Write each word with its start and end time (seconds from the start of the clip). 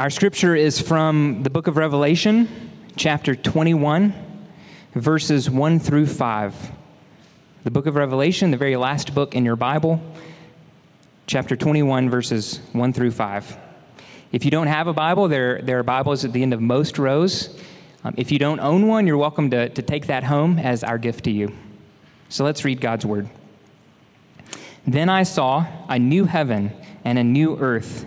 Our 0.00 0.08
scripture 0.08 0.56
is 0.56 0.80
from 0.80 1.42
the 1.42 1.50
book 1.50 1.66
of 1.66 1.76
Revelation, 1.76 2.48
chapter 2.96 3.34
21, 3.34 4.14
verses 4.94 5.50
1 5.50 5.78
through 5.78 6.06
5. 6.06 6.70
The 7.64 7.70
book 7.70 7.84
of 7.84 7.96
Revelation, 7.96 8.50
the 8.50 8.56
very 8.56 8.76
last 8.76 9.14
book 9.14 9.34
in 9.34 9.44
your 9.44 9.56
Bible, 9.56 10.00
chapter 11.26 11.54
21, 11.54 12.08
verses 12.08 12.60
1 12.72 12.94
through 12.94 13.10
5. 13.10 13.58
If 14.32 14.46
you 14.46 14.50
don't 14.50 14.68
have 14.68 14.86
a 14.86 14.94
Bible, 14.94 15.28
there, 15.28 15.60
there 15.60 15.78
are 15.78 15.82
Bibles 15.82 16.24
at 16.24 16.32
the 16.32 16.42
end 16.42 16.54
of 16.54 16.62
most 16.62 16.98
rows. 16.98 17.60
Um, 18.02 18.14
if 18.16 18.32
you 18.32 18.38
don't 18.38 18.60
own 18.60 18.86
one, 18.86 19.06
you're 19.06 19.18
welcome 19.18 19.50
to, 19.50 19.68
to 19.68 19.82
take 19.82 20.06
that 20.06 20.24
home 20.24 20.58
as 20.58 20.82
our 20.82 20.96
gift 20.96 21.24
to 21.24 21.30
you. 21.30 21.54
So 22.30 22.42
let's 22.42 22.64
read 22.64 22.80
God's 22.80 23.04
word. 23.04 23.28
Then 24.86 25.10
I 25.10 25.24
saw 25.24 25.66
a 25.90 25.98
new 25.98 26.24
heaven 26.24 26.72
and 27.04 27.18
a 27.18 27.22
new 27.22 27.58
earth. 27.58 28.06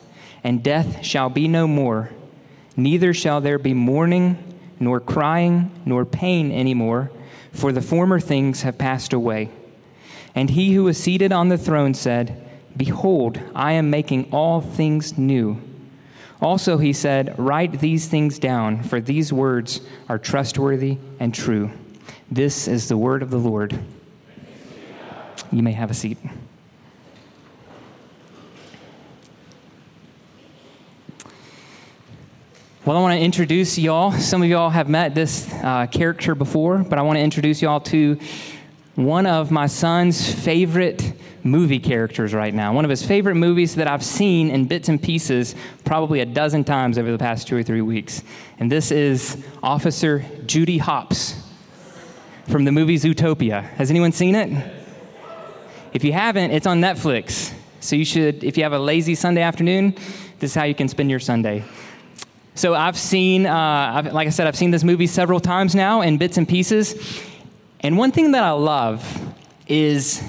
and 0.43 0.63
death 0.63 1.03
shall 1.05 1.29
be 1.29 1.47
no 1.47 1.67
more. 1.67 2.11
Neither 2.75 3.13
shall 3.13 3.41
there 3.41 3.59
be 3.59 3.73
mourning, 3.73 4.37
nor 4.79 4.99
crying, 4.99 5.71
nor 5.85 6.05
pain 6.05 6.51
any 6.51 6.73
more, 6.73 7.11
for 7.51 7.71
the 7.71 7.81
former 7.81 8.19
things 8.19 8.63
have 8.63 8.77
passed 8.77 9.13
away. 9.13 9.49
And 10.33 10.49
he 10.49 10.73
who 10.73 10.85
was 10.85 10.97
seated 10.97 11.31
on 11.31 11.49
the 11.49 11.57
throne 11.57 11.93
said, 11.93 12.49
Behold, 12.75 13.39
I 13.53 13.73
am 13.73 13.89
making 13.89 14.29
all 14.31 14.61
things 14.61 15.17
new. 15.17 15.61
Also, 16.41 16.77
he 16.77 16.93
said, 16.93 17.37
Write 17.37 17.79
these 17.79 18.07
things 18.07 18.39
down, 18.39 18.81
for 18.81 18.99
these 18.99 19.31
words 19.31 19.81
are 20.09 20.17
trustworthy 20.17 20.97
and 21.19 21.33
true. 21.33 21.71
This 22.31 22.67
is 22.67 22.87
the 22.87 22.97
word 22.97 23.21
of 23.21 23.29
the 23.29 23.37
Lord. 23.37 23.77
You 25.51 25.61
may 25.61 25.73
have 25.73 25.91
a 25.91 25.93
seat. 25.93 26.17
Well, 32.83 32.97
I 32.97 33.01
want 33.01 33.13
to 33.13 33.23
introduce 33.23 33.77
y'all. 33.77 34.11
Some 34.11 34.41
of 34.41 34.49
y'all 34.49 34.71
have 34.71 34.89
met 34.89 35.13
this 35.13 35.47
uh, 35.53 35.85
character 35.85 36.33
before, 36.33 36.79
but 36.79 36.97
I 36.97 37.03
want 37.03 37.17
to 37.17 37.21
introduce 37.21 37.61
y'all 37.61 37.79
to 37.81 38.17
one 38.95 39.27
of 39.27 39.51
my 39.51 39.67
son's 39.67 40.33
favorite 40.33 41.13
movie 41.43 41.77
characters 41.77 42.33
right 42.33 42.51
now. 42.51 42.73
One 42.73 42.83
of 42.83 42.89
his 42.89 43.05
favorite 43.05 43.35
movies 43.35 43.75
that 43.75 43.87
I've 43.87 44.03
seen 44.03 44.49
in 44.49 44.65
bits 44.65 44.89
and 44.89 44.99
pieces 44.99 45.53
probably 45.85 46.21
a 46.21 46.25
dozen 46.25 46.63
times 46.63 46.97
over 46.97 47.11
the 47.11 47.19
past 47.19 47.47
two 47.47 47.55
or 47.55 47.61
three 47.61 47.81
weeks. 47.81 48.23
And 48.57 48.71
this 48.71 48.89
is 48.89 49.45
Officer 49.61 50.25
Judy 50.47 50.79
Hopps 50.79 51.39
from 52.47 52.65
the 52.65 52.71
movie 52.71 52.97
Zootopia. 52.97 53.61
Has 53.61 53.91
anyone 53.91 54.11
seen 54.11 54.33
it? 54.33 54.73
If 55.93 56.03
you 56.03 56.13
haven't, 56.13 56.49
it's 56.49 56.65
on 56.65 56.81
Netflix. 56.81 57.53
So 57.79 57.95
you 57.95 58.05
should, 58.05 58.43
if 58.43 58.57
you 58.57 58.63
have 58.63 58.73
a 58.73 58.79
lazy 58.79 59.13
Sunday 59.13 59.43
afternoon, 59.43 59.91
this 60.39 60.49
is 60.49 60.55
how 60.55 60.63
you 60.63 60.73
can 60.73 60.87
spend 60.87 61.11
your 61.11 61.19
Sunday. 61.19 61.63
So 62.53 62.75
I've 62.75 62.97
seen, 62.97 63.45
uh, 63.45 63.91
I've, 63.95 64.13
like 64.13 64.27
I 64.27 64.29
said, 64.29 64.45
I've 64.45 64.57
seen 64.57 64.71
this 64.71 64.83
movie 64.83 65.07
several 65.07 65.39
times 65.39 65.73
now 65.73 66.01
in 66.01 66.17
bits 66.17 66.37
and 66.37 66.47
pieces. 66.47 67.21
And 67.79 67.97
one 67.97 68.11
thing 68.11 68.33
that 68.33 68.43
I 68.43 68.51
love 68.51 69.03
is 69.67 70.21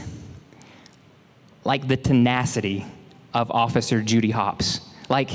like 1.65 1.89
the 1.89 1.97
tenacity 1.97 2.87
of 3.35 3.51
Officer 3.51 4.03
Judy 4.03 4.31
Hopps. 4.31 4.81
Like, 5.09 5.31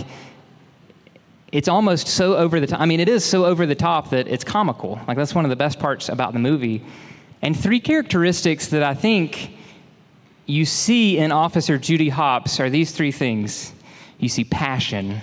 it's 1.52 1.68
almost 1.68 2.08
so 2.08 2.36
over 2.36 2.60
the 2.60 2.68
top. 2.68 2.80
I 2.80 2.86
mean, 2.86 3.00
it 3.00 3.10
is 3.10 3.24
so 3.24 3.46
over 3.46 3.66
the 3.66 3.76
top 3.76 4.10
that 4.12 4.28
it's 4.28 4.44
comical. 4.44 5.00
Like, 5.08 5.18
that's 5.18 5.36
one 5.36 5.46
of 5.46 5.50
the 5.50 5.56
best 5.56 5.80
parts 5.80 6.10
about 6.10 6.34
the 6.34 6.40
movie. 6.40 6.84
And 7.42 7.58
three 7.58 7.80
characteristics 7.80 8.68
that 8.68 8.84
I 8.84 8.94
think 8.94 9.52
you 10.46 10.66
see 10.66 11.18
in 11.18 11.32
Officer 11.32 11.78
Judy 11.78 12.10
Hopps 12.10 12.60
are 12.60 12.70
these 12.70 12.92
three 12.92 13.12
things 13.12 13.74
you 14.20 14.30
see 14.30 14.44
passion, 14.44 15.22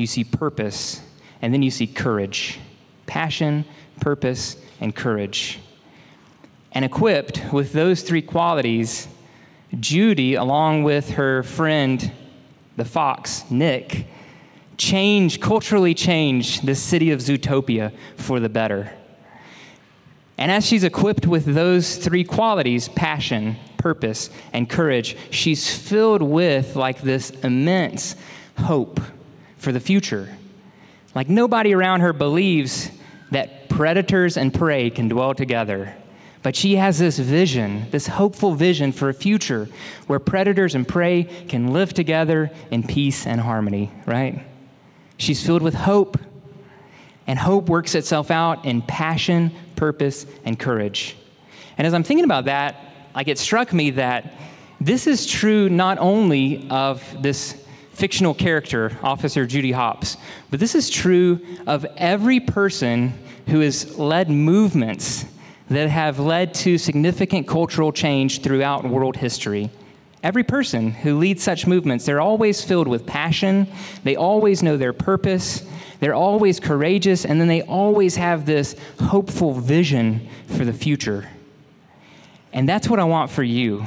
you 0.00 0.06
see 0.06 0.24
purpose, 0.24 1.02
and 1.42 1.52
then 1.52 1.62
you 1.62 1.70
see 1.70 1.86
courage. 1.86 2.58
Passion, 3.06 3.64
purpose, 4.00 4.56
and 4.80 4.96
courage. 4.96 5.58
And 6.72 6.84
equipped 6.84 7.52
with 7.52 7.72
those 7.72 8.02
three 8.02 8.22
qualities, 8.22 9.08
Judy, 9.78 10.34
along 10.34 10.84
with 10.84 11.10
her 11.10 11.42
friend, 11.42 12.10
the 12.76 12.84
fox, 12.84 13.48
Nick, 13.50 14.06
change, 14.78 15.40
culturally 15.40 15.92
change 15.92 16.62
the 16.62 16.74
city 16.74 17.10
of 17.10 17.20
Zootopia 17.20 17.92
for 18.16 18.40
the 18.40 18.48
better. 18.48 18.90
And 20.38 20.50
as 20.50 20.66
she's 20.66 20.84
equipped 20.84 21.26
with 21.26 21.44
those 21.44 21.96
three 21.96 22.24
qualities 22.24 22.88
passion, 22.88 23.56
purpose, 23.76 24.30
and 24.54 24.68
courage 24.70 25.16
she's 25.30 25.76
filled 25.76 26.22
with 26.22 26.76
like 26.76 27.02
this 27.02 27.30
immense 27.30 28.16
hope 28.56 29.00
for 29.60 29.72
the 29.72 29.80
future. 29.80 30.28
Like 31.14 31.28
nobody 31.28 31.74
around 31.74 32.00
her 32.00 32.12
believes 32.12 32.90
that 33.30 33.68
predators 33.68 34.36
and 34.36 34.52
prey 34.52 34.90
can 34.90 35.08
dwell 35.08 35.34
together. 35.34 35.94
But 36.42 36.56
she 36.56 36.76
has 36.76 36.98
this 36.98 37.18
vision, 37.18 37.86
this 37.90 38.06
hopeful 38.06 38.54
vision 38.54 38.92
for 38.92 39.10
a 39.10 39.14
future 39.14 39.68
where 40.06 40.18
predators 40.18 40.74
and 40.74 40.88
prey 40.88 41.24
can 41.48 41.72
live 41.72 41.92
together 41.92 42.50
in 42.70 42.82
peace 42.82 43.26
and 43.26 43.40
harmony, 43.40 43.92
right? 44.06 44.44
She's 45.18 45.44
filled 45.44 45.62
with 45.62 45.74
hope. 45.74 46.18
And 47.26 47.38
hope 47.38 47.68
works 47.68 47.94
itself 47.94 48.30
out 48.32 48.64
in 48.64 48.82
passion, 48.82 49.52
purpose, 49.76 50.26
and 50.44 50.58
courage. 50.58 51.16
And 51.78 51.86
as 51.86 51.94
I'm 51.94 52.02
thinking 52.02 52.24
about 52.24 52.46
that, 52.46 52.76
like 53.14 53.28
it 53.28 53.38
struck 53.38 53.72
me 53.72 53.90
that 53.90 54.32
this 54.80 55.06
is 55.06 55.26
true 55.26 55.68
not 55.68 55.98
only 55.98 56.66
of 56.70 57.04
this 57.22 57.62
fictional 58.00 58.32
character, 58.32 58.96
Officer 59.02 59.46
Judy 59.46 59.72
Hopps, 59.72 60.16
but 60.50 60.58
this 60.58 60.74
is 60.74 60.88
true 60.88 61.38
of 61.66 61.84
every 61.98 62.40
person 62.40 63.12
who 63.48 63.60
has 63.60 63.98
led 63.98 64.30
movements 64.30 65.26
that 65.68 65.90
have 65.90 66.18
led 66.18 66.54
to 66.54 66.78
significant 66.78 67.46
cultural 67.46 67.92
change 67.92 68.40
throughout 68.40 68.88
world 68.88 69.16
history. 69.16 69.68
Every 70.22 70.42
person 70.42 70.92
who 70.92 71.18
leads 71.18 71.42
such 71.42 71.66
movements, 71.66 72.06
they're 72.06 72.22
always 72.22 72.64
filled 72.64 72.88
with 72.88 73.04
passion, 73.04 73.68
they 74.02 74.16
always 74.16 74.62
know 74.62 74.78
their 74.78 74.94
purpose, 74.94 75.62
they're 76.00 76.14
always 76.14 76.58
courageous, 76.58 77.26
and 77.26 77.38
then 77.38 77.48
they 77.48 77.60
always 77.60 78.16
have 78.16 78.46
this 78.46 78.76
hopeful 78.98 79.52
vision 79.52 80.26
for 80.46 80.64
the 80.64 80.72
future. 80.72 81.28
And 82.54 82.66
that's 82.66 82.88
what 82.88 82.98
I 82.98 83.04
want 83.04 83.30
for 83.30 83.42
you. 83.42 83.84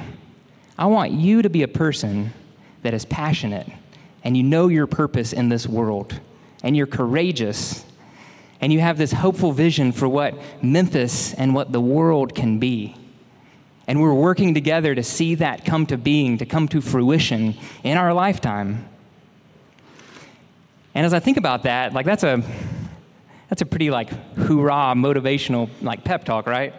I 0.77 0.85
want 0.85 1.13
you 1.13 1.41
to 1.41 1.49
be 1.49 1.63
a 1.63 1.67
person 1.67 2.31
that 2.83 2.93
is 2.93 3.05
passionate 3.05 3.67
and 4.23 4.37
you 4.37 4.43
know 4.43 4.67
your 4.67 4.87
purpose 4.87 5.33
in 5.33 5.49
this 5.49 5.67
world 5.67 6.19
and 6.63 6.75
you're 6.77 6.87
courageous 6.87 7.85
and 8.61 8.71
you 8.71 8.79
have 8.79 8.97
this 8.97 9.11
hopeful 9.11 9.51
vision 9.51 9.91
for 9.91 10.07
what 10.07 10.35
Memphis 10.63 11.33
and 11.33 11.53
what 11.53 11.73
the 11.73 11.81
world 11.81 12.33
can 12.33 12.59
be. 12.59 12.95
And 13.87 14.01
we're 14.01 14.13
working 14.13 14.53
together 14.53 14.95
to 14.95 15.03
see 15.03 15.35
that 15.35 15.65
come 15.65 15.85
to 15.87 15.97
being, 15.97 16.37
to 16.37 16.45
come 16.45 16.69
to 16.69 16.79
fruition 16.79 17.55
in 17.83 17.97
our 17.97 18.13
lifetime. 18.13 18.87
And 20.95 21.05
as 21.05 21.13
I 21.13 21.19
think 21.19 21.35
about 21.35 21.63
that, 21.63 21.93
like 21.93 22.05
that's 22.05 22.23
a 22.23 22.41
that's 23.49 23.61
a 23.61 23.65
pretty 23.65 23.91
like 23.91 24.09
hoorah 24.37 24.93
motivational 24.95 25.69
like 25.81 26.05
pep 26.05 26.23
talk, 26.23 26.47
right? 26.47 26.73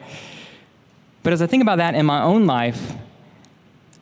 But 1.22 1.34
as 1.34 1.42
I 1.42 1.46
think 1.46 1.62
about 1.62 1.76
that 1.76 1.94
in 1.94 2.06
my 2.06 2.22
own 2.22 2.46
life, 2.46 2.94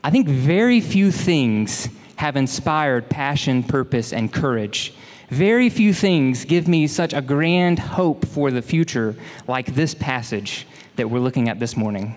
I 0.04 0.10
think 0.10 0.28
very 0.28 0.80
few 0.80 1.10
things 1.10 1.88
have 2.22 2.36
inspired 2.36 3.08
passion, 3.08 3.64
purpose, 3.64 4.12
and 4.12 4.32
courage. 4.32 4.94
Very 5.28 5.68
few 5.68 5.92
things 5.92 6.44
give 6.44 6.68
me 6.68 6.86
such 6.86 7.12
a 7.12 7.20
grand 7.20 7.80
hope 7.80 8.24
for 8.24 8.52
the 8.52 8.62
future 8.62 9.16
like 9.48 9.74
this 9.74 9.92
passage 9.92 10.64
that 10.94 11.10
we're 11.10 11.18
looking 11.18 11.48
at 11.48 11.58
this 11.58 11.76
morning. 11.76 12.14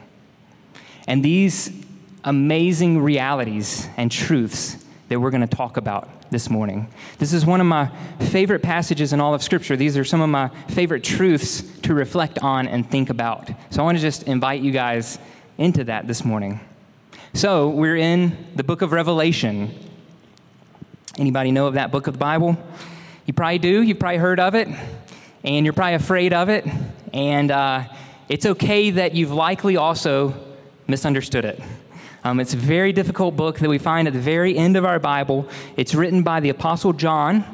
And 1.08 1.26
these 1.26 1.72
amazing 2.24 3.02
realities 3.02 3.90
and 3.98 4.12
truths 4.12 4.78
that 5.10 5.20
we're 5.20 5.32
going 5.32 5.48
to 5.48 5.56
talk 5.56 5.76
about 5.76 6.30
this 6.30 6.52
morning. 6.52 6.88
This 7.18 7.34
is 7.34 7.44
one 7.44 7.60
of 7.60 7.66
my 7.66 7.90
favorite 8.30 8.62
passages 8.62 9.12
in 9.12 9.20
all 9.20 9.34
of 9.34 9.42
Scripture. 9.42 9.76
These 9.76 9.98
are 9.98 10.06
some 10.06 10.22
of 10.22 10.30
my 10.30 10.50
favorite 10.68 11.04
truths 11.04 11.64
to 11.80 11.96
reflect 11.96 12.38
on 12.44 12.68
and 12.68 12.88
think 12.88 13.10
about. 13.10 13.50
So 13.72 13.82
I 13.82 13.84
want 13.84 13.98
to 13.98 14.04
just 14.04 14.22
invite 14.28 14.62
you 14.62 14.72
guys 14.72 15.18
into 15.58 15.84
that 15.86 16.06
this 16.08 16.24
morning. 16.24 16.60
So 17.34 17.70
we're 17.70 17.98
in 17.98 18.38
the 18.56 18.64
book 18.64 18.84
of 18.84 18.92
Revelation. 18.92 19.85
Anybody 21.18 21.52
know 21.52 21.68
of 21.68 21.76
that 21.76 21.92
book 21.94 22.08
of 22.08 22.16
the 22.16 22.20
Bible? 22.20 22.58
You 23.26 23.34
probably 23.34 23.60
do. 23.60 23.82
You've 23.82 24.00
probably 24.00 24.18
heard 24.18 24.38
of 24.38 24.54
it, 24.54 24.68
and 25.46 25.66
you're 25.66 25.72
probably 25.72 25.94
afraid 25.94 26.34
of 26.34 26.50
it. 26.50 26.68
And 27.14 27.52
uh, 27.52 27.86
it's 28.28 28.46
okay 28.46 28.90
that 28.92 29.16
you've 29.16 29.32
likely 29.32 29.78
also 29.78 30.34
misunderstood 30.88 31.46
it. 31.46 31.62
Um, 32.26 32.42
it's 32.42 32.54
a 32.54 32.58
very 32.58 32.92
difficult 32.92 33.38
book 33.38 33.60
that 33.60 33.70
we 33.70 33.78
find 33.78 34.10
at 34.10 34.14
the 34.14 34.20
very 34.20 34.58
end 34.58 34.76
of 34.76 34.84
our 34.84 35.00
Bible. 35.00 35.48
It's 35.78 35.96
written 35.96 36.22
by 36.22 36.42
the 36.42 36.50
Apostle 36.50 36.92
John, 36.92 37.46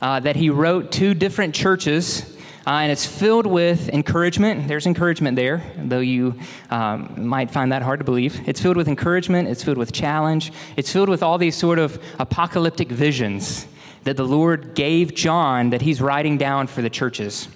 uh, 0.00 0.20
that 0.20 0.36
he 0.36 0.48
wrote 0.48 0.90
to 0.92 1.12
different 1.12 1.54
churches. 1.54 2.38
Uh, 2.70 2.82
and 2.82 2.92
it's 2.92 3.04
filled 3.04 3.46
with 3.46 3.88
encouragement. 3.88 4.68
There's 4.68 4.86
encouragement 4.86 5.34
there, 5.34 5.60
though 5.76 5.98
you 5.98 6.38
um, 6.70 7.26
might 7.26 7.50
find 7.50 7.72
that 7.72 7.82
hard 7.82 7.98
to 7.98 8.04
believe. 8.04 8.48
It's 8.48 8.60
filled 8.60 8.76
with 8.76 8.86
encouragement, 8.86 9.48
it's 9.48 9.64
filled 9.64 9.76
with 9.76 9.90
challenge, 9.90 10.52
it's 10.76 10.92
filled 10.92 11.08
with 11.08 11.20
all 11.20 11.36
these 11.36 11.56
sort 11.56 11.80
of 11.80 12.00
apocalyptic 12.20 12.86
visions 12.86 13.66
that 14.04 14.16
the 14.16 14.24
Lord 14.24 14.76
gave 14.76 15.16
John 15.16 15.70
that 15.70 15.82
he's 15.82 16.00
writing 16.00 16.38
down 16.38 16.68
for 16.68 16.80
the 16.80 16.88
churches. 16.88 17.48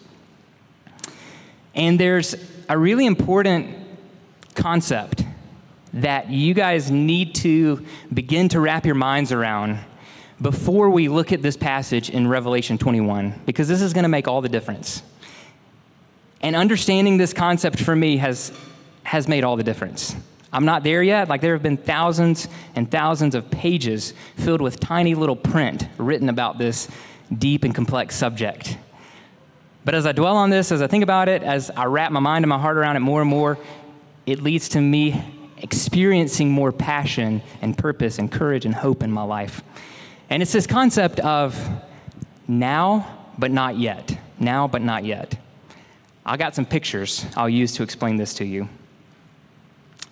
And 1.77 2.01
there's 2.01 2.35
a 2.69 2.77
really 2.77 3.07
important 3.07 3.73
concept 4.57 5.25
that 5.93 6.29
you 6.29 6.55
guys 6.55 6.91
need 6.91 7.37
to 7.37 7.87
begin 8.13 8.49
to 8.49 8.59
wrap 8.59 8.85
your 8.85 8.97
minds 8.97 9.31
around 9.31 9.79
before 10.45 10.91
we 10.91 11.09
look 11.09 11.33
at 11.33 11.41
this 11.41 11.57
passage 11.57 12.11
in 12.11 12.29
Revelation 12.29 12.77
21, 12.77 13.41
because 13.47 13.67
this 13.67 13.81
is 13.81 13.95
going 13.95 14.03
to 14.03 14.11
make 14.11 14.29
all 14.29 14.43
the 14.43 14.49
difference. 14.49 15.03
And 16.43 16.55
understanding 16.55 17.17
this 17.17 17.33
concept 17.33 17.81
for 17.81 17.97
me 17.97 18.19
has, 18.19 18.53
has 19.05 19.27
made 19.27 19.43
all 19.43 19.57
the 19.57 19.63
difference. 19.63 20.15
I'm 20.53 20.67
not 20.67 20.83
there 20.83 21.03
yet. 21.03 21.29
Like, 21.31 21.41
there 21.41 21.55
have 21.55 21.63
been 21.63 21.79
thousands 21.79 22.47
and 22.77 22.91
thousands 22.91 23.35
of 23.35 23.51
pages 23.51 24.13
filled 24.37 24.61
with 24.61 24.79
tiny 24.79 25.15
little 25.15 25.35
print 25.35 25.89
written 25.97 26.29
about 26.29 26.59
this 26.59 26.89
deep 27.39 27.65
and 27.65 27.75
complex 27.75 28.15
subject. 28.15 28.77
But 29.87 29.95
as 29.95 30.05
I 30.05 30.13
dwell 30.13 30.37
on 30.37 30.51
this, 30.51 30.71
as 30.71 30.83
I 30.83 30.89
think 30.89 31.05
about 31.05 31.31
it, 31.31 31.43
as 31.43 31.71
I 31.71 31.87
wrap 31.87 32.13
my 32.13 32.21
mind 32.21 32.45
and 32.45 32.51
my 32.51 32.59
heart 32.59 32.77
around 32.77 32.97
it 32.97 33.01
more 33.01 33.23
and 33.23 33.31
more, 33.31 33.57
it 34.27 34.43
leads 34.43 34.69
to 34.71 34.81
me 34.83 35.25
experiencing 35.57 36.51
more 36.51 36.71
passion 36.71 37.41
and 37.63 37.79
purpose 37.79 38.19
and 38.19 38.31
courage 38.31 38.67
and 38.67 38.75
hope 38.75 39.03
in 39.03 39.11
my 39.11 39.23
life. 39.23 39.63
And 40.31 40.43
it's 40.43 40.53
this 40.53 40.67
concept 40.67 41.21
of 41.21 41.59
now, 42.49 43.29
but 43.39 43.51
not 43.51 43.79
yet. 43.79 44.19
Now, 44.39 44.67
but 44.67 44.83
not 44.83 45.05
yet. 45.05 45.37
I 46.27 46.37
got 46.37 46.55
some 46.55 46.67
pictures 46.67 47.25
I'll 47.37 47.49
use 47.49 47.75
to 47.75 47.83
explain 47.83 48.17
this 48.17 48.35
to 48.35 48.45
you. 48.45 48.69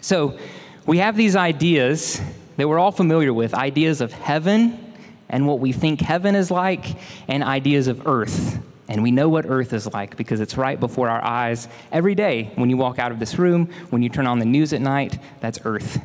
So, 0.00 0.38
we 0.85 0.99
have 0.99 1.17
these 1.17 1.37
ideas 1.37 2.20
that 2.56 2.69
we're 2.69 2.79
all 2.79 2.91
familiar 2.91 3.32
with 3.32 3.55
ideas 3.55 4.00
of 4.00 4.12
heaven 4.12 4.93
and 5.29 5.47
what 5.47 5.61
we 5.61 5.73
think 5.73 6.00
heaven 6.00 6.35
is 6.35 6.50
like, 6.50 6.97
and 7.29 7.43
ideas 7.43 7.87
of 7.87 8.06
earth 8.06 8.61
and 8.93 9.03
we 9.03 9.11
know 9.11 9.31
what 9.31 9.47
earth 9.47 9.73
is 9.73 9.91
like 9.94 10.19
because 10.19 10.41
it's 10.41 10.58
right 10.58 10.79
before 10.79 11.08
our 11.08 11.25
eyes 11.25 11.67
every 11.93 12.15
day. 12.15 12.50
When 12.56 12.69
you 12.69 12.76
walk 12.76 12.99
out 12.99 13.11
of 13.11 13.19
this 13.19 13.38
room, 13.38 13.70
when 13.88 14.03
you 14.03 14.11
turn 14.11 14.26
on 14.26 14.38
the 14.38 14.44
news 14.44 14.75
at 14.75 14.82
night, 14.82 15.19
that's 15.41 15.58
earth. 15.65 15.99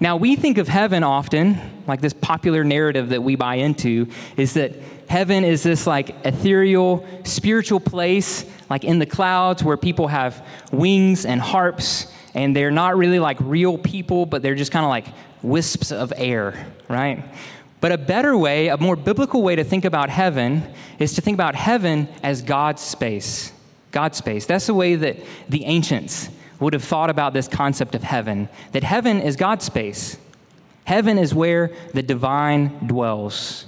Now, 0.00 0.16
we 0.16 0.36
think 0.36 0.58
of 0.58 0.68
heaven 0.68 1.02
often, 1.02 1.58
like 1.86 2.00
this 2.00 2.12
popular 2.12 2.64
narrative 2.64 3.10
that 3.10 3.22
we 3.22 3.36
buy 3.36 3.56
into, 3.56 4.08
is 4.36 4.54
that 4.54 4.74
heaven 5.08 5.44
is 5.44 5.62
this 5.62 5.86
like 5.86 6.14
ethereal, 6.24 7.06
spiritual 7.24 7.80
place, 7.80 8.44
like 8.68 8.84
in 8.84 8.98
the 8.98 9.06
clouds 9.06 9.62
where 9.62 9.76
people 9.76 10.08
have 10.08 10.44
wings 10.72 11.24
and 11.24 11.40
harps, 11.40 12.12
and 12.34 12.56
they're 12.56 12.72
not 12.72 12.96
really 12.96 13.18
like 13.20 13.36
real 13.40 13.78
people, 13.78 14.26
but 14.26 14.42
they're 14.42 14.56
just 14.56 14.72
kind 14.72 14.84
of 14.84 14.90
like 14.90 15.06
wisps 15.42 15.92
of 15.92 16.12
air, 16.16 16.66
right? 16.88 17.24
But 17.80 17.92
a 17.92 17.98
better 17.98 18.36
way, 18.36 18.68
a 18.68 18.78
more 18.78 18.96
biblical 18.96 19.42
way 19.42 19.56
to 19.56 19.64
think 19.64 19.84
about 19.84 20.08
heaven 20.08 20.62
is 20.98 21.14
to 21.14 21.20
think 21.20 21.36
about 21.36 21.54
heaven 21.54 22.08
as 22.22 22.42
God's 22.42 22.82
space. 22.82 23.52
God's 23.92 24.18
space. 24.18 24.46
That's 24.46 24.66
the 24.66 24.74
way 24.74 24.96
that 24.96 25.18
the 25.48 25.66
ancients 25.66 26.28
would 26.60 26.72
have 26.72 26.84
thought 26.84 27.10
about 27.10 27.32
this 27.32 27.48
concept 27.48 27.94
of 27.94 28.02
heaven 28.02 28.48
that 28.72 28.84
heaven 28.84 29.20
is 29.20 29.36
God's 29.36 29.64
space. 29.64 30.16
Heaven 30.84 31.18
is 31.18 31.34
where 31.34 31.72
the 31.92 32.02
divine 32.02 32.86
dwells. 32.86 33.66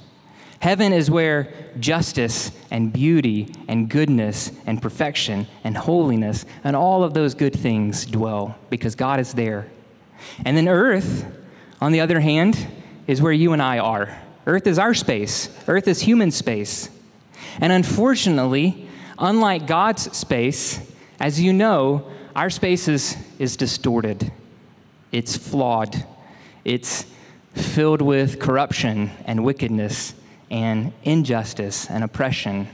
Heaven 0.60 0.92
is 0.92 1.10
where 1.10 1.52
justice 1.78 2.50
and 2.70 2.92
beauty 2.92 3.54
and 3.68 3.88
goodness 3.88 4.52
and 4.66 4.80
perfection 4.80 5.46
and 5.64 5.76
holiness 5.76 6.44
and 6.64 6.74
all 6.74 7.04
of 7.04 7.14
those 7.14 7.34
good 7.34 7.54
things 7.54 8.06
dwell 8.06 8.56
because 8.70 8.94
God 8.94 9.20
is 9.20 9.34
there. 9.34 9.66
And 10.44 10.56
then 10.56 10.68
earth, 10.68 11.24
on 11.80 11.92
the 11.92 12.00
other 12.00 12.20
hand, 12.20 12.66
is 13.06 13.20
where 13.20 13.32
you 13.32 13.52
and 13.52 13.62
I 13.62 13.78
are. 13.78 14.16
Earth 14.46 14.66
is 14.66 14.78
our 14.78 14.94
space, 14.94 15.48
Earth 15.66 15.88
is 15.88 16.00
human 16.00 16.30
space. 16.30 16.90
And 17.60 17.72
unfortunately, 17.72 18.88
unlike 19.18 19.66
God's 19.66 20.16
space, 20.16 20.80
as 21.20 21.40
you 21.40 21.52
know, 21.52 22.10
our 22.36 22.50
space 22.50 22.86
is, 22.86 23.16
is 23.38 23.56
distorted, 23.56 24.30
it's 25.10 25.38
flawed, 25.38 26.04
it's 26.66 27.06
filled 27.54 28.02
with 28.02 28.38
corruption 28.38 29.10
and 29.24 29.42
wickedness 29.42 30.12
and 30.50 30.92
injustice 31.02 31.88
and 31.88 32.04
oppression. 32.04 32.68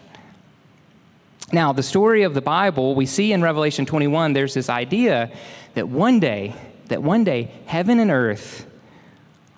Now, 1.52 1.72
the 1.72 1.82
story 1.84 2.24
of 2.24 2.34
the 2.34 2.40
Bible, 2.40 2.96
we 2.96 3.06
see 3.06 3.32
in 3.32 3.40
Revelation 3.40 3.86
21, 3.86 4.32
there's 4.32 4.52
this 4.52 4.68
idea 4.68 5.30
that 5.74 5.88
one 5.88 6.18
day, 6.18 6.56
that 6.88 7.00
one 7.00 7.22
day, 7.22 7.52
heaven 7.66 8.00
and 8.00 8.10
earth 8.10 8.66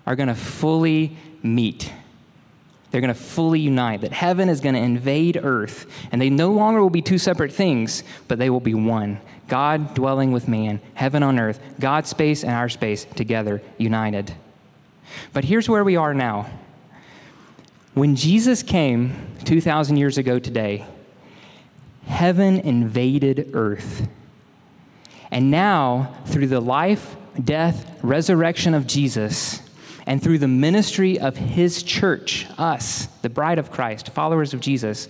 are 0.06 0.16
going 0.16 0.28
to 0.28 0.34
fully 0.34 1.16
meet. 1.42 1.90
They're 2.90 3.00
going 3.00 3.14
to 3.14 3.18
fully 3.18 3.60
unite, 3.60 4.02
that 4.02 4.12
heaven 4.12 4.50
is 4.50 4.60
going 4.60 4.74
to 4.74 4.82
invade 4.82 5.40
earth, 5.42 5.90
and 6.12 6.20
they 6.20 6.28
no 6.28 6.52
longer 6.52 6.82
will 6.82 6.90
be 6.90 7.00
two 7.00 7.18
separate 7.18 7.52
things, 7.52 8.04
but 8.28 8.38
they 8.38 8.50
will 8.50 8.60
be 8.60 8.74
one. 8.74 9.18
God 9.48 9.94
dwelling 9.94 10.32
with 10.32 10.48
man, 10.48 10.80
heaven 10.94 11.22
on 11.22 11.38
earth, 11.38 11.60
God's 11.78 12.08
space 12.08 12.42
and 12.42 12.52
our 12.52 12.68
space 12.68 13.04
together, 13.04 13.62
united. 13.78 14.34
But 15.32 15.44
here's 15.44 15.68
where 15.68 15.84
we 15.84 15.96
are 15.96 16.14
now. 16.14 16.50
When 17.94 18.16
Jesus 18.16 18.62
came 18.62 19.14
2,000 19.44 19.96
years 19.96 20.18
ago 20.18 20.38
today, 20.38 20.84
heaven 22.06 22.58
invaded 22.60 23.50
earth. 23.54 24.08
And 25.30 25.50
now, 25.50 26.14
through 26.26 26.48
the 26.48 26.60
life, 26.60 27.16
death, 27.42 27.98
resurrection 28.02 28.74
of 28.74 28.86
Jesus, 28.86 29.60
and 30.06 30.22
through 30.22 30.38
the 30.38 30.48
ministry 30.48 31.18
of 31.18 31.36
his 31.36 31.82
church, 31.82 32.46
us, 32.58 33.06
the 33.22 33.30
bride 33.30 33.58
of 33.58 33.70
Christ, 33.70 34.10
followers 34.10 34.52
of 34.52 34.60
Jesus, 34.60 35.08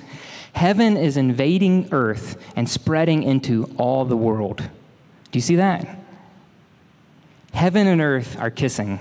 heaven 0.52 0.96
is 0.96 1.16
invading 1.16 1.88
earth 1.92 2.36
and 2.54 2.68
spreading 2.68 3.22
into 3.22 3.64
all 3.76 4.04
the 4.04 4.16
world. 4.16 4.58
Do 4.58 5.38
you 5.38 5.40
see 5.40 5.56
that? 5.56 5.98
Heaven 7.52 7.86
and 7.86 8.00
earth 8.00 8.38
are 8.38 8.50
kissing. 8.50 9.00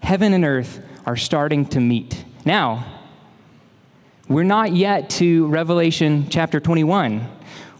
Heaven 0.00 0.34
and 0.34 0.44
earth 0.44 0.80
are 1.06 1.16
starting 1.16 1.66
to 1.66 1.80
meet. 1.80 2.24
Now, 2.44 2.84
we're 4.28 4.42
not 4.42 4.72
yet 4.72 5.10
to 5.10 5.46
Revelation 5.48 6.28
chapter 6.28 6.60
21, 6.60 7.20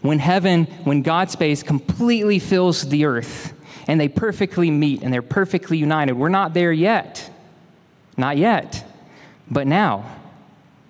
when 0.01 0.19
heaven, 0.19 0.65
when 0.83 1.01
God's 1.01 1.33
space 1.33 1.63
completely 1.63 2.39
fills 2.39 2.89
the 2.89 3.05
earth 3.05 3.53
and 3.87 3.99
they 3.99 4.07
perfectly 4.07 4.71
meet 4.71 5.01
and 5.01 5.13
they're 5.13 5.21
perfectly 5.21 5.77
united. 5.77 6.13
We're 6.13 6.29
not 6.29 6.53
there 6.53 6.71
yet. 6.71 7.29
Not 8.17 8.37
yet. 8.37 8.85
But 9.49 9.67
now, 9.67 10.05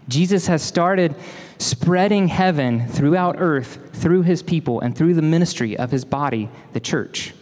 Jesus 0.08 0.48
has 0.48 0.62
started 0.62 1.16
spreading 1.58 2.28
heaven 2.28 2.88
throughout 2.88 3.36
earth 3.40 3.80
through 3.94 4.24
his 4.24 4.44
people 4.44 4.82
and 4.82 4.96
through 4.96 5.14
the 5.14 5.22
ministry 5.22 5.78
of 5.78 5.92
his 5.92 6.04
body, 6.04 6.50
the 6.74 6.80
church. 6.80 7.34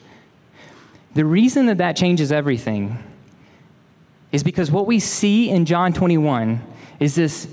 The 1.13 1.25
reason 1.25 1.65
that 1.65 1.79
that 1.79 1.95
changes 1.95 2.31
everything 2.31 2.97
is 4.31 4.43
because 4.43 4.71
what 4.71 4.87
we 4.87 4.99
see 4.99 5.49
in 5.49 5.65
John 5.65 5.91
21 5.91 6.61
is 6.99 7.15
this 7.15 7.47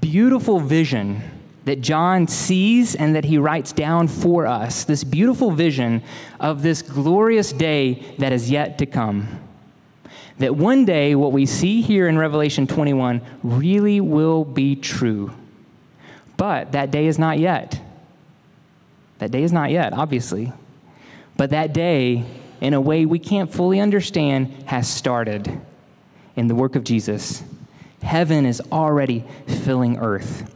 beautiful 0.00 0.58
vision 0.58 1.22
that 1.64 1.80
John 1.80 2.26
sees 2.26 2.94
and 2.94 3.14
that 3.14 3.24
he 3.24 3.38
writes 3.38 3.72
down 3.72 4.08
for 4.08 4.46
us 4.46 4.84
this 4.84 5.04
beautiful 5.04 5.50
vision 5.50 6.02
of 6.38 6.62
this 6.62 6.82
glorious 6.82 7.52
day 7.52 8.14
that 8.18 8.32
is 8.32 8.50
yet 8.50 8.78
to 8.78 8.86
come. 8.86 9.40
That 10.38 10.56
one 10.56 10.86
day, 10.86 11.14
what 11.14 11.32
we 11.32 11.44
see 11.44 11.82
here 11.82 12.08
in 12.08 12.16
Revelation 12.16 12.66
21 12.66 13.20
really 13.42 14.00
will 14.00 14.44
be 14.44 14.74
true. 14.74 15.32
But 16.38 16.72
that 16.72 16.90
day 16.90 17.06
is 17.06 17.18
not 17.18 17.38
yet. 17.38 17.78
That 19.18 19.30
day 19.30 19.42
is 19.42 19.52
not 19.52 19.70
yet, 19.70 19.92
obviously. 19.92 20.50
But 21.36 21.50
that 21.50 21.74
day, 21.74 22.24
in 22.62 22.72
a 22.72 22.80
way 22.80 23.04
we 23.04 23.18
can't 23.18 23.52
fully 23.52 23.80
understand, 23.80 24.64
has 24.66 24.88
started 24.88 25.60
in 26.36 26.46
the 26.48 26.54
work 26.54 26.74
of 26.74 26.84
Jesus. 26.84 27.42
Heaven 28.00 28.46
is 28.46 28.62
already 28.72 29.24
filling 29.46 29.98
earth. 29.98 30.54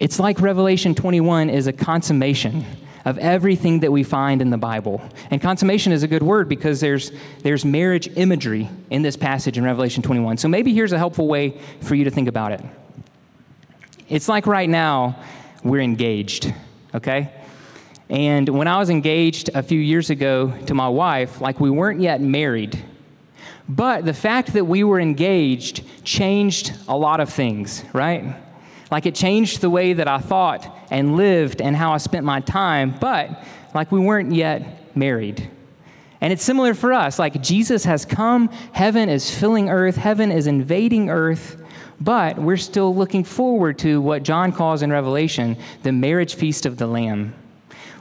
It's 0.00 0.18
like 0.18 0.40
Revelation 0.40 0.94
21 0.94 1.50
is 1.50 1.66
a 1.66 1.72
consummation, 1.72 2.64
of 3.04 3.18
everything 3.18 3.80
that 3.80 3.92
we 3.92 4.02
find 4.02 4.40
in 4.40 4.50
the 4.50 4.58
Bible. 4.58 5.02
And 5.30 5.40
consummation 5.40 5.92
is 5.92 6.02
a 6.02 6.08
good 6.08 6.22
word 6.22 6.48
because 6.48 6.80
there's, 6.80 7.12
there's 7.42 7.64
marriage 7.64 8.08
imagery 8.16 8.68
in 8.90 9.02
this 9.02 9.16
passage 9.16 9.58
in 9.58 9.64
Revelation 9.64 10.02
21. 10.02 10.38
So 10.38 10.48
maybe 10.48 10.72
here's 10.72 10.92
a 10.92 10.98
helpful 10.98 11.28
way 11.28 11.58
for 11.80 11.94
you 11.94 12.04
to 12.04 12.10
think 12.10 12.28
about 12.28 12.52
it. 12.52 12.62
It's 14.08 14.28
like 14.28 14.46
right 14.46 14.68
now, 14.68 15.16
we're 15.62 15.82
engaged, 15.82 16.52
okay? 16.94 17.30
And 18.08 18.48
when 18.48 18.68
I 18.68 18.78
was 18.78 18.90
engaged 18.90 19.50
a 19.54 19.62
few 19.62 19.80
years 19.80 20.10
ago 20.10 20.52
to 20.66 20.74
my 20.74 20.88
wife, 20.88 21.40
like 21.40 21.60
we 21.60 21.70
weren't 21.70 22.00
yet 22.00 22.20
married. 22.20 22.82
But 23.68 24.04
the 24.04 24.12
fact 24.14 24.52
that 24.54 24.66
we 24.66 24.84
were 24.84 25.00
engaged 25.00 25.84
changed 26.04 26.72
a 26.86 26.96
lot 26.96 27.20
of 27.20 27.30
things, 27.30 27.82
right? 27.94 28.36
Like 28.94 29.06
it 29.06 29.16
changed 29.16 29.60
the 29.60 29.70
way 29.70 29.92
that 29.92 30.06
I 30.06 30.18
thought 30.18 30.72
and 30.88 31.16
lived 31.16 31.60
and 31.60 31.74
how 31.74 31.94
I 31.94 31.96
spent 31.96 32.24
my 32.24 32.38
time, 32.38 32.94
but 33.00 33.42
like 33.74 33.90
we 33.90 33.98
weren't 33.98 34.32
yet 34.32 34.96
married. 34.96 35.50
And 36.20 36.32
it's 36.32 36.44
similar 36.44 36.74
for 36.74 36.92
us. 36.92 37.18
Like 37.18 37.42
Jesus 37.42 37.86
has 37.86 38.04
come, 38.04 38.50
heaven 38.70 39.08
is 39.08 39.36
filling 39.36 39.68
earth, 39.68 39.96
heaven 39.96 40.30
is 40.30 40.46
invading 40.46 41.10
earth, 41.10 41.60
but 42.00 42.38
we're 42.38 42.56
still 42.56 42.94
looking 42.94 43.24
forward 43.24 43.80
to 43.80 44.00
what 44.00 44.22
John 44.22 44.52
calls 44.52 44.80
in 44.80 44.92
Revelation 44.92 45.56
the 45.82 45.90
marriage 45.90 46.36
feast 46.36 46.64
of 46.64 46.76
the 46.76 46.86
Lamb. 46.86 47.34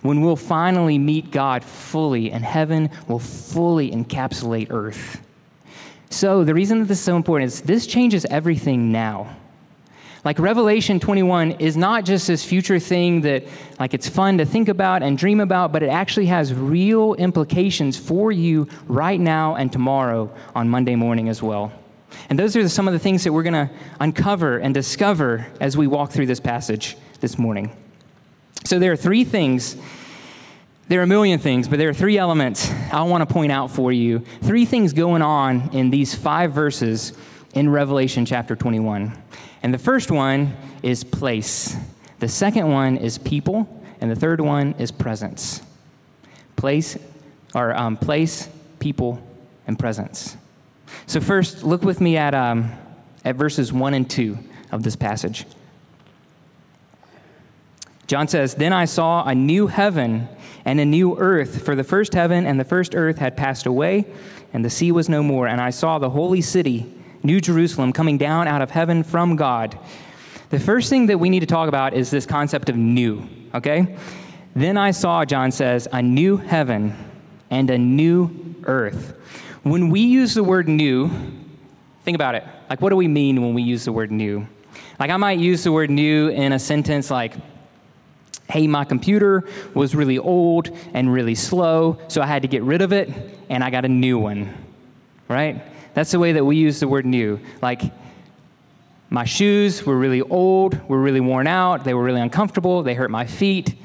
When 0.04 0.22
we'll 0.22 0.36
finally 0.36 1.00
meet 1.00 1.32
God 1.32 1.64
fully 1.64 2.32
and 2.32 2.46
heaven 2.46 2.92
will 3.08 3.18
fully 3.18 3.90
encapsulate 3.90 4.68
earth. 4.70 5.26
So, 6.12 6.44
the 6.44 6.54
reason 6.54 6.78
that 6.82 6.86
this 6.86 7.00
is 7.00 7.04
so 7.04 7.16
important 7.16 7.52
is 7.52 7.62
this 7.62 7.88
changes 7.88 8.26
everything 8.26 8.92
now. 8.92 9.36
Like 10.24 10.40
Revelation 10.40 11.00
21 11.02 11.52
is 11.54 11.76
not 11.76 12.06
just 12.06 12.28
this 12.28 12.46
future 12.46 12.80
thing 12.80 13.22
that 13.22 13.44
like 13.78 13.94
it's 13.94 14.08
fun 14.08 14.38
to 14.38 14.46
think 14.46 14.70
about 14.70 15.04
and 15.04 15.18
dream 15.18 15.42
about, 15.42 15.74
but 15.74 15.84
it 15.84 15.90
actually 15.90 16.28
has 16.28 16.54
real 16.54 17.14
implications 17.16 17.98
for 17.98 18.32
you 18.32 18.68
right 18.88 19.20
now 19.20 19.56
and 19.56 19.72
tomorrow 19.72 20.34
on 20.56 20.70
Monday 20.70 20.96
morning 20.96 21.28
as 21.28 21.44
well. 21.44 21.74
And 22.30 22.40
those 22.40 22.56
are 22.56 22.70
some 22.70 22.88
of 22.88 22.94
the 22.94 23.00
things 23.00 23.26
that 23.26 23.34
we're 23.34 23.44
going 23.44 23.68
to 23.68 23.70
uncover 24.00 24.60
and 24.60 24.74
discover 24.74 25.48
as 25.60 25.76
we 25.76 25.88
walk 25.88 26.12
through 26.12 26.28
this 26.28 26.40
passage 26.40 26.96
this 27.20 27.38
morning. 27.38 27.76
So 28.64 28.80
there 28.80 28.94
are 28.94 28.98
three 28.98 29.26
things 29.26 29.76
there 30.90 31.00
are 31.00 31.04
a 31.04 31.08
million 31.08 31.40
things, 31.40 31.70
but 31.70 31.80
there 31.80 31.88
are 31.88 31.94
three 31.94 32.18
elements 32.18 32.70
I 32.92 33.04
want 33.04 33.28
to 33.28 33.34
point 33.34 33.54
out 33.54 33.72
for 33.72 33.92
you. 33.92 34.20
Three 34.42 34.66
things 34.66 34.92
going 34.92 35.22
on 35.22 35.70
in 35.74 35.90
these 35.90 36.14
five 36.14 36.52
verses 36.52 37.14
in 37.54 37.70
Revelation 37.70 38.26
chapter 38.26 38.54
21. 38.56 39.23
And 39.64 39.74
the 39.74 39.80
first 39.80 40.12
one 40.12 40.56
is 40.84 41.06
place, 41.06 41.76
the 42.20 42.28
second 42.28 42.70
one 42.70 42.98
is 42.98 43.18
people, 43.18 43.82
and 44.02 44.12
the 44.12 44.16
third 44.16 44.42
one 44.42 44.76
is 44.78 44.92
presence. 44.92 45.62
Place, 46.58 46.98
or 47.56 47.74
um, 47.74 47.96
place, 47.96 48.50
people, 48.80 49.26
and 49.66 49.80
presence. 49.80 50.36
So, 51.08 51.22
first, 51.22 51.64
look 51.64 51.84
with 51.84 52.02
me 52.02 52.18
at, 52.18 52.36
um, 52.36 52.72
at 53.24 53.38
verses 53.38 53.72
1 53.72 53.94
and 53.94 54.10
2 54.10 54.38
of 54.72 54.84
this 54.84 54.96
passage. 54.96 55.46
John 58.08 58.28
says, 58.28 58.56
Then 58.56 58.74
I 58.74 58.86
saw 58.86 59.26
a 59.26 59.34
new 59.34 59.68
heaven 59.68 60.28
and 60.66 60.80
a 60.80 60.86
new 60.86 61.18
earth, 61.18 61.64
for 61.64 61.76
the 61.76 61.84
first 61.84 62.14
heaven 62.14 62.46
and 62.46 62.60
the 62.60 62.66
first 62.66 62.96
earth 62.96 63.18
had 63.18 63.38
passed 63.38 63.66
away, 63.66 64.06
and 64.52 64.64
the 64.64 64.70
sea 64.70 64.92
was 64.92 65.08
no 65.08 65.24
more. 65.24 65.48
And 65.48 65.62
I 65.62 65.70
saw 65.70 66.00
the 66.00 66.10
holy 66.10 66.42
city 66.42 66.94
New 67.24 67.40
Jerusalem, 67.40 67.94
coming 67.94 68.18
down 68.18 68.48
out 68.48 68.62
of 68.62 68.70
heaven 68.70 69.04
from 69.04 69.36
God. 69.36 69.80
The 70.50 70.60
first 70.60 70.90
thing 70.90 71.08
that 71.08 71.18
we 71.18 71.30
need 71.30 71.40
to 71.40 71.46
talk 71.46 71.68
about 71.68 71.94
is 71.94 72.12
this 72.12 72.26
concept 72.26 72.70
of 72.70 72.76
new, 72.76 73.28
okay? 73.56 73.96
Then 74.56 74.78
I 74.78 74.92
saw, 74.92 75.26
John 75.26 75.52
says, 75.52 75.88
a 75.92 76.02
new 76.02 76.38
heaven 76.38 76.96
and 77.50 77.70
a 77.70 77.78
new 77.78 78.56
earth. 78.66 79.16
When 79.64 79.90
we 79.90 80.02
use 80.02 80.34
the 80.34 80.44
word 80.44 80.68
new, 80.68 81.10
think 82.04 82.16
about 82.16 82.36
it. 82.36 82.44
Like, 82.70 82.82
what 82.82 82.90
do 82.90 82.96
we 82.96 83.08
mean 83.08 83.42
when 83.42 83.54
we 83.54 83.64
use 83.64 83.86
the 83.86 83.92
word 83.92 84.12
new? 84.12 84.46
Like, 85.00 85.10
I 85.10 85.18
might 85.18 85.40
use 85.40 85.64
the 85.64 85.72
word 85.72 85.90
new 85.90 86.28
in 86.28 86.52
a 86.52 86.60
sentence 86.60 87.10
like, 87.10 87.34
hey, 88.50 88.68
my 88.68 88.84
computer 88.84 89.48
was 89.74 89.96
really 89.96 90.20
old 90.20 90.70
and 90.94 91.12
really 91.12 91.36
slow, 91.36 91.98
so 92.10 92.22
I 92.22 92.28
had 92.28 92.42
to 92.42 92.48
get 92.48 92.62
rid 92.62 92.82
of 92.82 92.92
it, 92.92 93.10
and 93.50 93.64
I 93.64 93.70
got 93.70 93.86
a 93.86 93.90
new 93.90 94.20
one, 94.20 94.54
right? 95.28 95.64
That's 95.94 96.12
the 96.12 96.20
way 96.20 96.34
that 96.34 96.46
we 96.46 96.56
use 96.56 96.80
the 96.80 96.88
word 96.88 97.06
new. 97.06 97.40
Like, 97.62 97.82
my 99.10 99.26
shoes 99.26 99.86
were 99.86 99.98
really 99.98 100.22
old, 100.22 100.90
were 100.90 101.00
really 101.00 101.20
worn 101.20 101.46
out, 101.46 101.84
they 101.84 101.94
were 101.94 102.04
really 102.04 102.22
uncomfortable, 102.22 102.82
they 102.82 102.96
hurt 102.96 103.12
my 103.12 103.28
feet, 103.28 103.76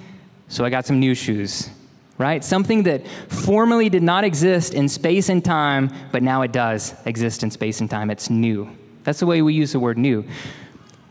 so 0.48 0.64
I 0.64 0.70
got 0.70 0.86
some 0.86 0.98
new 0.98 1.14
shoes, 1.14 1.68
right? 2.16 2.42
Something 2.42 2.84
that 2.84 3.06
formerly 3.28 3.90
did 3.90 4.02
not 4.02 4.24
exist 4.24 4.72
in 4.72 4.88
space 4.88 5.28
and 5.28 5.44
time, 5.44 5.90
but 6.12 6.22
now 6.22 6.40
it 6.40 6.52
does 6.52 6.94
exist 7.04 7.42
in 7.42 7.50
space 7.50 7.80
and 7.82 7.90
time. 7.90 8.10
It's 8.10 8.30
new. 8.30 8.70
That's 9.04 9.20
the 9.20 9.26
way 9.26 9.42
we 9.42 9.52
use 9.52 9.72
the 9.72 9.80
word 9.80 9.98
new. 9.98 10.24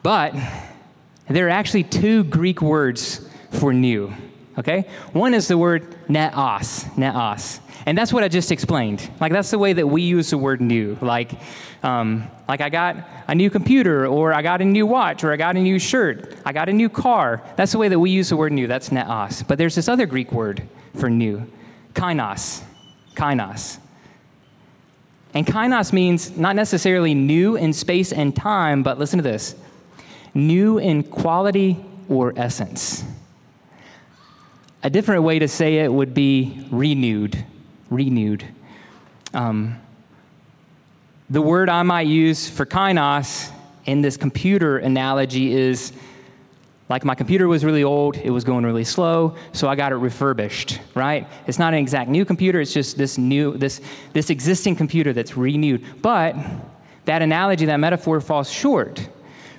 But 0.02 0.34
there 1.30 1.46
are 1.46 1.52
actually 1.52 1.84
two 1.84 2.24
Greek 2.24 2.62
words 2.62 3.30
for 3.52 3.72
new, 3.72 4.14
okay? 4.58 4.86
One 5.14 5.34
is 5.34 5.48
the 5.48 5.58
word 5.58 5.96
neos, 6.08 6.84
neos. 6.96 7.60
And 7.86 7.98
that's 7.98 8.12
what 8.12 8.24
I 8.24 8.28
just 8.28 8.52
explained. 8.52 9.10
Like, 9.22 9.32
that's 9.32 9.52
the 9.52 9.60
way 9.60 9.72
that 9.74 9.88
we 9.88 10.02
use 10.02 10.32
the 10.32 10.38
word 10.38 10.60
new. 10.60 10.98
Like, 11.02 11.32
um, 11.84 12.30
like 12.50 12.60
I 12.60 12.70
got 12.70 12.98
a 13.28 13.36
new 13.36 13.50
computer, 13.50 14.08
or 14.08 14.34
I 14.34 14.42
got 14.42 14.62
a 14.62 14.66
new 14.66 14.86
watch, 14.86 15.24
or 15.24 15.32
I 15.32 15.38
got 15.38 15.56
a 15.56 15.60
new 15.60 15.80
shirt, 15.80 16.36
I 16.46 16.52
got 16.52 16.68
a 16.68 16.74
new 16.74 16.90
car. 16.90 17.42
That's 17.56 17.72
the 17.72 17.78
way 17.78 17.88
that 17.88 18.00
we 18.00 18.10
use 18.10 18.30
the 18.30 18.38
word 18.38 18.52
new. 18.52 18.68
That's 18.68 18.90
neos. 18.90 19.48
But 19.48 19.58
there's 19.58 19.76
this 19.76 19.88
other 19.88 20.06
Greek 20.06 20.32
word 20.32 20.68
for 20.96 21.10
new, 21.10 21.50
kainos. 21.94 22.62
Kainos. 23.16 23.80
And 25.34 25.46
kainos 25.46 25.94
means 25.94 26.38
not 26.38 26.56
necessarily 26.56 27.14
new 27.14 27.56
in 27.56 27.74
space 27.74 28.12
and 28.12 28.36
time, 28.36 28.84
but 28.84 29.00
listen 29.00 29.18
to 29.18 29.24
this 29.24 29.56
new 30.34 30.78
in 30.78 31.04
quality 31.04 31.78
or 32.10 32.34
essence. 32.38 33.04
A 34.88 34.90
different 34.90 35.24
way 35.24 35.38
to 35.40 35.50
say 35.50 35.80
it 35.80 35.92
would 35.92 36.14
be 36.14 36.66
renewed 36.72 37.44
renewed. 37.90 38.46
Um, 39.34 39.82
the 41.30 41.42
word 41.42 41.68
I 41.68 41.84
might 41.84 42.08
use 42.08 42.50
for 42.50 42.66
kainos 42.66 43.52
in 43.86 44.02
this 44.02 44.16
computer 44.16 44.78
analogy 44.78 45.52
is 45.52 45.92
like 46.88 47.04
my 47.04 47.16
computer 47.16 47.50
was 47.50 47.66
really 47.66 47.84
old, 47.84 48.16
it 48.16 48.30
was 48.30 48.46
going 48.46 48.66
really 48.66 48.86
slow, 48.86 49.36
so 49.52 49.68
I 49.68 49.76
got 49.76 49.92
it 49.92 49.96
refurbished, 49.96 50.80
right? 50.96 51.28
It's 51.48 51.60
not 51.60 51.74
an 51.74 51.80
exact 51.80 52.10
new 52.10 52.24
computer, 52.24 52.62
it's 52.62 52.72
just 52.72 52.98
this 52.98 53.18
new 53.18 53.58
this 53.58 53.82
this 54.14 54.30
existing 54.30 54.78
computer 54.78 55.12
that's 55.12 55.36
renewed. 55.36 55.84
But 56.02 56.34
that 57.04 57.22
analogy, 57.22 57.66
that 57.66 57.82
metaphor 57.82 58.22
falls 58.22 58.50
short. 58.50 59.06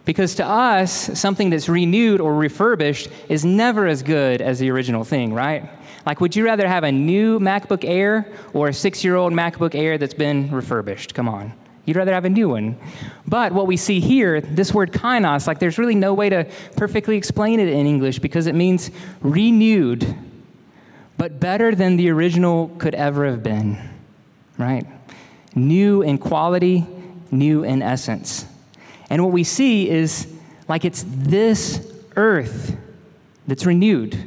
Because 0.08 0.36
to 0.36 0.46
us, 0.46 1.20
something 1.20 1.50
that's 1.50 1.68
renewed 1.68 2.22
or 2.22 2.34
refurbished 2.34 3.10
is 3.28 3.44
never 3.44 3.86
as 3.86 4.02
good 4.02 4.40
as 4.40 4.58
the 4.58 4.70
original 4.70 5.04
thing, 5.04 5.34
right? 5.34 5.68
Like, 6.06 6.22
would 6.22 6.34
you 6.34 6.46
rather 6.46 6.66
have 6.66 6.82
a 6.82 6.90
new 6.90 7.38
MacBook 7.38 7.84
Air 7.84 8.26
or 8.54 8.68
a 8.68 8.72
six 8.72 9.04
year 9.04 9.16
old 9.16 9.34
MacBook 9.34 9.74
Air 9.74 9.98
that's 9.98 10.14
been 10.14 10.50
refurbished? 10.50 11.12
Come 11.12 11.28
on. 11.28 11.52
You'd 11.84 11.98
rather 11.98 12.14
have 12.14 12.24
a 12.24 12.30
new 12.30 12.48
one. 12.48 12.78
But 13.26 13.52
what 13.52 13.66
we 13.66 13.76
see 13.76 14.00
here, 14.00 14.40
this 14.40 14.72
word 14.72 14.92
kainos, 14.92 15.46
like 15.46 15.58
there's 15.58 15.76
really 15.76 15.94
no 15.94 16.14
way 16.14 16.30
to 16.30 16.46
perfectly 16.74 17.18
explain 17.18 17.60
it 17.60 17.68
in 17.68 17.86
English 17.86 18.18
because 18.18 18.46
it 18.46 18.54
means 18.54 18.90
renewed, 19.20 20.16
but 21.18 21.38
better 21.38 21.74
than 21.74 21.98
the 21.98 22.08
original 22.08 22.68
could 22.78 22.94
ever 22.94 23.26
have 23.26 23.42
been, 23.42 23.76
right? 24.56 24.86
New 25.54 26.00
in 26.00 26.16
quality, 26.16 26.86
new 27.30 27.62
in 27.62 27.82
essence. 27.82 28.46
And 29.10 29.22
what 29.22 29.32
we 29.32 29.44
see 29.44 29.88
is 29.88 30.26
like 30.68 30.84
it's 30.84 31.04
this 31.06 31.94
earth 32.16 32.76
that's 33.46 33.64
renewed. 33.64 34.18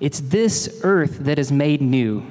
It's 0.00 0.20
this 0.20 0.80
earth 0.82 1.18
that 1.20 1.38
is 1.38 1.52
made 1.52 1.80
new. 1.80 2.26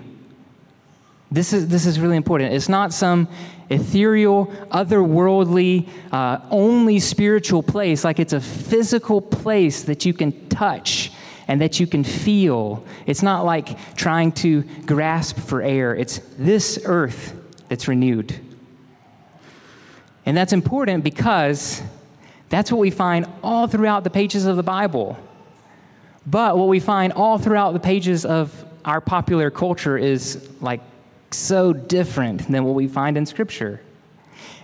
This 1.31 1.53
is, 1.53 1.69
this 1.69 1.85
is 1.85 1.99
really 1.99 2.17
important. 2.17 2.53
It's 2.53 2.67
not 2.67 2.93
some 2.93 3.29
ethereal, 3.69 4.47
otherworldly, 4.69 5.87
uh, 6.11 6.39
only 6.49 6.99
spiritual 6.99 7.63
place. 7.63 8.03
Like 8.03 8.19
it's 8.19 8.33
a 8.33 8.41
physical 8.41 9.21
place 9.21 9.83
that 9.83 10.05
you 10.05 10.13
can 10.13 10.49
touch 10.49 11.13
and 11.47 11.61
that 11.61 11.79
you 11.79 11.87
can 11.87 12.03
feel. 12.03 12.85
It's 13.05 13.23
not 13.23 13.45
like 13.45 13.95
trying 13.95 14.33
to 14.33 14.63
grasp 14.85 15.37
for 15.37 15.61
air. 15.61 15.95
It's 15.95 16.19
this 16.37 16.79
earth 16.83 17.33
that's 17.69 17.87
renewed. 17.87 18.37
And 20.25 20.37
that's 20.37 20.53
important 20.53 21.03
because 21.03 21.81
that's 22.49 22.71
what 22.71 22.79
we 22.79 22.91
find 22.91 23.25
all 23.43 23.67
throughout 23.67 24.03
the 24.03 24.09
pages 24.09 24.45
of 24.45 24.55
the 24.55 24.63
Bible. 24.63 25.17
But 26.25 26.57
what 26.57 26.67
we 26.67 26.79
find 26.79 27.13
all 27.13 27.37
throughout 27.37 27.73
the 27.73 27.79
pages 27.79 28.25
of 28.25 28.65
our 28.85 29.01
popular 29.01 29.49
culture 29.49 29.97
is 29.97 30.47
like 30.59 30.81
so 31.31 31.73
different 31.73 32.51
than 32.51 32.63
what 32.63 32.75
we 32.75 32.87
find 32.87 33.17
in 33.17 33.25
Scripture. 33.25 33.81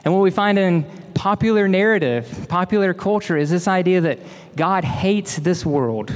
And 0.04 0.14
what 0.14 0.22
we 0.22 0.32
find 0.32 0.60
in 0.60 0.86
popular 1.14 1.68
narrative, 1.68 2.46
popular 2.48 2.94
culture, 2.94 3.38
is 3.38 3.50
this 3.50 3.68
idea 3.68 4.02
that 4.02 4.20
God 4.56 4.84
hates 4.84 5.38
this 5.38 5.66
world. 5.66 6.14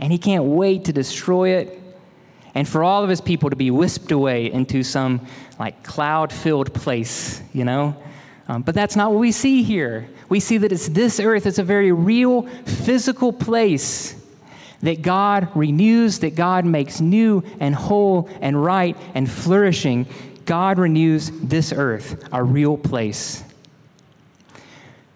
And 0.00 0.12
he 0.12 0.18
can't 0.18 0.44
wait 0.44 0.84
to 0.84 0.92
destroy 0.92 1.50
it 1.50 1.80
and 2.54 2.66
for 2.66 2.82
all 2.82 3.04
of 3.04 3.10
his 3.10 3.20
people 3.20 3.50
to 3.50 3.56
be 3.56 3.70
whisked 3.70 4.10
away 4.10 4.50
into 4.50 4.82
some 4.82 5.26
like 5.58 5.82
cloud 5.82 6.32
filled 6.32 6.72
place, 6.72 7.42
you 7.52 7.64
know? 7.64 7.96
Um, 8.48 8.62
but 8.62 8.74
that's 8.74 8.96
not 8.96 9.12
what 9.12 9.20
we 9.20 9.30
see 9.30 9.62
here. 9.62 10.08
We 10.28 10.40
see 10.40 10.58
that 10.58 10.72
it's 10.72 10.88
this 10.88 11.20
earth, 11.20 11.46
it's 11.46 11.58
a 11.58 11.64
very 11.64 11.92
real 11.92 12.42
physical 12.42 13.32
place 13.32 14.14
that 14.80 15.02
God 15.02 15.48
renews, 15.54 16.20
that 16.20 16.34
God 16.34 16.64
makes 16.64 17.00
new 17.00 17.42
and 17.60 17.74
whole 17.74 18.28
and 18.40 18.62
right 18.62 18.96
and 19.14 19.30
flourishing. 19.30 20.06
God 20.46 20.78
renews 20.78 21.30
this 21.30 21.72
earth, 21.72 22.26
a 22.32 22.42
real 22.42 22.78
place. 22.78 23.44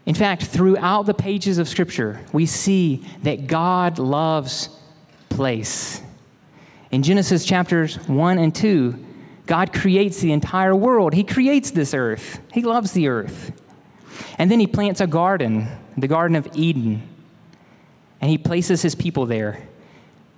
In 0.04 0.14
fact, 0.14 0.42
throughout 0.42 1.06
the 1.06 1.14
pages 1.14 1.58
of 1.58 1.68
Scripture, 1.68 2.20
we 2.32 2.44
see 2.44 3.06
that 3.22 3.46
God 3.46 3.98
loves 3.98 4.68
place. 5.28 6.02
In 6.90 7.02
Genesis 7.02 7.44
chapters 7.44 7.96
1 8.08 8.38
and 8.38 8.54
2, 8.54 9.06
God 9.52 9.74
creates 9.74 10.18
the 10.20 10.32
entire 10.32 10.74
world. 10.74 11.12
He 11.12 11.24
creates 11.24 11.72
this 11.72 11.92
earth. 11.92 12.40
He 12.54 12.62
loves 12.62 12.92
the 12.92 13.08
earth. 13.08 13.52
And 14.38 14.50
then 14.50 14.58
he 14.58 14.66
plants 14.66 15.02
a 15.02 15.06
garden, 15.06 15.68
the 15.94 16.08
Garden 16.08 16.36
of 16.36 16.48
Eden, 16.54 17.06
and 18.22 18.30
he 18.30 18.38
places 18.38 18.80
his 18.80 18.94
people 18.94 19.26
there. 19.26 19.60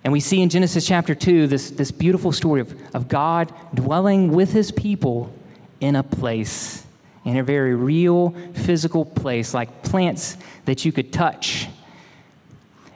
And 0.02 0.12
we 0.12 0.18
see 0.18 0.42
in 0.42 0.48
Genesis 0.48 0.84
chapter 0.84 1.14
2 1.14 1.46
this, 1.46 1.70
this 1.70 1.92
beautiful 1.92 2.32
story 2.32 2.60
of, 2.60 2.74
of 2.92 3.06
God 3.06 3.54
dwelling 3.72 4.32
with 4.32 4.52
his 4.52 4.72
people 4.72 5.32
in 5.78 5.94
a 5.94 6.02
place, 6.02 6.84
in 7.24 7.36
a 7.36 7.44
very 7.44 7.76
real 7.76 8.30
physical 8.54 9.04
place, 9.04 9.54
like 9.54 9.84
plants 9.84 10.36
that 10.64 10.84
you 10.84 10.90
could 10.90 11.12
touch 11.12 11.68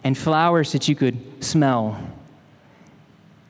and 0.02 0.18
flowers 0.18 0.72
that 0.72 0.88
you 0.88 0.96
could 0.96 1.44
smell 1.44 1.96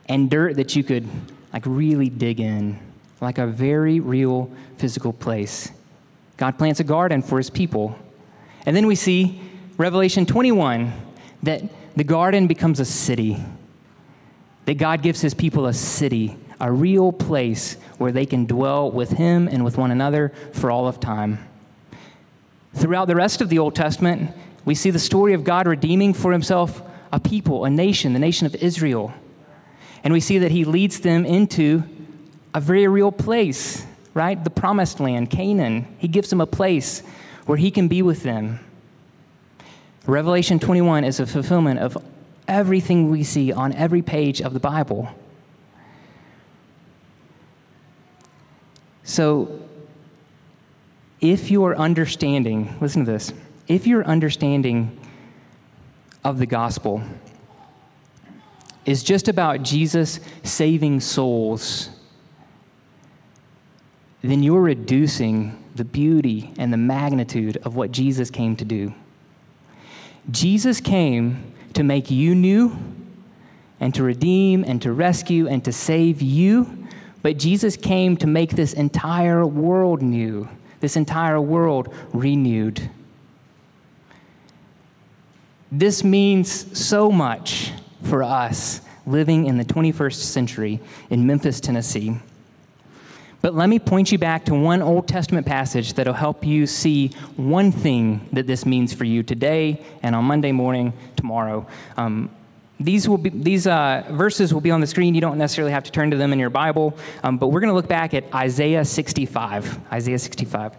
and 0.05 0.29
dirt 0.29 0.57
that 0.57 0.77
you 0.77 0.85
could 0.85 1.09
like 1.53 1.65
really 1.67 2.09
dig 2.09 2.41
in, 2.41 2.79
like 3.21 3.39
a 3.39 3.47
very 3.47 4.01
real 4.01 4.51
physical 4.77 5.13
place. 5.13 5.71
God 6.37 6.57
plants 6.57 6.81
a 6.81 6.85
garden 6.85 7.23
for 7.23 7.39
his 7.39 7.51
people. 7.51 7.99
And 8.67 8.77
then 8.77 8.87
we 8.87 8.95
see 8.95 9.41
Revelation 9.77 10.27
21 10.27 10.93
that 11.43 11.63
the 11.97 12.05
garden 12.05 12.47
becomes 12.47 12.81
a 12.81 12.85
city. 12.85 13.37
That 14.67 14.75
God 14.75 15.03
gives 15.03 15.21
his 15.21 15.35
people 15.35 15.67
a 15.67 15.73
city, 15.73 16.37
a 16.61 16.71
real 16.71 17.11
place 17.11 17.75
where 17.97 18.13
they 18.13 18.27
can 18.27 18.47
dwell 18.47 18.91
with 18.91 19.11
him 19.11 19.49
and 19.49 19.65
with 19.65 19.79
one 19.79 19.91
another 19.91 20.33
for 20.53 20.71
all 20.71 20.87
of 20.87 21.01
time. 21.01 21.39
Throughout 22.75 23.07
the 23.07 23.17
rest 23.17 23.41
of 23.41 23.49
the 23.49 23.59
Old 23.59 23.75
Testament, 23.75 24.31
we 24.65 24.75
see 24.75 24.91
the 24.91 24.99
story 24.99 25.33
of 25.33 25.43
God 25.43 25.67
redeeming 25.67 26.13
for 26.13 26.31
himself 26.31 26.83
a 27.11 27.19
people, 27.19 27.65
a 27.65 27.71
nation, 27.71 28.13
the 28.13 28.19
nation 28.19 28.47
of 28.47 28.55
Israel. 28.57 29.13
And 30.05 30.13
we 30.13 30.21
see 30.21 30.39
that 30.39 30.51
he 30.51 30.65
leads 30.65 31.01
them 31.01 31.25
into 31.25 31.83
a 32.55 32.61
very 32.61 32.87
real 32.89 33.13
place, 33.13 33.85
right? 34.15 34.43
The 34.43 34.51
promised 34.51 35.01
land, 35.01 35.31
Canaan. 35.31 35.87
He 35.99 36.09
gives 36.09 36.31
them 36.31 36.41
a 36.41 36.47
place 36.47 37.03
where 37.47 37.59
he 37.59 37.71
can 37.71 37.89
be 37.89 38.03
with 38.03 38.23
them. 38.23 38.61
Revelation 40.07 40.59
21 40.59 41.05
is 41.05 41.21
a 41.21 41.27
fulfillment 41.27 41.81
of 41.81 41.99
everything 42.47 43.11
we 43.11 43.23
see 43.23 43.53
on 43.53 43.73
every 43.75 44.03
page 44.03 44.41
of 44.41 44.55
the 44.55 44.61
Bible. 44.61 45.09
So, 49.05 49.61
if 51.21 51.51
your 51.51 51.77
understanding, 51.77 52.77
listen 52.81 53.05
to 53.05 53.13
this, 53.13 53.33
if 53.67 53.87
your 53.87 54.05
understanding 54.05 54.99
of 56.25 56.39
the 56.39 56.47
gospel 56.47 57.03
is 58.89 59.03
just 59.03 59.29
about 59.29 59.63
Jesus 59.63 60.19
saving 60.45 60.99
souls, 60.99 61.91
then 64.23 64.43
you're 64.43 64.63
reducing 64.63 65.63
the 65.75 65.85
beauty 65.85 66.55
and 66.57 66.73
the 66.73 66.79
magnitude 66.79 67.59
of 67.65 67.77
what 67.77 67.93
Jesus 67.93 68.31
came 68.31 68.57
to 68.57 68.65
do. 68.65 68.95
Jesus 70.31 70.81
came 70.81 71.53
to 71.75 71.83
make 71.83 72.11
you 72.11 72.35
new 72.35 72.79
and 73.79 73.95
to 73.95 74.03
redeem 74.03 74.65
and 74.65 74.81
to 74.81 74.91
rescue 74.95 75.47
and 75.47 75.63
to 75.67 75.73
save 75.73 76.23
you, 76.23 76.89
but 77.21 77.37
Jesus 77.37 77.77
came 77.77 78.17
to 78.17 78.27
make 78.27 78.53
this 78.53 78.73
entire 78.73 79.45
world 79.45 80.01
new, 80.01 80.49
this 80.81 80.97
entire 80.97 81.43
world 81.43 81.95
renewed. 82.15 82.89
This 85.71 86.03
means 86.03 86.79
so 86.79 87.13
much 87.13 87.71
for 88.03 88.23
us 88.23 88.81
living 89.11 89.47
in 89.47 89.59
the 89.59 89.65
21st 89.65 90.15
century 90.15 90.81
in 91.11 91.27
Memphis, 91.27 91.61
Tennessee. 91.61 92.19
But 93.41 93.55
let 93.55 93.69
me 93.69 93.79
point 93.79 94.11
you 94.11 94.19
back 94.19 94.45
to 94.47 94.55
one 94.55 94.83
Old 94.83 95.07
Testament 95.07 95.47
passage 95.47 95.95
that'll 95.95 96.13
help 96.13 96.45
you 96.45 96.67
see 96.67 97.09
one 97.37 97.71
thing 97.71 98.29
that 98.33 98.47
this 98.47 98.67
means 98.67 98.93
for 98.93 99.05
you 99.05 99.23
today 99.23 99.85
and 100.03 100.17
on 100.17 100.25
Monday 100.25 100.51
morning, 100.51 100.93
tomorrow. 101.15 101.67
Um, 101.97 102.31
these, 102.81 103.09
will 103.09 103.19
be, 103.19 103.31
these 103.31 103.67
uh, 103.67 104.05
verses 104.11 104.53
will 104.53 104.61
be 104.61 104.71
on 104.71 104.81
the 104.81 104.87
screen. 104.87 105.15
You 105.15 105.21
don't 105.21 105.39
necessarily 105.39 105.73
have 105.73 105.85
to 105.85 105.93
turn 105.93 106.11
to 106.11 106.17
them 106.17 106.33
in 106.33 106.39
your 106.39 106.51
Bible, 106.51 106.97
um, 107.23 107.39
but 107.39 107.49
we're 107.49 107.61
going 107.61 107.71
to 107.71 107.75
look 107.75 107.89
back 107.89 108.13
at 108.15 108.33
Isaiah 108.35 108.85
65. 108.85 109.93
Isaiah 109.93 110.19
65. 110.19 110.77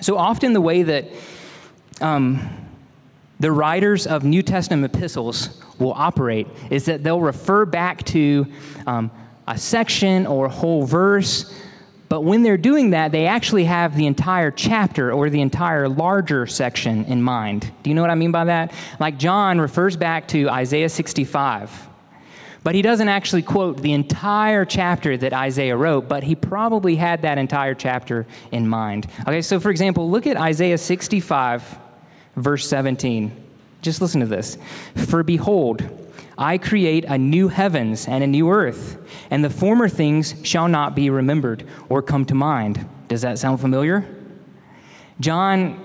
So 0.00 0.16
often, 0.16 0.52
the 0.52 0.60
way 0.60 0.82
that 0.84 1.06
um, 2.00 2.67
the 3.40 3.52
writers 3.52 4.06
of 4.06 4.24
New 4.24 4.42
Testament 4.42 4.94
epistles 4.94 5.60
will 5.78 5.92
operate 5.92 6.46
is 6.70 6.86
that 6.86 7.04
they'll 7.04 7.20
refer 7.20 7.64
back 7.64 8.02
to 8.04 8.46
um, 8.86 9.10
a 9.46 9.56
section 9.56 10.26
or 10.26 10.46
a 10.46 10.50
whole 10.50 10.84
verse, 10.84 11.54
but 12.08 12.22
when 12.22 12.42
they're 12.42 12.56
doing 12.56 12.90
that, 12.90 13.12
they 13.12 13.26
actually 13.26 13.64
have 13.64 13.96
the 13.96 14.06
entire 14.06 14.50
chapter 14.50 15.12
or 15.12 15.30
the 15.30 15.40
entire 15.40 15.88
larger 15.88 16.46
section 16.46 17.04
in 17.04 17.22
mind. 17.22 17.70
Do 17.82 17.90
you 17.90 17.94
know 17.94 18.00
what 18.00 18.10
I 18.10 18.14
mean 18.14 18.32
by 18.32 18.46
that? 18.46 18.72
Like 18.98 19.18
John 19.18 19.60
refers 19.60 19.96
back 19.96 20.26
to 20.28 20.48
Isaiah 20.48 20.88
65. 20.88 21.86
But 22.64 22.74
he 22.74 22.82
doesn't 22.82 23.08
actually 23.08 23.42
quote 23.42 23.80
the 23.80 23.92
entire 23.92 24.64
chapter 24.64 25.16
that 25.16 25.32
Isaiah 25.32 25.76
wrote, 25.76 26.08
but 26.08 26.24
he 26.24 26.34
probably 26.34 26.96
had 26.96 27.22
that 27.22 27.38
entire 27.38 27.74
chapter 27.74 28.26
in 28.50 28.68
mind. 28.68 29.06
Okay, 29.20 29.42
so 29.42 29.60
for 29.60 29.70
example, 29.70 30.10
look 30.10 30.26
at 30.26 30.36
Isaiah 30.36 30.76
65, 30.76 31.78
verse 32.42 32.68
17. 32.68 33.44
Just 33.82 34.00
listen 34.00 34.20
to 34.20 34.26
this. 34.26 34.58
For 34.94 35.22
behold, 35.22 35.82
I 36.36 36.58
create 36.58 37.04
a 37.04 37.18
new 37.18 37.48
heavens 37.48 38.06
and 38.06 38.22
a 38.22 38.26
new 38.26 38.50
earth, 38.50 38.98
and 39.30 39.44
the 39.44 39.50
former 39.50 39.88
things 39.88 40.34
shall 40.44 40.68
not 40.68 40.94
be 40.94 41.10
remembered 41.10 41.66
or 41.88 42.02
come 42.02 42.24
to 42.26 42.34
mind. 42.34 42.88
Does 43.08 43.22
that 43.22 43.38
sound 43.38 43.60
familiar? 43.60 44.06
John 45.20 45.84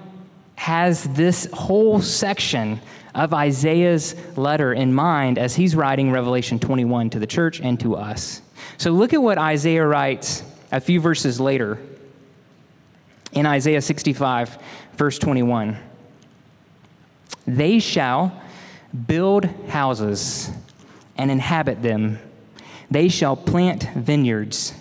has 0.56 1.06
this 1.06 1.48
whole 1.52 2.02
section 2.02 2.80
of 3.16 3.34
Isaiah's 3.34 4.16
letter 4.38 4.74
in 4.74 4.94
mind 4.94 5.38
as 5.38 5.56
he's 5.56 5.76
writing 5.76 6.12
Revelation 6.12 6.60
21 6.60 7.12
to 7.12 7.20
the 7.20 7.28
church 7.28 7.60
and 7.60 7.80
to 7.80 7.96
us. 7.96 8.42
So 8.78 8.92
look 8.92 9.14
at 9.14 9.22
what 9.22 9.38
Isaiah 9.38 9.86
writes 9.86 10.44
a 10.72 10.80
few 10.80 11.00
verses 11.00 11.40
later 11.40 11.80
in 13.32 13.46
Isaiah 13.46 13.82
65, 13.82 14.58
verse 14.96 15.18
21. 15.20 15.78
They 17.46 17.80
shall 17.80 18.42
build 19.08 19.46
houses 19.68 20.52
and 21.18 21.32
inhabit 21.32 21.82
them. 21.82 22.20
They 22.90 23.10
shall 23.10 23.36
plant 23.36 23.84
vineyards 23.96 24.74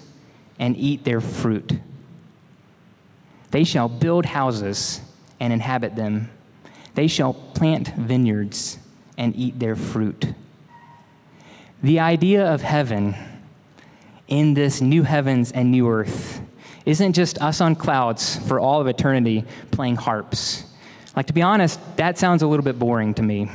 and 0.59 0.77
eat 0.77 1.05
their 1.05 1.21
fruit. 1.21 1.73
They 3.51 3.65
shall 3.65 3.89
build 3.89 4.27
houses 4.27 5.01
and 5.41 5.53
inhabit 5.53 5.97
them. 5.97 6.31
They 6.95 7.07
shall 7.07 7.35
plant 7.35 7.89
vineyards 7.89 8.79
and 9.19 9.35
eat 9.37 9.59
their 9.59 9.77
fruit. 9.77 10.35
The 11.83 12.01
idea 12.01 12.53
of 12.53 12.63
heaven 12.63 13.15
in 14.29 14.55
this 14.55 14.81
new 14.81 15.03
heavens 15.03 15.53
and 15.53 15.71
new 15.71 15.89
earth 15.89 16.41
isn't 16.87 17.13
just 17.13 17.41
us 17.43 17.61
on 17.61 17.77
clouds 17.77 18.37
for 18.47 18.61
all 18.61 18.81
of 18.81 18.87
eternity 18.87 19.45
playing 19.71 19.97
harps. 19.97 20.65
Like, 21.15 21.27
to 21.27 21.33
be 21.33 21.43
honest, 21.43 21.79
that 21.97 22.19
sounds 22.19 22.43
a 22.43 22.47
little 22.47 22.65
bit 22.65 22.79
boring 22.79 23.15
to 23.15 23.23
me. 23.23 23.51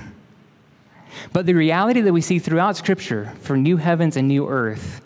But 1.33 1.45
the 1.45 1.53
reality 1.53 2.01
that 2.01 2.13
we 2.13 2.21
see 2.21 2.39
throughout 2.39 2.77
Scripture 2.77 3.33
for 3.41 3.57
new 3.57 3.77
heavens 3.77 4.17
and 4.17 4.27
new 4.27 4.47
earth 4.47 5.01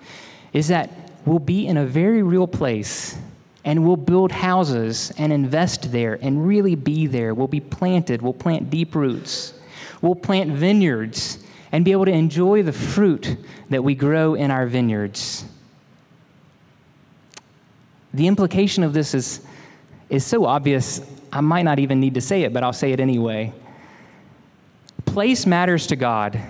is 0.51 0.67
that 0.67 0.89
we'll 1.25 1.39
be 1.39 1.67
in 1.67 1.77
a 1.77 1.85
very 1.85 2.23
real 2.23 2.47
place 2.47 3.17
and 3.63 3.85
we'll 3.85 3.95
build 3.95 4.31
houses 4.31 5.11
and 5.17 5.31
invest 5.31 5.91
there 5.91 6.17
and 6.21 6.45
really 6.47 6.75
be 6.75 7.07
there. 7.07 7.33
We'll 7.33 7.47
be 7.47 7.59
planted, 7.59 8.21
we'll 8.21 8.33
plant 8.33 8.69
deep 8.69 8.95
roots, 8.95 9.53
we'll 10.01 10.15
plant 10.15 10.51
vineyards 10.51 11.43
and 11.71 11.85
be 11.85 11.91
able 11.91 12.05
to 12.05 12.11
enjoy 12.11 12.63
the 12.63 12.73
fruit 12.73 13.37
that 13.69 13.83
we 13.83 13.95
grow 13.95 14.33
in 14.33 14.51
our 14.51 14.65
vineyards. 14.65 15.45
The 18.13 18.27
implication 18.27 18.83
of 18.83 18.93
this 18.93 19.13
is, 19.13 19.41
is 20.09 20.25
so 20.25 20.45
obvious, 20.45 20.99
I 21.31 21.41
might 21.41 21.63
not 21.63 21.79
even 21.79 21.99
need 21.99 22.15
to 22.15 22.21
say 22.21 22.43
it, 22.43 22.53
but 22.53 22.63
I'll 22.63 22.73
say 22.73 22.91
it 22.91 22.99
anyway 22.99 23.53
place 25.11 25.45
matters 25.45 25.87
to 25.87 25.95
God. 25.97 26.41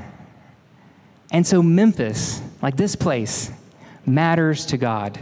And 1.31 1.45
so 1.45 1.63
Memphis, 1.63 2.41
like 2.61 2.77
this 2.77 2.95
place, 2.95 3.51
matters 4.05 4.67
to 4.67 4.77
God. 4.77 5.19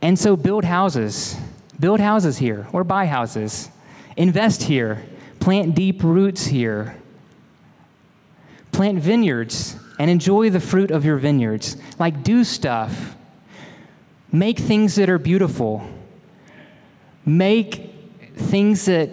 And 0.00 0.18
so 0.18 0.36
build 0.36 0.64
houses. 0.64 1.36
Build 1.78 2.00
houses 2.00 2.38
here 2.38 2.66
or 2.72 2.82
buy 2.82 3.06
houses. 3.06 3.68
Invest 4.16 4.62
here. 4.62 5.04
Plant 5.38 5.74
deep 5.74 6.02
roots 6.02 6.46
here. 6.46 6.96
Plant 8.70 8.98
vineyards 8.98 9.76
and 9.98 10.10
enjoy 10.10 10.48
the 10.48 10.60
fruit 10.60 10.90
of 10.90 11.04
your 11.04 11.18
vineyards. 11.18 11.76
Like, 11.98 12.22
do 12.22 12.42
stuff. 12.42 13.16
Make 14.30 14.58
things 14.58 14.94
that 14.94 15.10
are 15.10 15.18
beautiful. 15.18 15.86
Make 17.24 17.90
things 18.36 18.86
that 18.86 19.10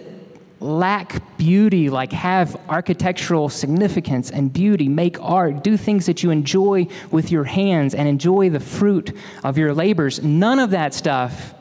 lack 0.60 1.38
beauty, 1.38 1.88
like 1.88 2.12
have 2.12 2.60
architectural 2.68 3.48
significance 3.48 4.30
and 4.30 4.52
beauty, 4.52 4.88
make 4.88 5.20
art, 5.20 5.64
do 5.64 5.76
things 5.76 6.06
that 6.06 6.22
you 6.22 6.30
enjoy 6.30 6.86
with 7.10 7.30
your 7.30 7.44
hands 7.44 7.94
and 7.94 8.06
enjoy 8.06 8.50
the 8.50 8.60
fruit 8.60 9.16
of 9.42 9.56
your 9.56 9.72
labors. 9.72 10.22
None 10.22 10.58
of 10.58 10.70
that 10.70 10.92
stuff 10.92 11.54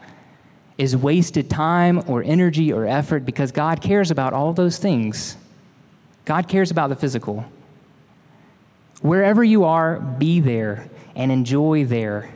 is 0.77 0.95
wasted 0.95 1.49
time 1.49 2.03
or 2.07 2.23
energy 2.23 2.71
or 2.71 2.85
effort 2.85 3.25
because 3.25 3.51
God 3.51 3.81
cares 3.81 4.11
about 4.11 4.33
all 4.33 4.53
those 4.53 4.77
things. 4.77 5.37
God 6.25 6.47
cares 6.47 6.71
about 6.71 6.89
the 6.89 6.95
physical. 6.95 7.45
Wherever 9.01 9.43
you 9.43 9.63
are, 9.63 9.99
be 9.99 10.41
there 10.41 10.89
and 11.15 11.31
enjoy 11.31 11.85
there 11.85 12.29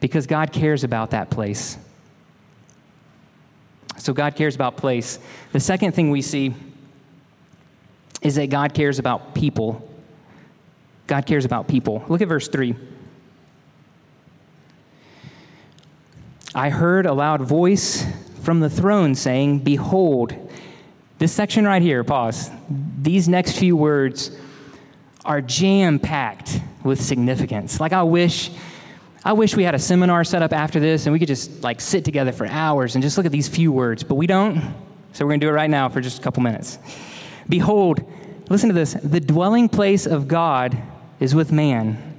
because 0.00 0.26
God 0.26 0.52
cares 0.52 0.84
about 0.84 1.10
that 1.10 1.30
place. 1.30 1.78
So 4.00 4.14
God 4.14 4.34
cares 4.34 4.54
about 4.54 4.76
place. 4.76 5.18
The 5.52 5.60
second 5.60 5.92
thing 5.92 6.10
we 6.10 6.22
see 6.22 6.54
is 8.22 8.34
that 8.36 8.48
God 8.48 8.72
cares 8.72 8.98
about 8.98 9.34
people. 9.34 9.86
God 11.06 11.26
cares 11.26 11.44
about 11.44 11.68
people. 11.68 12.04
Look 12.08 12.22
at 12.22 12.28
verse 12.28 12.48
3. 12.48 12.74
I 16.54 16.70
heard 16.70 17.06
a 17.06 17.12
loud 17.12 17.42
voice 17.42 18.04
from 18.42 18.60
the 18.60 18.70
throne 18.70 19.14
saying, 19.14 19.60
Behold, 19.60 20.34
this 21.18 21.32
section 21.32 21.64
right 21.66 21.82
here, 21.82 22.02
pause. 22.02 22.50
These 23.00 23.28
next 23.28 23.58
few 23.58 23.76
words 23.76 24.36
are 25.24 25.42
jam 25.42 25.98
packed 25.98 26.60
with 26.82 27.00
significance. 27.00 27.78
Like, 27.78 27.92
I 27.92 28.02
wish 28.02 28.50
I 29.22 29.34
wish 29.34 29.54
we 29.54 29.64
had 29.64 29.74
a 29.74 29.78
seminar 29.78 30.24
set 30.24 30.42
up 30.42 30.52
after 30.52 30.80
this 30.80 31.06
and 31.06 31.12
we 31.12 31.18
could 31.18 31.28
just 31.28 31.62
like 31.62 31.80
sit 31.80 32.04
together 32.04 32.32
for 32.32 32.46
hours 32.46 32.94
and 32.94 33.02
just 33.02 33.16
look 33.16 33.26
at 33.26 33.32
these 33.32 33.48
few 33.48 33.70
words, 33.70 34.02
but 34.02 34.14
we 34.14 34.26
don't. 34.26 34.74
So 35.12 35.24
we're 35.24 35.32
going 35.32 35.40
to 35.40 35.46
do 35.46 35.50
it 35.50 35.54
right 35.54 35.68
now 35.68 35.88
for 35.88 36.00
just 36.00 36.18
a 36.18 36.22
couple 36.22 36.42
minutes. 36.42 36.78
Behold, 37.48 38.02
listen 38.48 38.68
to 38.68 38.74
this 38.74 38.94
the 38.94 39.20
dwelling 39.20 39.68
place 39.68 40.06
of 40.06 40.26
God 40.28 40.80
is 41.18 41.34
with 41.34 41.52
man. 41.52 42.18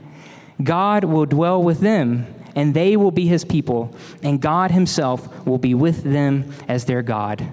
God 0.62 1.04
will 1.04 1.26
dwell 1.26 1.64
with 1.64 1.80
them, 1.80 2.28
and 2.56 2.74
they 2.74 2.96
will 2.98 3.12
be 3.12 3.26
his 3.26 3.44
people, 3.44 3.96
and 4.22 4.40
God 4.40 4.70
himself 4.70 5.46
will 5.46 5.58
be 5.58 5.74
with 5.74 6.04
them 6.04 6.54
as 6.68 6.86
their 6.86 7.02
God. 7.02 7.52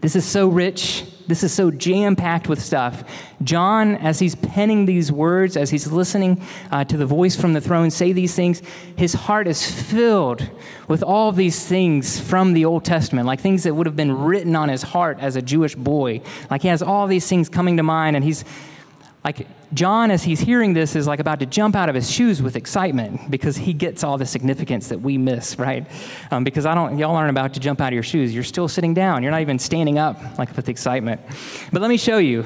This 0.00 0.16
is 0.16 0.24
so 0.24 0.48
rich 0.48 1.04
this 1.26 1.42
is 1.42 1.52
so 1.52 1.70
jam 1.70 2.16
packed 2.16 2.48
with 2.48 2.62
stuff. 2.62 3.04
John, 3.42 3.96
as 3.96 4.18
he's 4.18 4.34
penning 4.34 4.86
these 4.86 5.10
words, 5.10 5.56
as 5.56 5.70
he's 5.70 5.90
listening 5.90 6.42
uh, 6.70 6.84
to 6.84 6.96
the 6.96 7.06
voice 7.06 7.36
from 7.36 7.52
the 7.52 7.60
throne 7.60 7.90
say 7.90 8.12
these 8.12 8.34
things, 8.34 8.62
his 8.96 9.14
heart 9.14 9.48
is 9.48 9.70
filled 9.70 10.48
with 10.88 11.02
all 11.02 11.32
these 11.32 11.66
things 11.66 12.20
from 12.20 12.52
the 12.52 12.64
Old 12.64 12.84
Testament, 12.84 13.26
like 13.26 13.40
things 13.40 13.62
that 13.62 13.74
would 13.74 13.86
have 13.86 13.96
been 13.96 14.12
written 14.12 14.54
on 14.54 14.68
his 14.68 14.82
heart 14.82 15.18
as 15.20 15.36
a 15.36 15.42
Jewish 15.42 15.74
boy. 15.74 16.20
Like 16.50 16.62
he 16.62 16.68
has 16.68 16.82
all 16.82 17.06
these 17.06 17.26
things 17.26 17.48
coming 17.48 17.76
to 17.78 17.82
mind, 17.82 18.16
and 18.16 18.24
he's 18.24 18.44
like 19.24 19.46
John, 19.72 20.10
as 20.10 20.22
he's 20.22 20.38
hearing 20.38 20.74
this, 20.74 20.94
is 20.94 21.06
like 21.06 21.18
about 21.18 21.40
to 21.40 21.46
jump 21.46 21.74
out 21.74 21.88
of 21.88 21.94
his 21.94 22.10
shoes 22.10 22.42
with 22.42 22.56
excitement 22.56 23.30
because 23.30 23.56
he 23.56 23.72
gets 23.72 24.04
all 24.04 24.18
the 24.18 24.26
significance 24.26 24.88
that 24.88 25.00
we 25.00 25.16
miss, 25.16 25.58
right? 25.58 25.86
Um, 26.30 26.44
because 26.44 26.66
I 26.66 26.74
don't, 26.74 26.98
y'all 26.98 27.16
aren't 27.16 27.30
about 27.30 27.54
to 27.54 27.60
jump 27.60 27.80
out 27.80 27.88
of 27.88 27.94
your 27.94 28.02
shoes. 28.02 28.34
You're 28.34 28.44
still 28.44 28.68
sitting 28.68 28.92
down. 28.92 29.22
You're 29.22 29.32
not 29.32 29.40
even 29.40 29.58
standing 29.58 29.98
up 29.98 30.20
like 30.38 30.54
with 30.54 30.68
excitement. 30.68 31.22
But 31.72 31.80
let 31.80 31.88
me 31.88 31.96
show 31.96 32.18
you. 32.18 32.42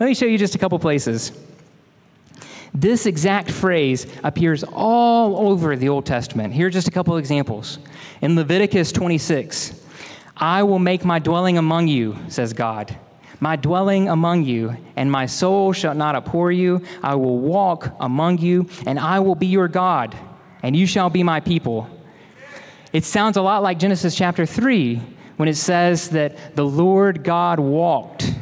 Let 0.00 0.06
me 0.06 0.14
show 0.14 0.26
you 0.26 0.36
just 0.36 0.56
a 0.56 0.58
couple 0.58 0.78
places. 0.80 1.30
This 2.74 3.06
exact 3.06 3.50
phrase 3.50 4.06
appears 4.24 4.64
all 4.64 5.48
over 5.48 5.76
the 5.76 5.88
Old 5.88 6.06
Testament. 6.06 6.52
Here 6.52 6.66
are 6.66 6.70
just 6.70 6.88
a 6.88 6.90
couple 6.90 7.16
examples. 7.16 7.78
In 8.20 8.34
Leviticus 8.34 8.90
26, 8.90 9.80
I 10.36 10.64
will 10.64 10.80
make 10.80 11.04
my 11.04 11.20
dwelling 11.20 11.56
among 11.56 11.86
you, 11.86 12.18
says 12.28 12.52
God 12.52 12.98
my 13.40 13.56
dwelling 13.56 14.08
among 14.08 14.44
you, 14.44 14.76
and 14.96 15.10
my 15.10 15.26
soul 15.26 15.72
shall 15.72 15.94
not 15.94 16.14
abhor 16.14 16.50
you. 16.50 16.82
I 17.02 17.14
will 17.14 17.38
walk 17.38 17.94
among 18.00 18.38
you, 18.38 18.68
and 18.86 18.98
I 18.98 19.20
will 19.20 19.34
be 19.34 19.46
your 19.46 19.68
God, 19.68 20.16
and 20.62 20.74
you 20.74 20.86
shall 20.86 21.10
be 21.10 21.22
my 21.22 21.40
people. 21.40 21.88
It 22.92 23.04
sounds 23.04 23.36
a 23.36 23.42
lot 23.42 23.62
like 23.62 23.78
Genesis 23.78 24.14
chapter 24.14 24.46
3 24.46 25.00
when 25.36 25.48
it 25.48 25.56
says 25.56 26.10
that 26.10 26.56
the 26.56 26.64
Lord 26.64 27.24
God 27.24 27.60
walked 27.60 28.32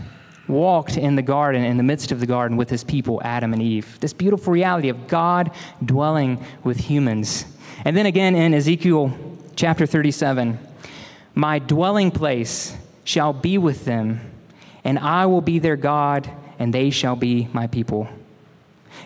walked 0.46 0.96
in 0.96 1.16
the 1.16 1.22
garden 1.22 1.64
in 1.64 1.76
the 1.76 1.82
midst 1.82 2.12
of 2.12 2.20
the 2.20 2.26
garden 2.26 2.56
with 2.56 2.68
his 2.68 2.84
people 2.84 3.20
Adam 3.24 3.52
and 3.52 3.62
Eve. 3.62 3.98
This 4.00 4.12
beautiful 4.12 4.52
reality 4.52 4.88
of 4.88 5.08
God 5.08 5.50
dwelling 5.84 6.44
with 6.62 6.78
humans. 6.78 7.46
And 7.84 7.96
then 7.96 8.06
again 8.06 8.34
in 8.34 8.54
Ezekiel 8.54 9.16
chapter 9.56 9.86
37, 9.86 10.58
my 11.34 11.58
dwelling 11.58 12.10
place 12.10 12.76
shall 13.04 13.32
be 13.32 13.58
with 13.58 13.84
them 13.84 14.20
and 14.84 14.98
I 14.98 15.26
will 15.26 15.40
be 15.40 15.58
their 15.58 15.76
God, 15.76 16.30
and 16.58 16.72
they 16.72 16.90
shall 16.90 17.16
be 17.16 17.48
my 17.52 17.66
people. 17.66 18.08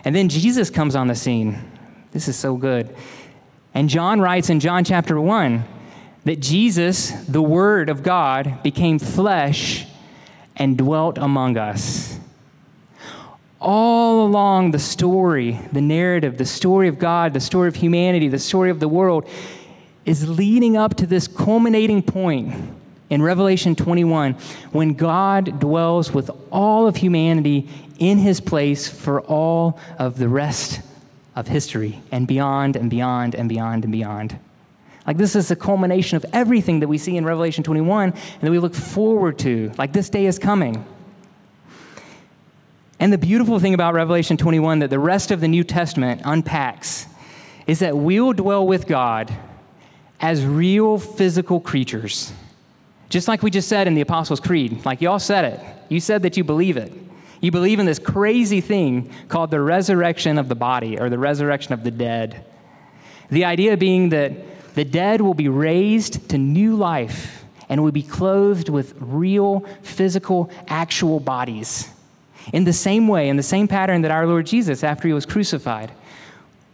And 0.03 0.15
then 0.15 0.29
Jesus 0.29 0.69
comes 0.69 0.95
on 0.95 1.07
the 1.07 1.15
scene. 1.15 1.57
This 2.11 2.27
is 2.27 2.35
so 2.35 2.55
good. 2.55 2.95
And 3.73 3.89
John 3.89 4.19
writes 4.19 4.49
in 4.49 4.59
John 4.59 4.83
chapter 4.83 5.19
1 5.19 5.63
that 6.25 6.39
Jesus, 6.39 7.11
the 7.11 7.41
Word 7.41 7.89
of 7.89 8.03
God, 8.03 8.61
became 8.61 8.99
flesh 8.99 9.85
and 10.55 10.77
dwelt 10.77 11.17
among 11.17 11.57
us. 11.57 12.19
All 13.61 14.25
along 14.25 14.71
the 14.71 14.79
story, 14.79 15.59
the 15.71 15.81
narrative, 15.81 16.37
the 16.37 16.45
story 16.45 16.87
of 16.87 16.99
God, 16.99 17.33
the 17.33 17.39
story 17.39 17.67
of 17.67 17.75
humanity, 17.75 18.27
the 18.27 18.39
story 18.39 18.69
of 18.69 18.79
the 18.79 18.87
world 18.87 19.27
is 20.05 20.27
leading 20.27 20.77
up 20.77 20.95
to 20.95 21.05
this 21.05 21.27
culminating 21.27 22.01
point 22.01 22.53
in 23.09 23.21
Revelation 23.21 23.75
21 23.75 24.33
when 24.71 24.93
God 24.93 25.59
dwells 25.59 26.13
with 26.13 26.29
all 26.51 26.87
of 26.87 26.97
humanity 26.97 27.67
in 27.97 28.17
his 28.17 28.39
place 28.39 28.87
for 28.87 29.21
all 29.21 29.79
of 29.97 30.17
the 30.17 30.29
rest 30.29 30.81
of 31.35 31.47
history 31.47 32.01
and 32.11 32.27
beyond 32.27 32.75
and 32.75 32.89
beyond 32.89 33.35
and 33.35 33.49
beyond 33.49 33.83
and 33.83 33.91
beyond. 33.91 34.37
Like, 35.07 35.17
this 35.17 35.35
is 35.35 35.47
the 35.47 35.55
culmination 35.55 36.17
of 36.17 36.25
everything 36.33 36.81
that 36.81 36.87
we 36.87 36.97
see 36.97 37.17
in 37.17 37.25
Revelation 37.25 37.63
21 37.63 38.11
and 38.11 38.41
that 38.41 38.51
we 38.51 38.59
look 38.59 38.75
forward 38.75 39.39
to. 39.39 39.71
Like, 39.77 39.91
this 39.91 40.09
day 40.09 40.25
is 40.25 40.37
coming. 40.37 40.85
And 42.99 43.11
the 43.11 43.17
beautiful 43.17 43.59
thing 43.59 43.73
about 43.73 43.93
Revelation 43.93 44.37
21 44.37 44.79
that 44.79 44.89
the 44.89 44.99
rest 44.99 45.31
of 45.31 45.41
the 45.41 45.47
New 45.47 45.63
Testament 45.63 46.21
unpacks 46.25 47.07
is 47.65 47.79
that 47.79 47.97
we'll 47.97 48.33
dwell 48.33 48.67
with 48.67 48.87
God 48.87 49.33
as 50.19 50.45
real 50.45 50.99
physical 50.99 51.59
creatures 51.59 52.33
just 53.09 53.27
like 53.27 53.41
we 53.41 53.49
just 53.49 53.67
said 53.67 53.87
in 53.87 53.95
the 53.95 54.01
Apostles' 54.01 54.39
Creed, 54.39 54.85
like 54.85 55.01
y'all 55.01 55.19
said 55.19 55.45
it. 55.45 55.59
You 55.89 55.99
said 55.99 56.23
that 56.23 56.37
you 56.37 56.43
believe 56.43 56.77
it. 56.77 56.93
You 57.41 57.51
believe 57.51 57.79
in 57.79 57.85
this 57.85 57.99
crazy 57.99 58.61
thing 58.61 59.11
called 59.27 59.49
the 59.49 59.61
resurrection 59.61 60.37
of 60.37 60.49
the 60.49 60.55
body 60.55 60.99
or 60.99 61.09
the 61.09 61.17
resurrection 61.17 61.73
of 61.73 61.83
the 61.83 61.91
dead. 61.91 62.45
The 63.31 63.45
idea 63.45 63.77
being 63.77 64.09
that 64.09 64.33
the 64.75 64.85
dead 64.85 65.21
will 65.21 65.33
be 65.33 65.47
raised 65.47 66.29
to 66.29 66.37
new 66.37 66.75
life 66.75 67.45
and 67.69 67.83
will 67.83 67.91
be 67.91 68.03
clothed 68.03 68.69
with 68.69 68.93
real, 68.99 69.61
physical, 69.81 70.51
actual 70.67 71.19
bodies. 71.19 71.89
In 72.53 72.63
the 72.63 72.73
same 72.73 73.07
way, 73.07 73.29
in 73.29 73.37
the 73.37 73.43
same 73.43 73.67
pattern 73.67 74.01
that 74.01 74.11
our 74.11 74.25
Lord 74.25 74.45
Jesus, 74.45 74.83
after 74.83 75.07
he 75.07 75.13
was 75.13 75.25
crucified, 75.25 75.91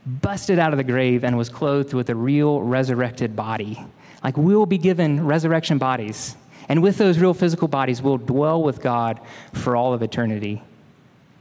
busted 0.05 0.59
out 0.59 0.73
of 0.73 0.77
the 0.77 0.83
grave 0.83 1.23
and 1.23 1.37
was 1.37 1.49
clothed 1.49 1.93
with 1.93 2.09
a 2.09 2.15
real 2.15 2.61
resurrected 2.61 3.35
body. 3.35 3.83
Like 4.25 4.37
we'll 4.37 4.65
be 4.65 4.79
given 4.79 5.23
resurrection 5.23 5.77
bodies. 5.77 6.35
And 6.67 6.81
with 6.81 6.97
those 6.97 7.19
real 7.19 7.35
physical 7.35 7.67
bodies, 7.67 8.01
we'll 8.01 8.17
dwell 8.17 8.63
with 8.63 8.81
God 8.81 9.19
for 9.53 9.75
all 9.75 9.93
of 9.93 10.01
eternity. 10.01 10.63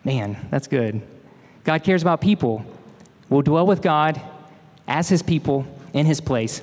Man, 0.05 0.37
that's 0.51 0.67
good. 0.67 1.01
God 1.65 1.83
cares 1.83 2.03
about 2.03 2.21
people. 2.21 2.63
We'll 3.31 3.41
dwell 3.41 3.67
with 3.67 3.81
God 3.81 4.21
as 4.87 5.09
his 5.09 5.23
people 5.23 5.67
in 5.95 6.05
his 6.05 6.21
place. 6.21 6.61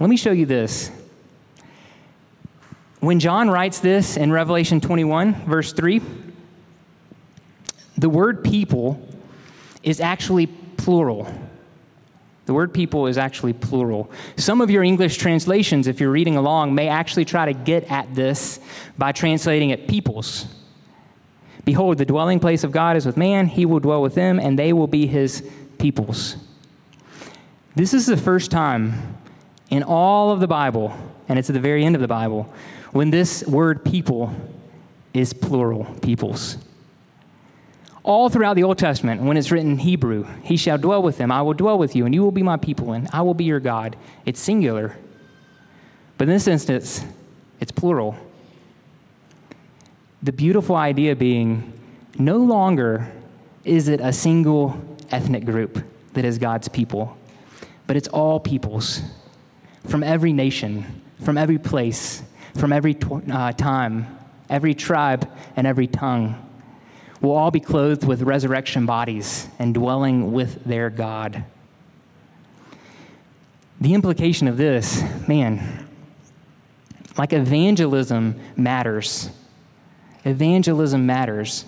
Let 0.00 0.08
me 0.08 0.16
show 0.16 0.32
you 0.32 0.46
this. 0.46 0.90
When 3.00 3.20
John 3.20 3.50
writes 3.50 3.80
this 3.80 4.16
in 4.16 4.32
Revelation 4.32 4.80
21, 4.80 5.44
verse 5.44 5.74
3, 5.74 6.00
the 7.98 8.08
word 8.08 8.42
people 8.42 9.06
is 9.82 10.00
actually 10.00 10.46
plural. 10.46 11.30
The 12.48 12.54
word 12.54 12.72
people 12.72 13.08
is 13.08 13.18
actually 13.18 13.52
plural. 13.52 14.10
Some 14.38 14.62
of 14.62 14.70
your 14.70 14.82
English 14.82 15.18
translations, 15.18 15.86
if 15.86 16.00
you're 16.00 16.10
reading 16.10 16.38
along, 16.38 16.74
may 16.74 16.88
actually 16.88 17.26
try 17.26 17.44
to 17.44 17.52
get 17.52 17.84
at 17.92 18.14
this 18.14 18.58
by 18.96 19.12
translating 19.12 19.68
it 19.68 19.86
peoples. 19.86 20.46
Behold, 21.66 21.98
the 21.98 22.06
dwelling 22.06 22.40
place 22.40 22.64
of 22.64 22.72
God 22.72 22.96
is 22.96 23.04
with 23.04 23.18
man. 23.18 23.48
He 23.48 23.66
will 23.66 23.80
dwell 23.80 24.00
with 24.00 24.14
them, 24.14 24.40
and 24.40 24.58
they 24.58 24.72
will 24.72 24.86
be 24.86 25.06
his 25.06 25.46
peoples. 25.76 26.36
This 27.76 27.92
is 27.92 28.06
the 28.06 28.16
first 28.16 28.50
time 28.50 29.18
in 29.68 29.82
all 29.82 30.30
of 30.30 30.40
the 30.40 30.48
Bible, 30.48 30.96
and 31.28 31.38
it's 31.38 31.50
at 31.50 31.52
the 31.52 31.60
very 31.60 31.84
end 31.84 31.96
of 31.96 32.00
the 32.00 32.08
Bible, 32.08 32.50
when 32.92 33.10
this 33.10 33.46
word 33.46 33.84
people 33.84 34.34
is 35.12 35.34
plural, 35.34 35.84
peoples. 36.00 36.56
All 38.08 38.30
throughout 38.30 38.54
the 38.54 38.62
Old 38.62 38.78
Testament, 38.78 39.20
when 39.20 39.36
it's 39.36 39.50
written 39.50 39.72
in 39.72 39.78
Hebrew, 39.78 40.24
He 40.42 40.56
shall 40.56 40.78
dwell 40.78 41.02
with 41.02 41.18
them, 41.18 41.30
I 41.30 41.42
will 41.42 41.52
dwell 41.52 41.78
with 41.78 41.94
you, 41.94 42.06
and 42.06 42.14
you 42.14 42.22
will 42.22 42.32
be 42.32 42.42
my 42.42 42.56
people, 42.56 42.92
and 42.92 43.06
I 43.12 43.20
will 43.20 43.34
be 43.34 43.44
your 43.44 43.60
God. 43.60 43.96
It's 44.24 44.40
singular. 44.40 44.96
But 46.16 46.26
in 46.26 46.32
this 46.32 46.48
instance, 46.48 47.04
it's 47.60 47.70
plural. 47.70 48.16
The 50.22 50.32
beautiful 50.32 50.74
idea 50.74 51.14
being 51.16 51.70
no 52.18 52.38
longer 52.38 53.12
is 53.64 53.88
it 53.88 54.00
a 54.00 54.14
single 54.14 54.82
ethnic 55.10 55.44
group 55.44 55.84
that 56.14 56.24
is 56.24 56.38
God's 56.38 56.68
people, 56.68 57.14
but 57.86 57.94
it's 57.94 58.08
all 58.08 58.40
peoples 58.40 59.02
from 59.86 60.02
every 60.02 60.32
nation, 60.32 61.02
from 61.24 61.36
every 61.36 61.58
place, 61.58 62.22
from 62.56 62.72
every 62.72 62.96
uh, 63.30 63.52
time, 63.52 64.18
every 64.48 64.72
tribe, 64.72 65.30
and 65.56 65.66
every 65.66 65.86
tongue. 65.86 66.47
Will 67.20 67.32
all 67.32 67.50
be 67.50 67.60
clothed 67.60 68.06
with 68.06 68.22
resurrection 68.22 68.86
bodies 68.86 69.48
and 69.58 69.74
dwelling 69.74 70.32
with 70.32 70.64
their 70.64 70.90
God. 70.90 71.44
The 73.80 73.94
implication 73.94 74.48
of 74.48 74.56
this, 74.56 75.02
man, 75.26 75.88
like 77.16 77.32
evangelism 77.32 78.38
matters. 78.56 79.30
Evangelism 80.24 81.06
matters 81.06 81.64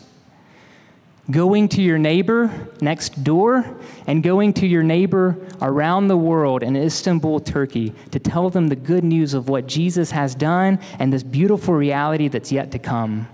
going 1.30 1.68
to 1.68 1.82
your 1.82 1.98
neighbor 1.98 2.50
next 2.80 3.22
door 3.22 3.64
and 4.06 4.22
going 4.22 4.52
to 4.54 4.66
your 4.66 4.82
neighbor 4.82 5.36
around 5.60 6.08
the 6.08 6.16
world 6.16 6.62
in 6.62 6.76
Istanbul, 6.76 7.40
Turkey, 7.40 7.94
to 8.10 8.18
tell 8.18 8.50
them 8.50 8.68
the 8.68 8.76
good 8.76 9.04
news 9.04 9.34
of 9.34 9.48
what 9.48 9.66
Jesus 9.66 10.10
has 10.10 10.34
done 10.34 10.78
and 10.98 11.12
this 11.12 11.22
beautiful 11.22 11.74
reality 11.74 12.28
that's 12.28 12.50
yet 12.50 12.72
to 12.72 12.78
come. 12.78 13.28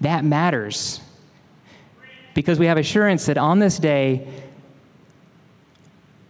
That 0.00 0.24
matters. 0.24 1.00
Because 2.34 2.58
we 2.58 2.66
have 2.66 2.78
assurance 2.78 3.26
that 3.26 3.38
on 3.38 3.58
this 3.58 3.78
day, 3.78 4.26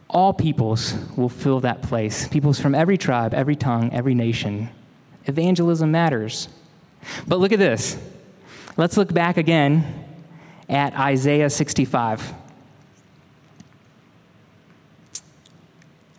all 0.08 0.32
peoples 0.32 0.94
will 1.16 1.28
fill 1.28 1.60
that 1.60 1.82
place. 1.82 2.28
Peoples 2.28 2.60
from 2.60 2.74
every 2.74 2.98
tribe, 2.98 3.32
every 3.34 3.56
tongue, 3.56 3.92
every 3.92 4.14
nation. 4.14 4.68
Evangelism 5.26 5.90
matters. 5.90 6.48
But 7.26 7.38
look 7.38 7.52
at 7.52 7.58
this. 7.58 7.96
Let's 8.76 8.96
look 8.96 9.12
back 9.12 9.36
again 9.36 10.04
at 10.68 10.94
Isaiah 10.98 11.50
65. 11.50 12.34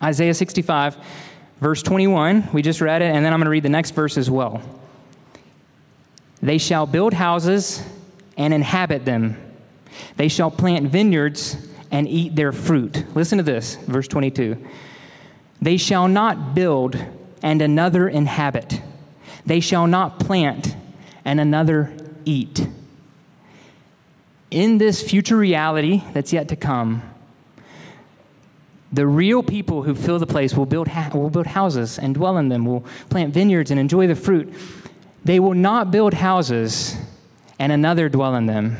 Isaiah 0.02 0.34
65, 0.34 0.96
verse 1.60 1.82
21, 1.82 2.48
we 2.52 2.60
just 2.60 2.82
read 2.82 3.00
it, 3.00 3.06
and 3.06 3.24
then 3.24 3.32
I'm 3.32 3.38
going 3.38 3.46
to 3.46 3.50
read 3.50 3.62
the 3.62 3.70
next 3.70 3.92
verse 3.92 4.18
as 4.18 4.30
well. 4.30 4.60
They 6.42 6.58
shall 6.58 6.84
build 6.86 7.14
houses 7.14 7.82
and 8.36 8.52
inhabit 8.52 9.06
them, 9.06 9.40
they 10.16 10.28
shall 10.28 10.50
plant 10.50 10.88
vineyards 10.88 11.56
and 11.90 12.08
eat 12.08 12.34
their 12.34 12.52
fruit. 12.52 13.04
Listen 13.14 13.38
to 13.38 13.44
this, 13.44 13.76
verse 13.76 14.08
22. 14.08 14.56
They 15.62 15.76
shall 15.76 16.08
not 16.08 16.54
build 16.54 16.96
and 17.42 17.60
another 17.60 18.08
inhabit, 18.08 18.80
they 19.44 19.60
shall 19.60 19.86
not 19.86 20.18
plant 20.18 20.74
and 21.24 21.38
another 21.40 21.92
eat 22.24 22.66
in 24.54 24.78
this 24.78 25.02
future 25.02 25.36
reality 25.36 26.04
that's 26.12 26.32
yet 26.32 26.46
to 26.48 26.56
come, 26.56 27.02
the 28.92 29.04
real 29.04 29.42
people 29.42 29.82
who 29.82 29.96
fill 29.96 30.20
the 30.20 30.28
place 30.28 30.54
will 30.54 30.64
build, 30.64 30.86
ha- 30.86 31.10
will 31.12 31.28
build 31.28 31.48
houses 31.48 31.98
and 31.98 32.14
dwell 32.14 32.38
in 32.38 32.48
them, 32.48 32.64
will 32.64 32.84
plant 33.10 33.34
vineyards 33.34 33.72
and 33.72 33.80
enjoy 33.80 34.06
the 34.06 34.14
fruit. 34.14 34.54
They 35.24 35.40
will 35.40 35.54
not 35.54 35.90
build 35.90 36.14
houses 36.14 36.96
and 37.58 37.72
another 37.72 38.08
dwell 38.08 38.36
in 38.36 38.46
them. 38.46 38.76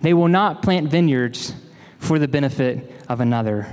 They 0.00 0.14
will 0.14 0.28
not 0.28 0.62
plant 0.62 0.88
vineyards 0.88 1.54
for 1.98 2.18
the 2.18 2.28
benefit 2.28 2.92
of 3.08 3.20
another. 3.20 3.66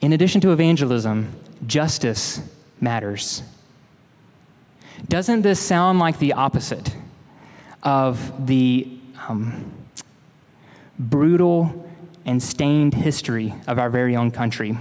In 0.00 0.12
addition 0.12 0.40
to 0.42 0.52
evangelism, 0.52 1.32
justice 1.66 2.40
matters. 2.80 3.42
Doesn't 5.08 5.42
this 5.42 5.60
sound 5.60 5.98
like 5.98 6.18
the 6.18 6.32
opposite 6.32 6.94
of 7.82 8.46
the 8.46 8.98
um, 9.28 9.72
brutal 10.98 11.88
and 12.24 12.42
stained 12.42 12.94
history 12.94 13.54
of 13.66 13.78
our 13.78 13.90
very 13.90 14.16
own 14.16 14.30
country. 14.30 14.78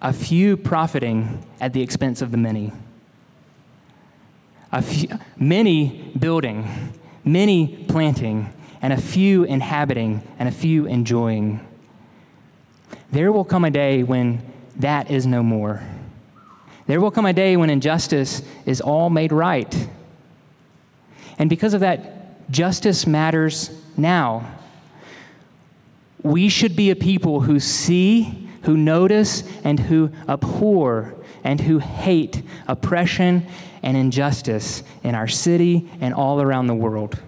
A 0.00 0.12
few 0.12 0.56
profiting 0.56 1.44
at 1.60 1.72
the 1.72 1.82
expense 1.82 2.22
of 2.22 2.30
the 2.30 2.36
many. 2.36 2.72
A 4.70 4.82
few, 4.82 5.08
many 5.36 6.12
building, 6.18 6.92
many 7.32 7.84
planting, 7.88 8.52
and 8.80 8.92
a 8.92 9.00
few 9.00 9.44
inhabiting, 9.44 10.22
and 10.38 10.48
a 10.48 10.52
few 10.52 10.86
enjoying. 10.86 11.60
There 13.10 13.32
will 13.32 13.44
come 13.44 13.64
a 13.64 13.70
day 13.70 14.02
when 14.02 14.42
that 14.76 15.10
is 15.10 15.26
no 15.26 15.42
more. 15.42 15.82
There 16.86 17.00
will 17.00 17.10
come 17.10 17.26
a 17.26 17.32
day 17.32 17.56
when 17.56 17.70
injustice 17.70 18.42
is 18.64 18.80
all 18.80 19.10
made 19.10 19.32
right 19.32 19.88
and 21.38 21.48
because 21.48 21.72
of 21.72 21.80
that, 21.80 22.50
justice 22.50 23.06
matters 23.06 23.70
now. 23.96 24.54
We 26.22 26.48
should 26.48 26.74
be 26.74 26.90
a 26.90 26.96
people 26.96 27.40
who 27.40 27.60
see, 27.60 28.48
who 28.62 28.76
notice, 28.76 29.44
and 29.62 29.78
who 29.78 30.10
abhor 30.28 31.14
and 31.48 31.62
who 31.62 31.78
hate 31.78 32.42
oppression 32.66 33.46
and 33.82 33.96
injustice 33.96 34.82
in 35.02 35.14
our 35.14 35.26
city 35.26 35.88
and 35.98 36.12
all 36.12 36.42
around 36.42 36.66
the 36.66 36.74
world. 36.74 37.18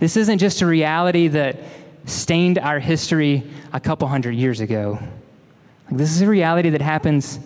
This 0.00 0.16
isn't 0.16 0.38
just 0.38 0.62
a 0.62 0.66
reality 0.66 1.28
that 1.28 1.58
stained 2.04 2.58
our 2.58 2.80
history 2.80 3.44
a 3.72 3.78
couple 3.78 4.08
hundred 4.08 4.32
years 4.32 4.58
ago. 4.58 4.98
This 5.92 6.10
is 6.10 6.22
a 6.22 6.26
reality 6.26 6.70
that 6.70 6.80
happens 6.80 7.38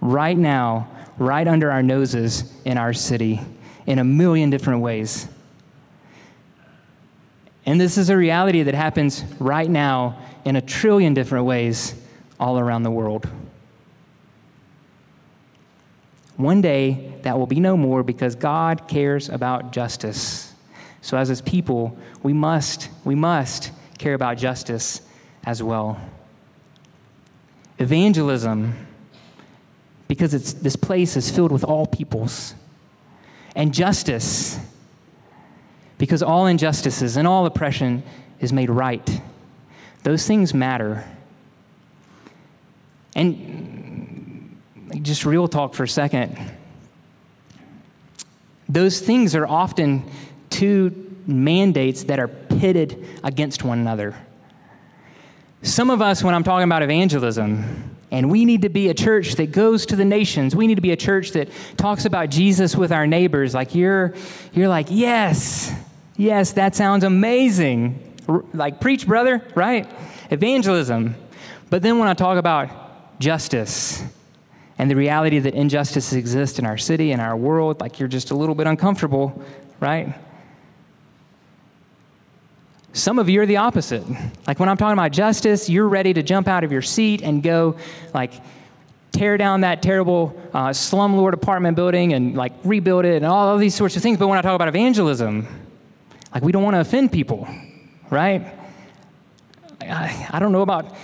right 0.00 0.38
now, 0.38 0.88
right 1.18 1.46
under 1.46 1.70
our 1.70 1.82
noses 1.82 2.50
in 2.64 2.78
our 2.78 2.94
city 2.94 3.38
in 3.84 3.98
a 3.98 4.04
million 4.04 4.48
different 4.48 4.80
ways. 4.80 5.28
And 7.66 7.78
this 7.78 7.98
is 7.98 8.08
a 8.08 8.16
reality 8.16 8.62
that 8.62 8.74
happens 8.74 9.22
right 9.38 9.68
now 9.68 10.18
in 10.46 10.56
a 10.56 10.62
trillion 10.62 11.12
different 11.12 11.44
ways 11.44 11.94
all 12.40 12.58
around 12.58 12.84
the 12.84 12.90
world. 12.90 13.28
One 16.42 16.60
day, 16.60 17.12
that 17.22 17.38
will 17.38 17.46
be 17.46 17.60
no 17.60 17.76
more 17.76 18.02
because 18.02 18.34
God 18.34 18.88
cares 18.88 19.28
about 19.28 19.72
justice. 19.72 20.52
So, 21.00 21.16
as 21.16 21.28
his 21.28 21.40
people, 21.40 21.96
we 22.24 22.32
must, 22.32 22.88
we 23.04 23.14
must 23.14 23.70
care 23.98 24.14
about 24.14 24.38
justice 24.38 25.02
as 25.44 25.62
well. 25.62 26.00
Evangelism, 27.78 28.74
because 30.08 30.34
it's, 30.34 30.52
this 30.52 30.74
place 30.74 31.16
is 31.16 31.30
filled 31.30 31.52
with 31.52 31.62
all 31.62 31.86
peoples. 31.86 32.54
And 33.54 33.72
justice, 33.72 34.58
because 35.98 36.24
all 36.24 36.46
injustices 36.46 37.16
and 37.16 37.28
all 37.28 37.46
oppression 37.46 38.02
is 38.40 38.52
made 38.52 38.68
right. 38.68 39.20
Those 40.02 40.26
things 40.26 40.52
matter. 40.52 41.04
And 43.14 43.71
just 45.00 45.24
real 45.24 45.48
talk 45.48 45.74
for 45.74 45.84
a 45.84 45.88
second. 45.88 46.38
Those 48.68 49.00
things 49.00 49.34
are 49.34 49.46
often 49.46 50.04
two 50.50 51.16
mandates 51.26 52.04
that 52.04 52.18
are 52.18 52.28
pitted 52.28 53.06
against 53.22 53.64
one 53.64 53.78
another. 53.78 54.14
Some 55.62 55.90
of 55.90 56.02
us, 56.02 56.22
when 56.22 56.34
I'm 56.34 56.44
talking 56.44 56.64
about 56.64 56.82
evangelism, 56.82 57.90
and 58.10 58.30
we 58.30 58.44
need 58.44 58.62
to 58.62 58.68
be 58.68 58.88
a 58.88 58.94
church 58.94 59.36
that 59.36 59.52
goes 59.52 59.86
to 59.86 59.96
the 59.96 60.04
nations. 60.04 60.54
We 60.54 60.66
need 60.66 60.74
to 60.74 60.82
be 60.82 60.90
a 60.90 60.96
church 60.96 61.30
that 61.30 61.48
talks 61.78 62.04
about 62.04 62.28
Jesus 62.28 62.76
with 62.76 62.92
our 62.92 63.06
neighbors. 63.06 63.54
Like 63.54 63.74
you're, 63.74 64.14
you're 64.52 64.68
like, 64.68 64.88
yes, 64.90 65.72
Yes, 66.16 66.52
that 66.52 66.74
sounds 66.76 67.04
amazing. 67.04 67.98
Like, 68.52 68.80
preach, 68.80 69.06
brother, 69.06 69.42
right? 69.54 69.90
Evangelism. 70.30 71.16
But 71.70 71.82
then 71.82 71.98
when 71.98 72.08
I 72.08 72.14
talk 72.14 72.38
about 72.38 73.18
justice 73.18 74.02
and 74.78 74.90
the 74.90 74.96
reality 74.96 75.38
that 75.38 75.54
injustice 75.54 76.12
exists 76.12 76.58
in 76.58 76.66
our 76.66 76.78
city 76.78 77.12
in 77.12 77.20
our 77.20 77.36
world, 77.36 77.80
like 77.80 77.98
you're 77.98 78.08
just 78.08 78.30
a 78.30 78.34
little 78.34 78.54
bit 78.54 78.66
uncomfortable, 78.66 79.42
right? 79.80 80.14
Some 82.92 83.18
of 83.18 83.28
you 83.28 83.40
are 83.40 83.46
the 83.46 83.58
opposite. 83.58 84.04
Like 84.46 84.58
when 84.58 84.68
I'm 84.68 84.76
talking 84.76 84.98
about 84.98 85.12
justice, 85.12 85.68
you're 85.68 85.88
ready 85.88 86.12
to 86.14 86.22
jump 86.22 86.48
out 86.48 86.64
of 86.64 86.72
your 86.72 86.82
seat 86.82 87.22
and 87.22 87.42
go, 87.42 87.76
like, 88.12 88.32
tear 89.12 89.36
down 89.36 89.60
that 89.60 89.82
terrible 89.82 90.34
uh, 90.54 90.70
slumlord 90.70 91.34
apartment 91.34 91.76
building 91.76 92.14
and 92.14 92.34
like 92.34 92.52
rebuild 92.64 93.04
it 93.04 93.16
and 93.16 93.26
all 93.26 93.54
of 93.54 93.60
these 93.60 93.74
sorts 93.74 93.94
of 93.96 94.02
things. 94.02 94.18
But 94.18 94.26
when 94.28 94.38
I 94.38 94.42
talk 94.42 94.54
about 94.54 94.68
evangelism, 94.68 95.46
Like, 96.34 96.42
we 96.42 96.52
don't 96.52 96.62
want 96.62 96.74
to 96.74 96.80
offend 96.80 97.12
people, 97.12 97.46
right? 98.08 98.46
I, 99.80 100.28
I 100.30 100.38
don't 100.38 100.52
know 100.52 100.62
about 100.62 100.94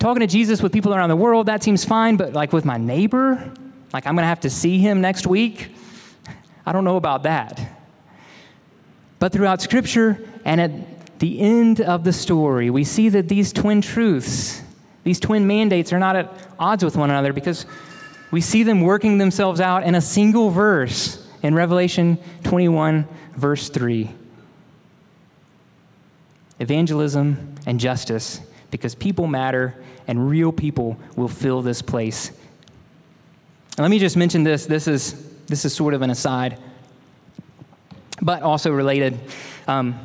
talking 0.00 0.20
to 0.20 0.26
Jesus 0.26 0.62
with 0.62 0.72
people 0.72 0.94
around 0.94 1.10
the 1.10 1.16
world, 1.16 1.46
that 1.46 1.62
seems 1.62 1.84
fine, 1.84 2.16
but 2.16 2.32
like 2.32 2.52
with 2.52 2.64
my 2.64 2.78
neighbor, 2.78 3.52
like 3.92 4.06
I'm 4.06 4.14
going 4.14 4.24
to 4.24 4.28
have 4.28 4.40
to 4.40 4.50
see 4.50 4.78
him 4.78 5.00
next 5.00 5.26
week. 5.26 5.72
I 6.66 6.72
don't 6.72 6.84
know 6.84 6.96
about 6.96 7.22
that. 7.24 7.60
But 9.18 9.32
throughout 9.32 9.60
Scripture 9.60 10.18
and 10.44 10.60
at 10.60 11.18
the 11.18 11.38
end 11.38 11.82
of 11.82 12.02
the 12.02 12.12
story, 12.12 12.70
we 12.70 12.82
see 12.82 13.10
that 13.10 13.28
these 13.28 13.52
twin 13.52 13.82
truths, 13.82 14.62
these 15.04 15.20
twin 15.20 15.46
mandates, 15.46 15.92
are 15.92 15.98
not 15.98 16.16
at 16.16 16.32
odds 16.58 16.82
with 16.82 16.96
one 16.96 17.10
another 17.10 17.34
because 17.34 17.66
we 18.30 18.40
see 18.40 18.62
them 18.62 18.80
working 18.80 19.18
themselves 19.18 19.60
out 19.60 19.82
in 19.82 19.94
a 19.94 20.00
single 20.00 20.50
verse 20.50 21.26
in 21.42 21.54
Revelation 21.54 22.18
21, 22.44 23.06
verse 23.36 23.68
3 23.68 24.10
evangelism 26.58 27.54
and 27.64 27.80
justice 27.80 28.40
because 28.70 28.94
people 28.94 29.26
matter 29.26 29.74
and 30.06 30.28
real 30.28 30.52
people 30.52 30.98
will 31.16 31.28
fill 31.28 31.62
this 31.62 31.82
place. 31.82 32.30
And 33.76 33.80
let 33.84 33.90
me 33.90 33.98
just 33.98 34.16
mention 34.16 34.44
this. 34.44 34.66
This 34.66 34.88
is, 34.88 35.30
this 35.46 35.64
is 35.64 35.74
sort 35.74 35.94
of 35.94 36.02
an 36.02 36.10
aside, 36.10 36.58
but 38.20 38.42
also 38.42 38.70
related. 38.70 39.18
Um, 39.66 39.98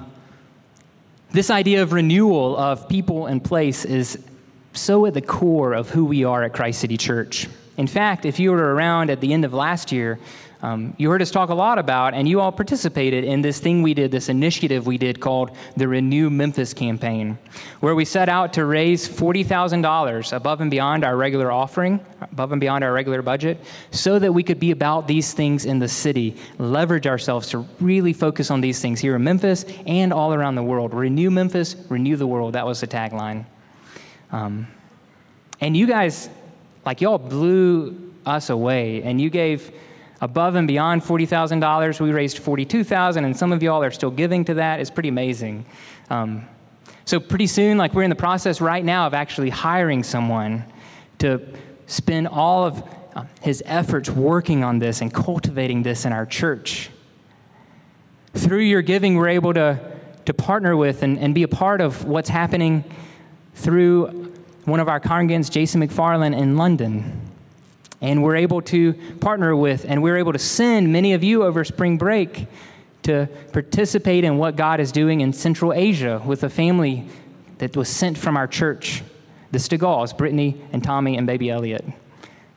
this 1.32 1.50
idea 1.50 1.82
of 1.84 1.92
renewal 1.92 2.56
of 2.56 2.88
people 2.88 3.26
and 3.26 3.44
place 3.44 3.84
is 3.84 4.24
so 4.74 5.06
at 5.06 5.14
the 5.14 5.22
core 5.22 5.74
of 5.74 5.90
who 5.90 6.06
we 6.06 6.24
are 6.24 6.44
at 6.44 6.54
Christ 6.54 6.80
City 6.80 6.98
Church. 6.98 7.48
In 7.78 7.88
fact, 7.88 8.26
if 8.26 8.40
you 8.40 8.52
were 8.52 8.74
around 8.74 9.10
at 9.10 9.20
the 9.20 9.34
end 9.34 9.44
of 9.44 9.54
last 9.54 9.92
year, 9.92 10.20
um, 10.62 10.96
you 10.98 11.10
heard 11.10 11.22
us 11.22 11.32
talk 11.32 11.50
a 11.50 11.54
lot 11.54 11.78
about, 11.78 12.14
and 12.14 12.28
you 12.28 12.40
all 12.40 12.52
participated 12.52 13.24
in 13.24 13.42
this 13.42 13.60
thing 13.60 13.82
we 13.82 13.94
did, 13.94 14.12
this 14.12 14.30
initiative 14.30 14.88
we 14.88 14.98
did 14.98 15.20
called 15.20 15.56
the 15.76 15.88
Renew 15.88 16.30
Memphis 16.30 16.74
campaign, 16.74 17.38
where 17.82 17.94
we 17.94 18.06
set 18.06 18.30
out 18.30 18.54
to 18.54 18.66
raise 18.66 19.08
$40,000 19.08 20.34
above 20.34 20.62
and 20.62 20.72
beyond 20.72 21.04
our 21.04 21.18
regular 21.18 21.52
offering, 21.52 22.00
above 22.22 22.52
and 22.52 22.62
beyond 22.62 22.84
our 22.84 22.94
regular 22.94 23.22
budget, 23.22 23.60
so 23.92 24.18
that 24.18 24.34
we 24.34 24.44
could 24.44 24.60
be 24.60 24.72
about 24.72 25.08
these 25.08 25.34
things 25.34 25.66
in 25.66 25.80
the 25.80 25.88
city, 25.88 26.36
leverage 26.58 27.06
ourselves 27.06 27.50
to 27.50 27.60
really 27.80 28.14
focus 28.14 28.50
on 28.50 28.62
these 28.62 28.80
things 28.80 29.00
here 29.00 29.16
in 29.16 29.24
Memphis 29.24 29.66
and 29.86 30.14
all 30.14 30.34
around 30.34 30.56
the 30.56 30.64
world. 30.64 30.94
Renew 30.94 31.30
Memphis, 31.30 31.76
renew 31.90 32.16
the 32.16 32.28
world. 32.28 32.54
That 32.54 32.66
was 32.66 32.82
the 32.82 32.88
tagline. 32.88 33.46
Um, 34.32 34.68
and 35.62 35.76
you 35.76 35.86
guys, 35.86 36.30
like, 36.86 37.02
y'all 37.02 37.18
blew 37.18 38.14
us 38.26 38.50
away, 38.50 39.04
and 39.04 39.22
you 39.22 39.30
gave 39.30 39.72
above 40.26 40.56
and 40.56 40.68
beyond 40.68 41.04
$40,000. 41.04 42.02
We 42.02 42.12
raised 42.12 42.40
42,000 42.40 43.24
and 43.24 43.38
some 43.38 43.52
of 43.52 43.62
y'all 43.62 43.84
are 43.84 43.92
still 43.92 44.10
giving 44.10 44.44
to 44.46 44.56
that. 44.56 44.80
It's 44.80 44.90
pretty 44.90 45.10
amazing. 45.10 45.68
Um, 46.10 46.48
so 47.06 47.20
pretty 47.20 47.46
soon, 47.46 47.78
like 47.78 47.94
we're 47.94 48.02
in 48.02 48.10
the 48.10 48.16
process 48.16 48.60
right 48.60 48.84
now 48.84 49.06
of 49.06 49.14
actually 49.14 49.52
hiring 49.52 50.02
someone 50.02 50.66
to 51.20 51.40
spend 51.86 52.28
all 52.28 52.66
of 52.66 52.84
uh, 53.16 53.26
his 53.42 53.62
efforts 53.68 54.10
working 54.10 54.64
on 54.64 54.80
this 54.80 55.02
and 55.02 55.14
cultivating 55.14 55.84
this 55.84 56.06
in 56.06 56.12
our 56.12 56.26
church. 56.26 56.90
Through 58.34 58.62
your 58.62 58.82
giving, 58.82 59.16
we're 59.16 59.30
able 59.30 59.54
to, 59.54 59.80
to 60.26 60.34
partner 60.34 60.76
with 60.76 61.04
and, 61.04 61.20
and 61.20 61.36
be 61.36 61.44
a 61.44 61.48
part 61.48 61.82
of 61.82 62.04
what's 62.06 62.30
happening 62.30 62.84
through 63.54 64.34
one 64.64 64.80
of 64.80 64.90
our 64.90 65.00
congregants, 65.00 65.52
Jason 65.52 65.88
McFarland, 65.88 66.36
in 66.36 66.58
London 66.58 67.22
and 68.06 68.22
we're 68.22 68.36
able 68.36 68.62
to 68.62 68.94
partner 69.20 69.56
with, 69.56 69.84
and 69.90 70.04
we're 70.04 70.18
able 70.18 70.32
to 70.32 70.40
send 70.40 70.94
many 70.94 71.14
of 71.14 71.24
you 71.24 71.44
over 71.44 71.64
spring 71.64 71.98
break 71.98 72.46
to 73.02 73.28
participate 73.52 74.24
in 74.24 74.38
what 74.38 74.56
God 74.56 74.80
is 74.80 74.92
doing 74.92 75.22
in 75.22 75.34
Central 75.34 75.74
Asia 75.74 76.22
with 76.24 76.44
a 76.44 76.50
family 76.50 77.08
that 77.58 77.76
was 77.76 77.90
sent 77.90 78.16
from 78.16 78.38
our 78.38 78.48
church, 78.48 79.02
the 79.50 79.58
Stegals, 79.58 80.16
Brittany 80.16 80.56
and 80.72 80.84
Tommy 80.84 81.18
and 81.18 81.26
baby 81.26 81.50
Elliot. 81.50 81.84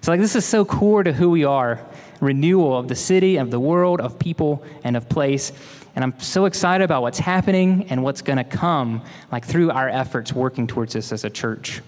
So, 0.03 0.13
like, 0.13 0.21
this 0.21 0.37
is 0.37 0.45
so 0.45 0.67
core 0.67 1.03
to 1.03 1.15
who 1.15 1.31
we 1.31 1.45
are 1.45 1.81
renewal 2.21 2.77
of 2.77 2.89
the 2.89 2.95
city, 2.95 3.39
of 3.39 3.51
the 3.51 3.61
world, 3.61 4.03
of 4.03 4.19
people, 4.19 4.63
and 4.85 4.99
of 4.99 5.09
place. 5.09 5.53
And 5.97 6.05
I'm 6.05 6.19
so 6.21 6.45
excited 6.45 6.85
about 6.85 7.01
what's 7.01 7.19
happening 7.19 7.87
and 7.89 8.03
what's 8.03 8.21
going 8.21 8.37
to 8.37 8.45
come, 8.45 9.03
like, 9.33 9.47
through 9.47 9.71
our 9.71 9.89
efforts 9.89 10.31
working 10.31 10.67
towards 10.67 10.93
this 10.93 11.11
as 11.11 11.25
a 11.25 11.31
church. 11.31 11.81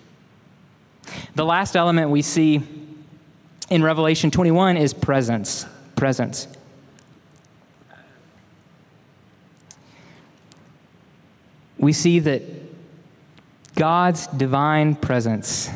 The 1.35 1.45
last 1.45 1.77
element 1.77 2.11
we 2.11 2.23
see 2.23 2.63
in 3.71 3.85
Revelation 3.85 4.33
21 4.33 4.77
is 4.77 4.93
presence. 4.93 5.65
Presence. 5.95 6.49
We 11.79 11.93
see 11.93 12.19
that 12.19 12.43
God's 13.77 14.27
divine 14.27 14.97
presence 14.97 15.71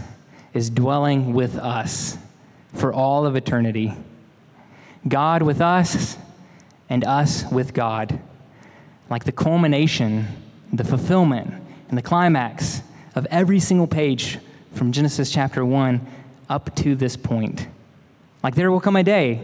is 0.53 0.69
dwelling 0.69 1.33
with 1.33 1.57
us 1.57 2.19
for 2.75 2.93
all 2.93 3.25
of 3.27 3.37
eternity. 3.37 3.95
God 5.07 5.43
with 5.43 5.61
us 5.61 6.19
and 6.91 7.05
us 7.05 7.45
with 7.51 7.73
God. 7.73 8.19
Like 9.09 9.25
the 9.25 9.33
culmination, 9.33 10.27
the 10.73 10.85
fulfillment, 10.85 11.55
and 11.89 11.97
the 11.97 12.03
climax 12.03 12.83
of 13.15 13.27
every 13.31 13.61
single 13.61 13.87
page 13.87 14.39
from 14.73 14.93
Genesis 14.93 15.31
chapter 15.31 15.65
1 15.65 16.05
up 16.49 16.75
to 16.77 16.95
this 16.97 17.17
point. 17.17 17.69
Like 18.45 18.55
there 18.55 18.71
will 18.71 18.81
come 18.81 18.95
a 18.95 19.03
day. 19.03 19.41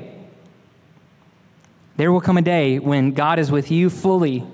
There 1.97 2.13
will 2.13 2.21
come 2.21 2.37
a 2.37 2.43
day 2.43 2.79
when 2.79 3.13
God 3.13 3.39
is 3.39 3.51
with 3.51 3.71
you 3.71 3.89
fully 3.89 4.47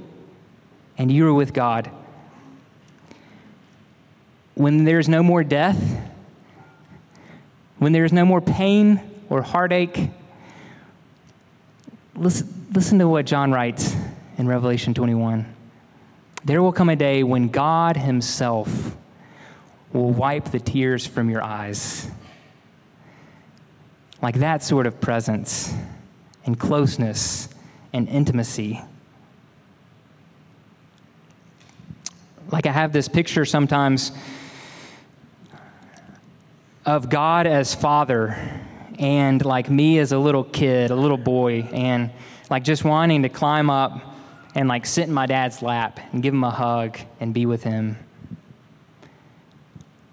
and 0.97 1.11
you 1.11 1.27
are 1.27 1.35
with 1.35 1.53
God. 1.53 1.91
When 4.55 4.85
there's 4.85 5.09
no 5.09 5.25
more 5.25 5.43
death, 5.43 6.01
when 7.79 7.91
there's 7.91 8.13
no 8.13 8.25
more 8.25 8.41
pain 8.41 9.01
or 9.29 9.43
heartache, 9.43 10.11
listen, 12.15 12.69
listen 12.73 13.01
to 13.01 13.09
what 13.09 13.27
John 13.27 13.51
writes 13.51 13.97
in 14.39 14.47
Revelation 14.47 14.95
21. 14.95 15.45
There 16.45 16.63
will 16.63 16.73
come 16.73 16.89
a 16.89 16.97
day 16.97 17.25
when 17.25 17.49
God 17.49 17.97
Himself 17.97 18.97
will 19.93 20.13
wipe 20.13 20.53
the 20.53 20.61
tears 20.61 21.05
from 21.05 21.31
your 21.31 21.43
eyes 21.43 22.09
like 24.27 24.41
that 24.41 24.61
sort 24.61 24.89
of 24.89 25.01
presence 25.01 25.73
and 26.47 26.59
closeness 26.59 27.49
and 27.93 28.09
intimacy. 28.09 28.83
Like 32.51 32.67
I 32.67 32.73
have 32.73 32.93
this 32.93 33.07
picture 33.07 33.45
sometimes 33.45 34.11
of 36.85 37.09
God 37.09 37.47
as 37.47 37.73
Father 37.73 38.37
and 38.99 39.45
like 39.45 39.71
me 39.71 40.01
as 40.01 40.11
a 40.11 40.19
little 40.19 40.43
kid, 40.43 40.91
a 40.91 40.97
little 40.97 41.17
boy, 41.17 41.61
and 41.73 42.11
like 42.51 42.65
just 42.65 42.83
wanting 42.83 43.23
to 43.23 43.29
climb 43.29 43.71
up 43.71 44.17
and 44.57 44.69
like 44.69 44.87
sit 44.87 45.07
in 45.07 45.15
my 45.15 45.27
dad's 45.27 45.63
lap 45.63 46.01
and 46.13 46.21
give 46.21 46.35
him 46.35 46.43
a 46.43 46.51
hug 46.51 46.99
and 47.21 47.33
be 47.33 47.47
with 47.47 47.63
him. 47.63 47.97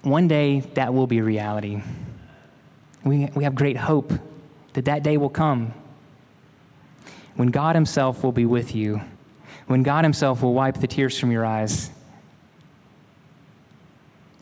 One 0.04 0.28
day 0.28 0.60
that 0.76 0.94
will 0.94 1.08
be 1.08 1.20
reality. 1.22 1.82
We, 3.04 3.30
we 3.36 3.44
have 3.44 3.56
great 3.56 3.78
hope 3.78 4.14
that 4.74 4.86
that 4.86 5.04
day 5.04 5.18
will 5.18 5.30
come 5.30 5.74
when 7.36 7.50
God 7.50 7.76
Himself 7.76 8.24
will 8.24 8.32
be 8.32 8.46
with 8.46 8.76
you, 8.76 9.02
when 9.68 9.84
God 9.84 10.06
Himself 10.06 10.42
will 10.42 10.54
wipe 10.54 10.80
the 10.80 10.88
tears 10.88 11.18
from 11.18 11.32
your 11.32 11.46
eyes, 11.46 11.90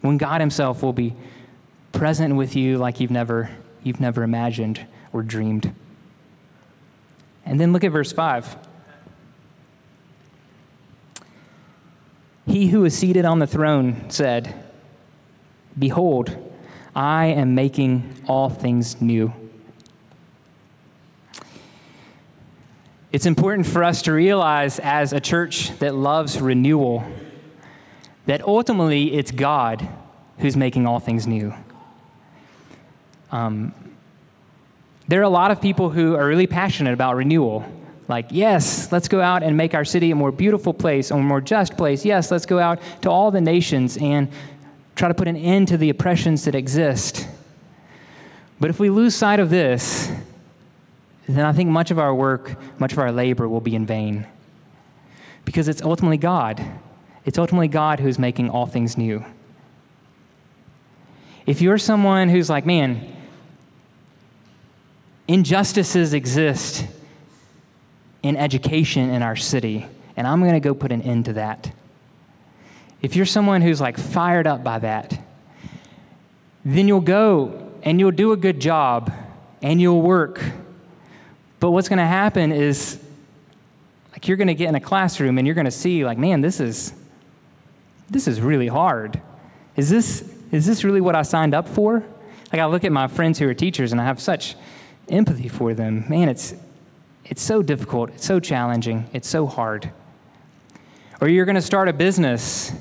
when 0.02 0.18
God 0.18 0.42
Himself 0.42 0.84
will 0.84 0.94
be 0.94 1.14
present 1.92 2.36
with 2.36 2.56
you 2.56 2.78
like 2.78 3.00
you've 3.00 3.12
never, 3.12 3.50
you've 3.84 4.00
never 4.00 4.24
imagined 4.24 4.86
or 5.14 5.22
dreamed. 5.24 5.74
And 7.46 7.60
then 7.60 7.74
look 7.74 7.84
at 7.84 7.92
verse 7.92 8.12
5. 8.12 8.56
He 12.48 12.68
who 12.68 12.84
is 12.86 12.98
seated 12.98 13.26
on 13.26 13.40
the 13.40 13.48
throne 13.48 14.10
said, 14.10 14.54
Behold, 15.78 16.51
I 16.96 17.28
am 17.28 17.56
making 17.56 18.14
all 18.28 18.50
things 18.50 19.02
new. 19.02 19.34
It's 23.12 23.26
important 23.26 23.68
for 23.68 23.84
us 23.84 24.02
to 24.04 24.14
realize 24.14 24.80
as 24.80 25.14
a 25.14 25.20
church 25.20 25.78
that 25.80 25.96
loves 25.96 26.40
renewal 26.40 27.04
that 28.26 28.42
ultimately 28.44 29.14
it's 29.14 29.32
God 29.32 29.88
who's 30.38 30.56
making 30.56 30.88
all 30.88 31.00
things 31.00 31.28
new. 31.28 31.54
Um, 33.32 33.74
there 35.08 35.20
are 35.20 35.24
a 35.24 35.30
lot 35.30 35.52
of 35.52 35.62
people 35.62 35.90
who 35.90 36.16
are 36.16 36.26
really 36.26 36.48
passionate 36.48 36.94
about 36.94 37.16
renewal. 37.16 37.66
Like, 38.08 38.28
yes, 38.30 38.92
let's 38.92 39.08
go 39.08 39.22
out 39.22 39.44
and 39.44 39.58
make 39.58 39.74
our 39.74 39.86
city 39.86 40.12
a 40.12 40.16
more 40.16 40.32
beautiful 40.32 40.74
place, 40.74 41.12
a 41.12 41.18
more 41.18 41.42
just 41.42 41.78
place. 41.78 42.06
Yes, 42.06 42.32
let's 42.32 42.46
go 42.46 42.60
out 42.60 42.80
to 43.02 43.10
all 43.10 43.32
the 43.32 43.42
nations 43.42 43.98
and 43.98 44.30
try 45.02 45.08
to 45.08 45.16
put 45.16 45.28
an 45.28 45.36
end 45.36 45.68
to 45.68 45.78
the 45.78 45.90
oppressions 45.90 46.46
that 46.46 46.54
exist. 46.54 47.28
But 48.60 48.70
if 48.70 48.80
we 48.80 48.92
lose 48.92 49.16
sight 49.16 49.40
of 49.40 49.50
this, 49.50 50.12
then 51.28 51.44
I 51.44 51.54
think 51.54 51.72
much 51.72 51.90
of 51.90 51.98
our 51.98 52.14
work, 52.14 52.56
much 52.80 52.92
of 52.92 53.00
our 53.00 53.12
labor 53.12 53.50
will 53.50 53.62
be 53.62 53.74
in 53.74 53.84
vain. 53.84 54.28
because 55.46 55.68
it's 55.68 55.82
ultimately 55.82 56.18
God. 56.18 56.64
It's 57.26 57.38
ultimately 57.38 57.68
God 57.68 58.00
who's 58.00 58.20
making 58.20 58.50
all 58.50 58.66
things 58.66 58.98
new. 58.98 59.26
If 61.46 61.62
you're 61.62 61.78
someone 61.78 62.30
who's 62.30 62.50
like, 62.50 62.66
man, 62.66 63.16
injustices 65.28 66.14
exist 66.14 66.86
in 68.22 68.38
education 68.38 69.10
in 69.10 69.24
our 69.24 69.36
city, 69.36 69.86
and 70.16 70.28
I'm 70.28 70.42
going 70.42 70.54
to 70.54 70.60
go 70.60 70.74
put 70.74 70.92
an 70.92 71.02
end 71.02 71.26
to 71.26 71.34
that. 71.34 71.72
If 73.02 73.16
you're 73.16 73.26
someone 73.26 73.62
who's 73.62 73.82
like 73.82 73.98
fired 73.98 74.46
up 74.48 74.64
by 74.64 74.80
that, 74.80 75.20
then 76.64 76.88
you'll 76.88 77.02
go 77.02 77.72
and 77.84 78.00
you'll 78.00 78.12
do 78.12 78.32
a 78.32 78.38
good 78.38 78.60
job 78.60 79.12
and 79.62 79.82
you'll 79.82 80.02
work. 80.02 80.44
But 81.60 81.72
what's 81.72 81.90
going 81.90 82.00
to 82.00 82.06
happen 82.06 82.52
is 82.52 83.02
like 84.12 84.28
you're 84.28 84.38
going 84.38 84.48
to 84.48 84.56
get 84.56 84.70
in 84.70 84.76
a 84.76 84.82
classroom 84.82 85.38
and 85.38 85.48
you're 85.48 85.56
going 85.56 85.66
to 85.66 85.72
see 85.72 86.06
like 86.06 86.18
man 86.18 86.42
this 86.42 86.60
is 86.60 86.94
this 88.10 88.28
is 88.28 88.42
really 88.42 88.68
hard. 88.68 89.20
Is 89.76 89.90
this 89.90 90.30
is 90.52 90.66
this 90.66 90.84
really 90.84 91.02
what 91.02 91.16
I 91.16 91.22
signed 91.24 91.54
up 91.54 91.68
for? 91.68 92.04
Like 92.52 92.62
I 92.62 92.66
look 92.66 92.84
at 92.84 92.92
my 92.92 93.08
friends 93.08 93.40
who 93.40 93.48
are 93.48 93.54
teachers 93.54 93.94
and 93.94 94.02
I 94.02 94.06
have 94.06 94.20
such 94.20 94.56
empathy 95.10 95.48
for 95.48 95.74
them. 95.74 96.06
Man, 96.10 96.30
it's 96.30 96.54
it's 97.26 97.42
so 97.42 97.62
difficult, 97.64 98.10
it's 98.12 98.26
so 98.26 98.40
challenging, 98.40 99.10
it's 99.14 99.28
so 99.28 99.48
hard. 99.48 99.90
Or 101.22 101.30
you're 101.30 101.46
going 101.46 101.56
to 101.56 101.62
start 101.62 101.88
a 101.88 101.94
business 101.94 102.74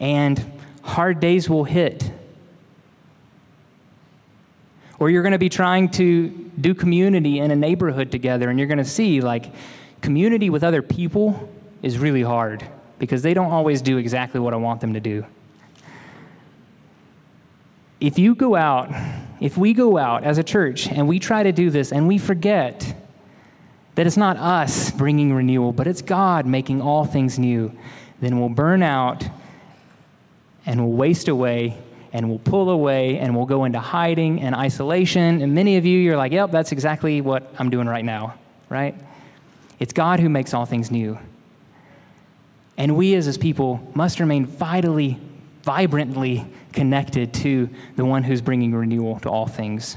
and 0.00 0.60
hard 0.82 1.20
days 1.20 1.48
will 1.48 1.64
hit. 1.64 2.10
Or 4.98 5.08
you're 5.08 5.22
going 5.22 5.32
to 5.32 5.38
be 5.38 5.48
trying 5.48 5.90
to 5.90 6.28
do 6.60 6.74
community 6.74 7.38
in 7.38 7.50
a 7.50 7.56
neighborhood 7.56 8.10
together, 8.10 8.50
and 8.50 8.58
you're 8.58 8.68
going 8.68 8.78
to 8.78 8.84
see 8.84 9.20
like 9.20 9.52
community 10.00 10.50
with 10.50 10.64
other 10.64 10.82
people 10.82 11.48
is 11.82 11.98
really 11.98 12.22
hard 12.22 12.66
because 12.98 13.22
they 13.22 13.32
don't 13.32 13.50
always 13.50 13.80
do 13.80 13.96
exactly 13.96 14.40
what 14.40 14.52
I 14.52 14.56
want 14.56 14.80
them 14.80 14.94
to 14.94 15.00
do. 15.00 15.24
If 17.98 18.18
you 18.18 18.34
go 18.34 18.56
out, 18.56 18.90
if 19.40 19.56
we 19.56 19.74
go 19.74 19.98
out 19.98 20.24
as 20.24 20.38
a 20.38 20.42
church 20.42 20.86
and 20.88 21.06
we 21.06 21.18
try 21.18 21.42
to 21.42 21.52
do 21.52 21.70
this 21.70 21.92
and 21.92 22.08
we 22.08 22.18
forget 22.18 22.94
that 23.94 24.06
it's 24.06 24.16
not 24.16 24.36
us 24.36 24.90
bringing 24.90 25.34
renewal, 25.34 25.72
but 25.72 25.86
it's 25.86 26.02
God 26.02 26.46
making 26.46 26.80
all 26.80 27.04
things 27.04 27.38
new, 27.38 27.72
then 28.20 28.38
we'll 28.38 28.48
burn 28.48 28.82
out 28.82 29.24
and 30.66 30.80
we'll 30.80 30.96
waste 30.96 31.28
away 31.28 31.76
and 32.12 32.28
we'll 32.28 32.40
pull 32.40 32.70
away 32.70 33.18
and 33.18 33.36
we'll 33.36 33.46
go 33.46 33.64
into 33.64 33.78
hiding 33.78 34.40
and 34.40 34.54
isolation. 34.54 35.42
And 35.42 35.54
many 35.54 35.76
of 35.76 35.86
you, 35.86 35.98
you're 35.98 36.16
like, 36.16 36.32
yep, 36.32 36.50
that's 36.50 36.72
exactly 36.72 37.20
what 37.20 37.52
I'm 37.58 37.70
doing 37.70 37.86
right 37.86 38.04
now, 38.04 38.34
right? 38.68 38.94
It's 39.78 39.92
God 39.92 40.20
who 40.20 40.28
makes 40.28 40.52
all 40.52 40.66
things 40.66 40.90
new. 40.90 41.18
And 42.76 42.96
we 42.96 43.14
as 43.14 43.26
his 43.26 43.38
people 43.38 43.80
must 43.94 44.20
remain 44.20 44.46
vitally, 44.46 45.18
vibrantly 45.62 46.46
connected 46.72 47.32
to 47.34 47.68
the 47.96 48.04
one 48.04 48.22
who's 48.22 48.40
bringing 48.40 48.74
renewal 48.74 49.20
to 49.20 49.28
all 49.28 49.46
things. 49.46 49.96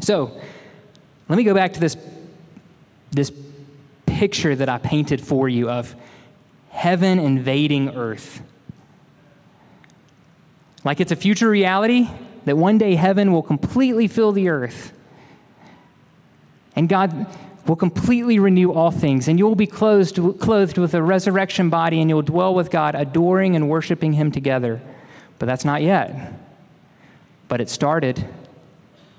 So, 0.00 0.40
let 1.28 1.36
me 1.36 1.44
go 1.44 1.54
back 1.54 1.72
to 1.74 1.80
this, 1.80 1.96
this 3.10 3.30
picture 4.06 4.56
that 4.56 4.68
I 4.68 4.78
painted 4.78 5.20
for 5.20 5.48
you 5.48 5.70
of 5.70 5.94
heaven 6.70 7.18
invading 7.18 7.90
earth. 7.96 8.40
Like 10.84 11.00
it's 11.00 11.12
a 11.12 11.16
future 11.16 11.50
reality 11.50 12.08
that 12.46 12.56
one 12.56 12.78
day 12.78 12.94
heaven 12.94 13.32
will 13.32 13.42
completely 13.42 14.08
fill 14.08 14.32
the 14.32 14.48
earth. 14.48 14.92
And 16.74 16.88
God 16.88 17.26
will 17.66 17.76
completely 17.76 18.38
renew 18.38 18.72
all 18.72 18.90
things, 18.90 19.28
and 19.28 19.38
you 19.38 19.46
will 19.46 19.54
be 19.54 19.66
clothed, 19.66 20.18
clothed 20.40 20.78
with 20.78 20.94
a 20.94 21.02
resurrection 21.02 21.68
body, 21.68 22.00
and 22.00 22.08
you'll 22.08 22.22
dwell 22.22 22.54
with 22.54 22.70
God, 22.70 22.94
adoring 22.94 23.54
and 23.56 23.68
worshiping 23.68 24.12
Him 24.12 24.32
together. 24.32 24.80
But 25.38 25.46
that's 25.46 25.64
not 25.64 25.82
yet. 25.82 26.32
But 27.48 27.60
it 27.60 27.68
started. 27.68 28.26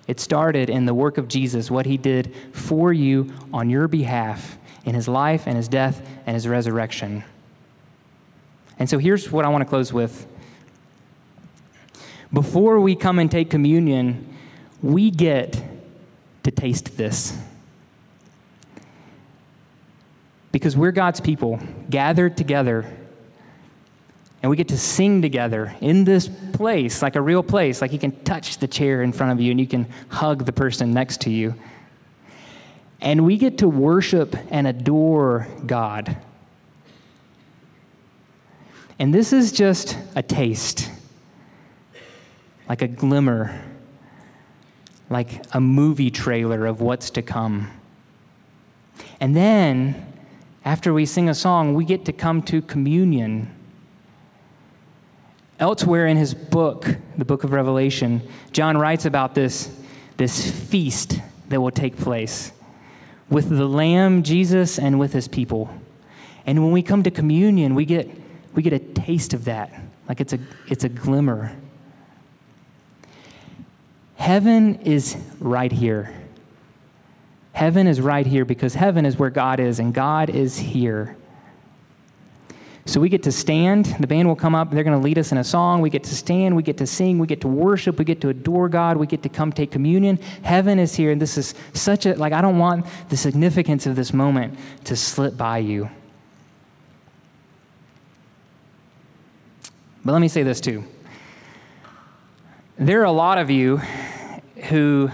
It 0.07 0.19
started 0.19 0.69
in 0.69 0.85
the 0.85 0.93
work 0.93 1.17
of 1.17 1.27
Jesus, 1.27 1.69
what 1.69 1.85
He 1.85 1.97
did 1.97 2.33
for 2.53 2.91
you 2.91 3.31
on 3.53 3.69
your 3.69 3.87
behalf 3.87 4.57
in 4.85 4.95
His 4.95 5.07
life 5.07 5.45
and 5.45 5.55
His 5.55 5.67
death 5.67 6.01
and 6.25 6.33
His 6.33 6.47
resurrection. 6.47 7.23
And 8.81 8.89
so 8.89 8.97
here's 8.97 9.31
what 9.31 9.45
I 9.45 9.49
want 9.49 9.61
to 9.61 9.69
close 9.69 9.93
with. 9.93 10.25
Before 12.33 12.79
we 12.79 12.95
come 12.95 13.19
and 13.19 13.29
take 13.29 13.51
communion, 13.51 14.35
we 14.81 15.11
get 15.11 15.63
to 16.41 16.49
taste 16.49 16.97
this. 16.97 17.39
Because 20.51 20.75
we're 20.75 20.93
God's 20.93 21.21
people 21.21 21.59
gathered 21.91 22.35
together 22.35 22.91
and 24.41 24.49
we 24.49 24.57
get 24.57 24.69
to 24.69 24.79
sing 24.79 25.21
together 25.21 25.75
in 25.79 26.03
this 26.03 26.27
place, 26.53 27.03
like 27.03 27.15
a 27.15 27.21
real 27.21 27.43
place, 27.43 27.83
like 27.83 27.93
you 27.93 27.99
can 27.99 28.23
touch 28.23 28.57
the 28.57 28.67
chair 28.67 29.03
in 29.03 29.13
front 29.13 29.31
of 29.31 29.39
you 29.39 29.51
and 29.51 29.59
you 29.59 29.67
can 29.67 29.85
hug 30.07 30.43
the 30.45 30.53
person 30.53 30.91
next 30.91 31.21
to 31.21 31.29
you. 31.29 31.53
And 32.99 33.27
we 33.27 33.37
get 33.37 33.59
to 33.59 33.69
worship 33.69 34.35
and 34.49 34.65
adore 34.65 35.47
God. 35.67 36.17
And 39.01 39.11
this 39.11 39.33
is 39.33 39.51
just 39.51 39.97
a 40.15 40.21
taste, 40.21 40.87
like 42.69 42.83
a 42.83 42.87
glimmer, 42.87 43.59
like 45.09 45.43
a 45.55 45.59
movie 45.59 46.11
trailer 46.11 46.67
of 46.67 46.81
what's 46.81 47.09
to 47.09 47.23
come. 47.23 47.71
And 49.19 49.35
then, 49.35 50.05
after 50.63 50.93
we 50.93 51.07
sing 51.07 51.29
a 51.29 51.33
song, 51.33 51.73
we 51.73 51.83
get 51.83 52.05
to 52.05 52.13
come 52.13 52.43
to 52.43 52.61
communion. 52.61 53.51
Elsewhere 55.59 56.05
in 56.05 56.15
his 56.15 56.35
book, 56.35 56.87
the 57.17 57.25
book 57.25 57.43
of 57.43 57.53
Revelation, 57.53 58.21
John 58.51 58.77
writes 58.77 59.05
about 59.05 59.33
this, 59.33 59.75
this 60.17 60.51
feast 60.51 61.19
that 61.49 61.59
will 61.59 61.71
take 61.71 61.97
place 61.97 62.51
with 63.31 63.49
the 63.49 63.65
Lamb, 63.65 64.21
Jesus, 64.21 64.77
and 64.77 64.99
with 64.99 65.11
his 65.11 65.27
people. 65.27 65.71
And 66.45 66.63
when 66.63 66.71
we 66.71 66.83
come 66.83 67.01
to 67.01 67.09
communion, 67.09 67.73
we 67.73 67.85
get 67.85 68.21
we 68.53 68.61
get 68.61 68.73
a 68.73 68.79
taste 68.79 69.33
of 69.33 69.45
that. 69.45 69.71
Like 70.07 70.21
it's 70.21 70.33
a, 70.33 70.39
it's 70.67 70.83
a 70.83 70.89
glimmer. 70.89 71.55
Heaven 74.15 74.75
is 74.81 75.17
right 75.39 75.71
here. 75.71 76.13
Heaven 77.53 77.87
is 77.87 77.99
right 77.99 78.25
here 78.25 78.45
because 78.45 78.73
heaven 78.73 79.05
is 79.05 79.17
where 79.17 79.29
God 79.29 79.59
is, 79.59 79.79
and 79.79 79.93
God 79.93 80.29
is 80.29 80.57
here. 80.57 81.15
So 82.85 82.99
we 82.99 83.09
get 83.09 83.23
to 83.23 83.31
stand. 83.31 83.85
The 83.99 84.07
band 84.07 84.27
will 84.27 84.35
come 84.35 84.55
up. 84.55 84.71
They're 84.71 84.83
going 84.83 84.97
to 84.97 85.03
lead 85.03 85.17
us 85.17 85.31
in 85.31 85.37
a 85.37 85.43
song. 85.43 85.81
We 85.81 85.89
get 85.89 86.03
to 86.05 86.15
stand. 86.15 86.55
We 86.55 86.63
get 86.63 86.77
to 86.77 86.87
sing. 86.87 87.19
We 87.19 87.27
get 87.27 87.41
to 87.41 87.47
worship. 87.47 87.99
We 87.99 88.05
get 88.05 88.21
to 88.21 88.29
adore 88.29 88.69
God. 88.69 88.97
We 88.97 89.05
get 89.05 89.21
to 89.23 89.29
come 89.29 89.51
take 89.51 89.71
communion. 89.71 90.17
Heaven 90.41 90.79
is 90.79 90.95
here. 90.95 91.11
And 91.11 91.21
this 91.21 91.37
is 91.37 91.53
such 91.73 92.05
a, 92.05 92.15
like, 92.15 92.33
I 92.33 92.41
don't 92.41 92.57
want 92.57 92.87
the 93.09 93.17
significance 93.17 93.85
of 93.85 93.95
this 93.95 94.13
moment 94.13 94.57
to 94.85 94.95
slip 94.95 95.37
by 95.37 95.59
you. 95.59 95.89
But 100.03 100.13
let 100.13 100.19
me 100.21 100.27
say 100.27 100.43
this 100.43 100.59
too. 100.59 100.83
There 102.77 103.01
are 103.01 103.05
a 103.05 103.11
lot 103.11 103.37
of 103.37 103.51
you 103.51 103.77
who, 104.69 105.11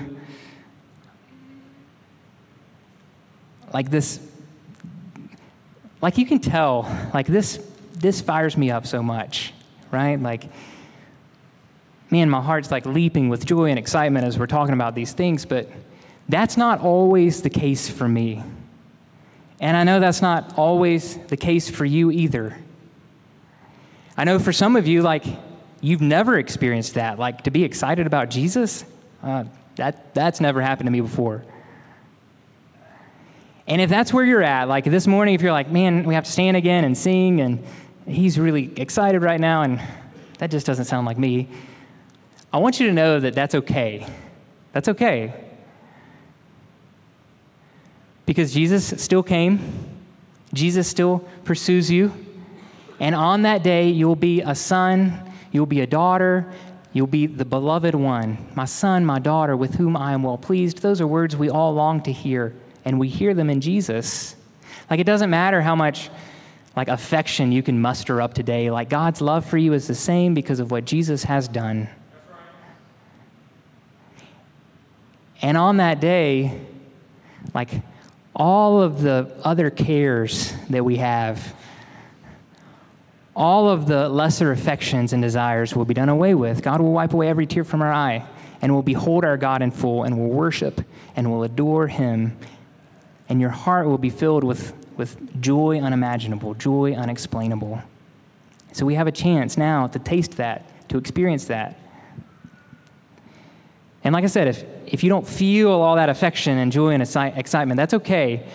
like 3.73 3.89
this, 3.89 4.19
like 6.01 6.17
you 6.17 6.25
can 6.25 6.39
tell, 6.39 6.83
like 7.13 7.27
this, 7.27 7.59
this 7.93 8.21
fires 8.21 8.55
me 8.55 8.71
up 8.71 8.87
so 8.87 9.03
much, 9.03 9.53
right? 9.91 10.21
Like, 10.21 10.45
man, 12.09 12.29
my 12.29 12.41
heart's 12.41 12.71
like 12.71 12.85
leaping 12.85 13.27
with 13.27 13.45
joy 13.45 13.69
and 13.69 13.77
excitement 13.77 14.25
as 14.25 14.39
we're 14.39 14.47
talking 14.47 14.73
about 14.73 14.95
these 14.95 15.11
things, 15.11 15.43
but 15.43 15.69
that's 16.29 16.55
not 16.55 16.79
always 16.79 17.41
the 17.41 17.49
case 17.49 17.89
for 17.89 18.07
me. 18.07 18.41
And 19.59 19.75
I 19.75 19.83
know 19.83 19.99
that's 19.99 20.21
not 20.21 20.57
always 20.57 21.17
the 21.27 21.37
case 21.37 21.69
for 21.69 21.83
you 21.83 22.11
either. 22.11 22.55
I 24.17 24.23
know 24.23 24.39
for 24.39 24.51
some 24.51 24.75
of 24.75 24.87
you, 24.87 25.03
like, 25.03 25.23
you've 25.79 26.01
never 26.01 26.39
experienced 26.39 26.95
that. 26.95 27.19
Like, 27.19 27.43
to 27.43 27.51
be 27.51 27.63
excited 27.63 28.07
about 28.07 28.29
Jesus, 28.29 28.83
uh, 29.21 29.43
that, 29.75 30.13
that's 30.15 30.41
never 30.41 30.59
happened 30.59 30.87
to 30.87 30.91
me 30.91 31.01
before. 31.01 31.45
And 33.67 33.79
if 33.81 33.89
that's 33.89 34.11
where 34.11 34.23
you're 34.23 34.41
at, 34.41 34.67
like 34.69 34.85
this 34.85 35.05
morning, 35.07 35.35
if 35.35 35.41
you're 35.41 35.51
like, 35.51 35.69
man, 35.69 36.03
we 36.03 36.15
have 36.15 36.23
to 36.23 36.31
stand 36.31 36.57
again 36.57 36.83
and 36.83 36.97
sing, 36.97 37.41
and 37.41 37.63
he's 38.07 38.39
really 38.39 38.71
excited 38.77 39.21
right 39.21 39.39
now, 39.39 39.61
and 39.63 39.81
that 40.39 40.49
just 40.49 40.65
doesn't 40.65 40.85
sound 40.85 41.05
like 41.05 41.17
me, 41.17 41.49
I 42.51 42.57
want 42.57 42.79
you 42.79 42.87
to 42.87 42.93
know 42.93 43.19
that 43.19 43.35
that's 43.35 43.53
okay. 43.53 44.07
That's 44.71 44.87
okay. 44.87 45.33
Because 48.25 48.53
Jesus 48.53 49.03
still 49.03 49.23
came, 49.23 49.59
Jesus 50.53 50.87
still 50.87 51.19
pursues 51.43 51.91
you. 51.91 52.13
And 52.99 53.13
on 53.13 53.43
that 53.43 53.63
day, 53.63 53.89
you'll 53.89 54.15
be 54.15 54.41
a 54.41 54.55
son, 54.55 55.31
you'll 55.51 55.65
be 55.65 55.81
a 55.81 55.87
daughter, 55.87 56.51
you'll 56.93 57.07
be 57.07 57.27
the 57.27 57.45
beloved 57.45 57.93
one, 57.93 58.37
my 58.55 58.65
son, 58.65 59.05
my 59.05 59.19
daughter, 59.19 59.55
with 59.55 59.75
whom 59.75 59.95
I 59.95 60.13
am 60.13 60.23
well 60.23 60.37
pleased. 60.37 60.79
Those 60.79 60.99
are 60.99 61.07
words 61.07 61.35
we 61.35 61.49
all 61.49 61.73
long 61.73 62.01
to 62.03 62.11
hear, 62.11 62.55
and 62.85 62.99
we 62.99 63.07
hear 63.07 63.33
them 63.33 63.49
in 63.49 63.61
Jesus. 63.61 64.35
Like, 64.89 64.99
it 64.99 65.05
doesn't 65.05 65.29
matter 65.29 65.61
how 65.61 65.75
much 65.75 66.09
like 66.75 66.87
affection 66.87 67.51
you 67.51 67.61
can 67.63 67.79
muster 67.79 68.21
up 68.21 68.33
today. 68.33 68.71
Like, 68.71 68.89
God's 68.89 69.21
love 69.21 69.45
for 69.45 69.57
you 69.57 69.73
is 69.73 69.87
the 69.87 69.95
same 69.95 70.33
because 70.33 70.59
of 70.59 70.71
what 70.71 70.85
Jesus 70.85 71.23
has 71.23 71.47
done. 71.47 71.87
And 75.41 75.57
on 75.57 75.77
that 75.77 75.99
day, 75.99 76.59
like 77.53 77.69
all 78.35 78.81
of 78.81 79.01
the 79.01 79.31
other 79.43 79.69
cares 79.69 80.53
that 80.69 80.83
we 80.83 80.97
have, 80.97 81.55
all 83.37 83.69
of 83.69 83.85
the 83.85 84.09
lesser 84.09 84.51
affections 84.51 85.13
and 85.13 85.21
desires 85.21 85.75
will 85.75 85.85
be 85.85 85.93
done 85.93 86.09
away 86.09 86.33
with. 86.33 86.63
God 86.63 86.81
will 86.81 86.91
wipe 86.91 87.13
away 87.13 87.29
every 87.29 87.45
tear 87.45 87.63
from 87.63 87.83
our 87.83 87.93
eye, 87.93 88.25
and 88.63 88.73
we'll 88.73 88.81
behold 88.81 89.23
our 89.23 89.37
God 89.37 89.61
in 89.61 89.69
full, 89.69 90.03
and 90.03 90.17
we'll 90.17 90.35
worship 90.35 90.81
and 91.15 91.31
we'll 91.31 91.43
adore 91.43 91.87
Him. 91.87 92.35
And 93.29 93.39
your 93.39 93.51
heart 93.51 93.85
will 93.85 93.99
be 93.99 94.09
filled 94.09 94.43
with, 94.43 94.73
with 94.97 95.39
joy 95.39 95.79
unimaginable, 95.79 96.55
joy 96.55 96.93
unexplainable. 96.93 97.79
So 98.71 98.87
we 98.87 98.95
have 98.95 99.05
a 99.05 99.11
chance 99.11 99.55
now 99.55 99.85
to 99.85 99.99
taste 99.99 100.37
that, 100.37 100.89
to 100.89 100.97
experience 100.97 101.45
that. 101.45 101.79
And 104.03 104.13
like 104.13 104.23
I 104.23 104.27
said, 104.27 104.47
if, 104.47 104.63
if 104.87 105.03
you 105.03 105.09
don't 105.09 105.27
feel 105.27 105.71
all 105.71 105.95
that 105.97 106.09
affection 106.09 106.57
and 106.57 106.71
joy 106.71 106.89
and 106.89 107.03
excitement, 107.03 107.77
that's 107.77 107.93
okay. 107.93 108.47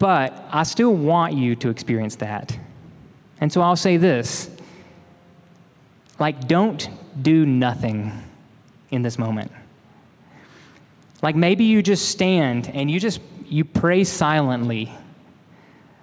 But 0.00 0.44
I 0.50 0.64
still 0.64 0.92
want 0.92 1.34
you 1.34 1.54
to 1.56 1.68
experience 1.68 2.16
that. 2.16 2.58
And 3.42 3.52
so 3.52 3.60
I'll 3.60 3.74
say 3.74 3.96
this 3.96 4.48
like, 6.20 6.46
don't 6.46 6.88
do 7.20 7.44
nothing 7.44 8.12
in 8.92 9.02
this 9.02 9.18
moment. 9.18 9.50
Like 11.22 11.34
maybe 11.34 11.64
you 11.64 11.82
just 11.82 12.08
stand 12.08 12.70
and 12.72 12.88
you 12.88 13.00
just 13.00 13.20
you 13.46 13.64
pray 13.64 14.04
silently. 14.04 14.92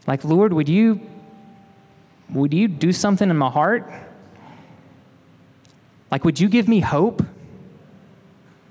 Like, 0.06 0.26
Lord, 0.26 0.52
would 0.52 0.68
you 0.68 1.00
would 2.30 2.54
you 2.54 2.68
do 2.68 2.92
something 2.92 3.30
in 3.30 3.38
my 3.38 3.50
heart? 3.50 3.90
Like, 6.12 6.26
would 6.26 6.42
you 6.42 6.50
give 6.50 6.68
me 6.68 6.82
hope? 6.82 7.24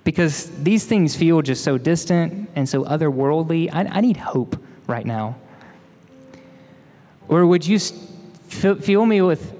Because 0.04 0.50
these 0.62 0.84
things 0.84 1.16
feel 1.16 1.40
just 1.40 1.64
so 1.64 1.78
distant 1.78 2.50
and 2.54 2.68
so 2.68 2.84
otherworldly. 2.84 3.70
I, 3.72 3.84
I 3.86 4.00
need 4.02 4.18
hope 4.18 4.62
right 4.86 5.06
now. 5.06 5.36
Or 7.28 7.46
would 7.46 7.66
you 7.66 7.78
fill 8.48 9.06
me 9.06 9.22
with 9.22 9.54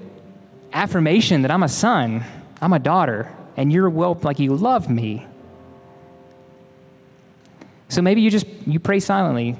affirmation 0.73 1.43
that 1.43 1.51
I'm 1.51 1.63
a 1.63 1.69
son, 1.69 2.23
I'm 2.61 2.73
a 2.73 2.79
daughter, 2.79 3.31
and 3.57 3.71
you're 3.71 3.89
well, 3.89 4.17
like 4.21 4.39
you 4.39 4.55
love 4.55 4.89
me. 4.89 5.25
So 7.89 8.01
maybe 8.01 8.21
you 8.21 8.29
just 8.29 8.45
you 8.65 8.79
pray 8.79 8.99
silently. 8.99 9.55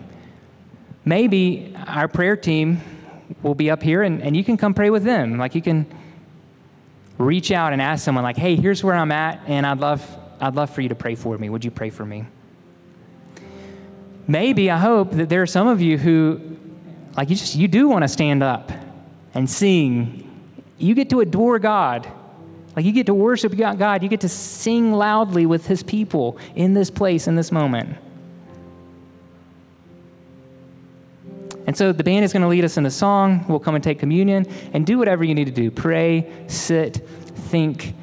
Maybe 1.04 1.76
our 1.88 2.08
prayer 2.08 2.36
team 2.36 2.82
will 3.42 3.56
be 3.56 3.72
up 3.72 3.82
here 3.82 4.04
and, 4.04 4.22
and 4.22 4.36
you 4.36 4.44
can 4.44 4.58
come 4.58 4.74
pray 4.74 4.90
with 4.90 5.04
them. 5.04 5.38
Like 5.38 5.56
you 5.56 5.62
can 5.62 5.88
reach 7.18 7.52
out 7.52 7.74
and 7.74 7.82
ask 7.82 8.04
someone 8.04 8.24
like, 8.24 8.38
hey, 8.38 8.56
here's 8.56 8.84
where 8.84 8.96
I'm 8.96 9.12
at, 9.12 9.42
and 9.48 9.66
I'd 9.66 9.80
love 9.80 10.06
I'd 10.42 10.56
love 10.56 10.70
for 10.70 10.82
you 10.82 10.90
to 10.90 10.96
pray 10.96 11.16
for 11.16 11.38
me. 11.38 11.50
Would 11.50 11.66
you 11.66 11.72
pray 11.72 11.90
for 11.90 12.06
me? 12.06 12.26
Maybe 14.28 14.70
I 14.72 14.78
hope 14.78 15.12
that 15.14 15.28
there 15.28 15.42
are 15.42 15.48
some 15.48 15.68
of 15.68 15.82
you 15.82 15.98
who 15.98 16.40
like 17.18 17.30
you 17.30 17.36
just 17.36 17.56
you 17.56 17.68
do 17.68 17.90
want 17.90 18.04
to 18.04 18.08
stand 18.08 18.44
up 18.44 18.72
and 19.34 19.50
sing. 19.50 20.26
You 20.78 20.96
get 20.96 21.10
to 21.12 21.20
adore 21.20 21.60
God. 21.60 22.08
Like 22.76 22.86
you 22.86 22.92
get 22.92 23.08
to 23.08 23.14
worship 23.14 23.56
God. 23.58 24.04
You 24.04 24.10
get 24.10 24.22
to 24.22 24.30
sing 24.30 24.94
loudly 24.94 25.46
with 25.46 25.68
His 25.68 25.84
people 25.84 26.38
in 26.56 26.74
this 26.74 26.90
place, 26.90 27.28
in 27.28 27.36
this 27.36 27.52
moment. 27.52 27.98
And 31.68 31.78
so 31.78 31.92
the 31.92 32.04
band 32.04 32.26
is 32.26 32.34
going 32.34 32.42
to 32.42 32.48
lead 32.48 32.66
us 32.66 32.78
in 32.78 32.86
a 32.86 32.92
song. 32.92 33.46
We'll 33.48 33.60
come 33.60 33.76
and 33.76 33.84
take 33.84 34.00
communion 34.00 34.48
and 34.74 34.88
do 34.88 34.98
whatever 34.98 35.24
you 35.24 35.36
need 35.36 35.46
to 35.46 35.52
do 35.52 35.70
pray, 35.70 36.32
sit, 36.48 36.96
think, 36.96 37.94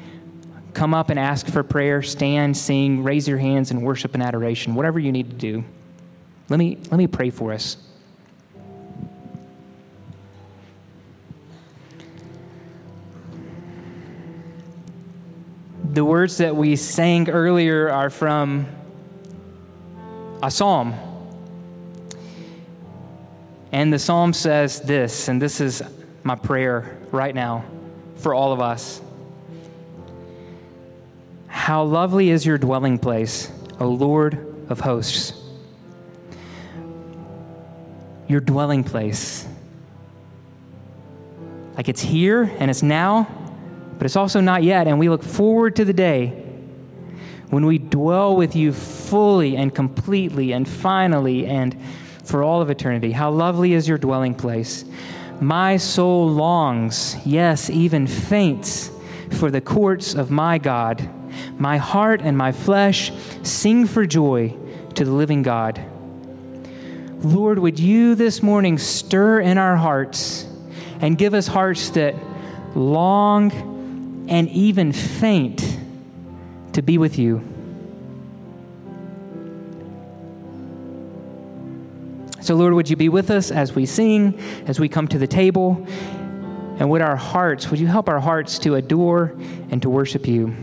come 0.73 0.93
up 0.93 1.09
and 1.09 1.19
ask 1.19 1.47
for 1.47 1.63
prayer, 1.63 2.01
stand, 2.01 2.55
sing, 2.55 3.03
raise 3.03 3.27
your 3.27 3.39
hands 3.39 3.71
in 3.71 3.81
worship 3.81 4.13
and 4.13 4.23
adoration, 4.23 4.75
whatever 4.75 4.99
you 4.99 5.11
need 5.11 5.29
to 5.31 5.35
do. 5.35 5.63
Let 6.49 6.59
me, 6.59 6.77
let 6.91 6.97
me 6.97 7.07
pray 7.07 7.29
for 7.29 7.51
us. 7.51 7.77
The 15.97 16.05
words 16.05 16.37
that 16.37 16.55
we 16.55 16.75
sang 16.75 17.27
earlier 17.27 17.89
are 17.89 18.11
from 18.11 18.67
a 20.43 20.51
psalm. 20.51 20.93
And 23.71 23.91
the 23.91 23.97
psalm 23.97 24.33
says 24.33 24.79
this, 24.79 25.27
and 25.27 25.41
this 25.41 25.59
is 25.59 25.81
my 26.21 26.35
prayer 26.35 26.99
right 27.11 27.33
now 27.33 27.65
for 28.17 28.35
all 28.35 28.53
of 28.53 28.61
us. 28.61 29.01
How 31.47 31.81
lovely 31.81 32.29
is 32.29 32.45
your 32.45 32.59
dwelling 32.59 32.99
place, 32.99 33.51
O 33.79 33.87
Lord 33.87 34.67
of 34.69 34.79
hosts. 34.79 35.33
Your 38.27 38.41
dwelling 38.41 38.83
place. 38.83 39.47
Like 41.75 41.89
it's 41.89 42.01
here 42.01 42.43
and 42.59 42.69
it's 42.69 42.83
now, 42.83 43.46
but 43.97 44.05
it's 44.05 44.15
also 44.15 44.39
not 44.39 44.63
yet. 44.63 44.87
And 44.87 44.99
we 44.99 45.09
look 45.09 45.23
forward 45.23 45.75
to 45.77 45.85
the 45.85 45.93
day 45.93 46.43
when 47.49 47.65
we 47.65 47.77
dwell 47.77 48.35
with 48.35 48.55
you 48.55 48.73
fully 48.73 49.55
and 49.55 49.73
completely 49.73 50.51
and 50.51 50.67
finally 50.67 51.45
and 51.45 51.77
for 52.23 52.43
all 52.43 52.61
of 52.61 52.69
eternity. 52.69 53.11
How 53.11 53.31
lovely 53.31 53.73
is 53.73 53.87
your 53.87 53.97
dwelling 53.97 54.35
place. 54.35 54.83
My 55.39 55.77
soul 55.77 56.29
longs, 56.29 57.15
yes, 57.25 57.69
even 57.69 58.07
faints, 58.07 58.91
for 59.31 59.49
the 59.49 59.61
courts 59.61 60.13
of 60.13 60.29
my 60.29 60.57
God. 60.57 61.09
My 61.57 61.77
heart 61.77 62.21
and 62.21 62.37
my 62.37 62.51
flesh 62.51 63.11
sing 63.43 63.85
for 63.85 64.05
joy 64.05 64.55
to 64.95 65.05
the 65.05 65.11
living 65.11 65.43
God. 65.43 65.81
Lord, 67.23 67.59
would 67.59 67.79
you 67.79 68.15
this 68.15 68.43
morning 68.43 68.77
stir 68.77 69.39
in 69.39 69.57
our 69.57 69.75
hearts 69.75 70.45
and 70.99 71.17
give 71.17 71.33
us 71.33 71.47
hearts 71.47 71.91
that 71.91 72.15
long 72.75 73.76
and 74.27 74.49
even 74.49 74.91
faint 74.91 75.77
to 76.73 76.81
be 76.81 76.97
with 76.97 77.17
you. 77.17 77.41
So, 82.41 82.55
Lord, 82.55 82.73
would 82.73 82.89
you 82.89 82.95
be 82.95 83.09
with 83.09 83.29
us 83.29 83.51
as 83.51 83.75
we 83.75 83.85
sing, 83.85 84.39
as 84.67 84.79
we 84.79 84.87
come 84.87 85.07
to 85.09 85.17
the 85.17 85.27
table? 85.27 85.85
And 86.79 86.89
would 86.89 87.01
our 87.01 87.15
hearts, 87.15 87.69
would 87.69 87.79
you 87.79 87.87
help 87.87 88.07
our 88.07 88.19
hearts 88.19 88.59
to 88.59 88.75
adore 88.75 89.35
and 89.69 89.81
to 89.81 89.89
worship 89.89 90.27
you? 90.27 90.55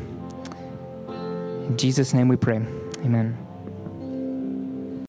In 1.09 1.77
Jesus' 1.77 2.15
name 2.15 2.29
we 2.29 2.37
pray. 2.37 2.57
Amen. 3.05 3.44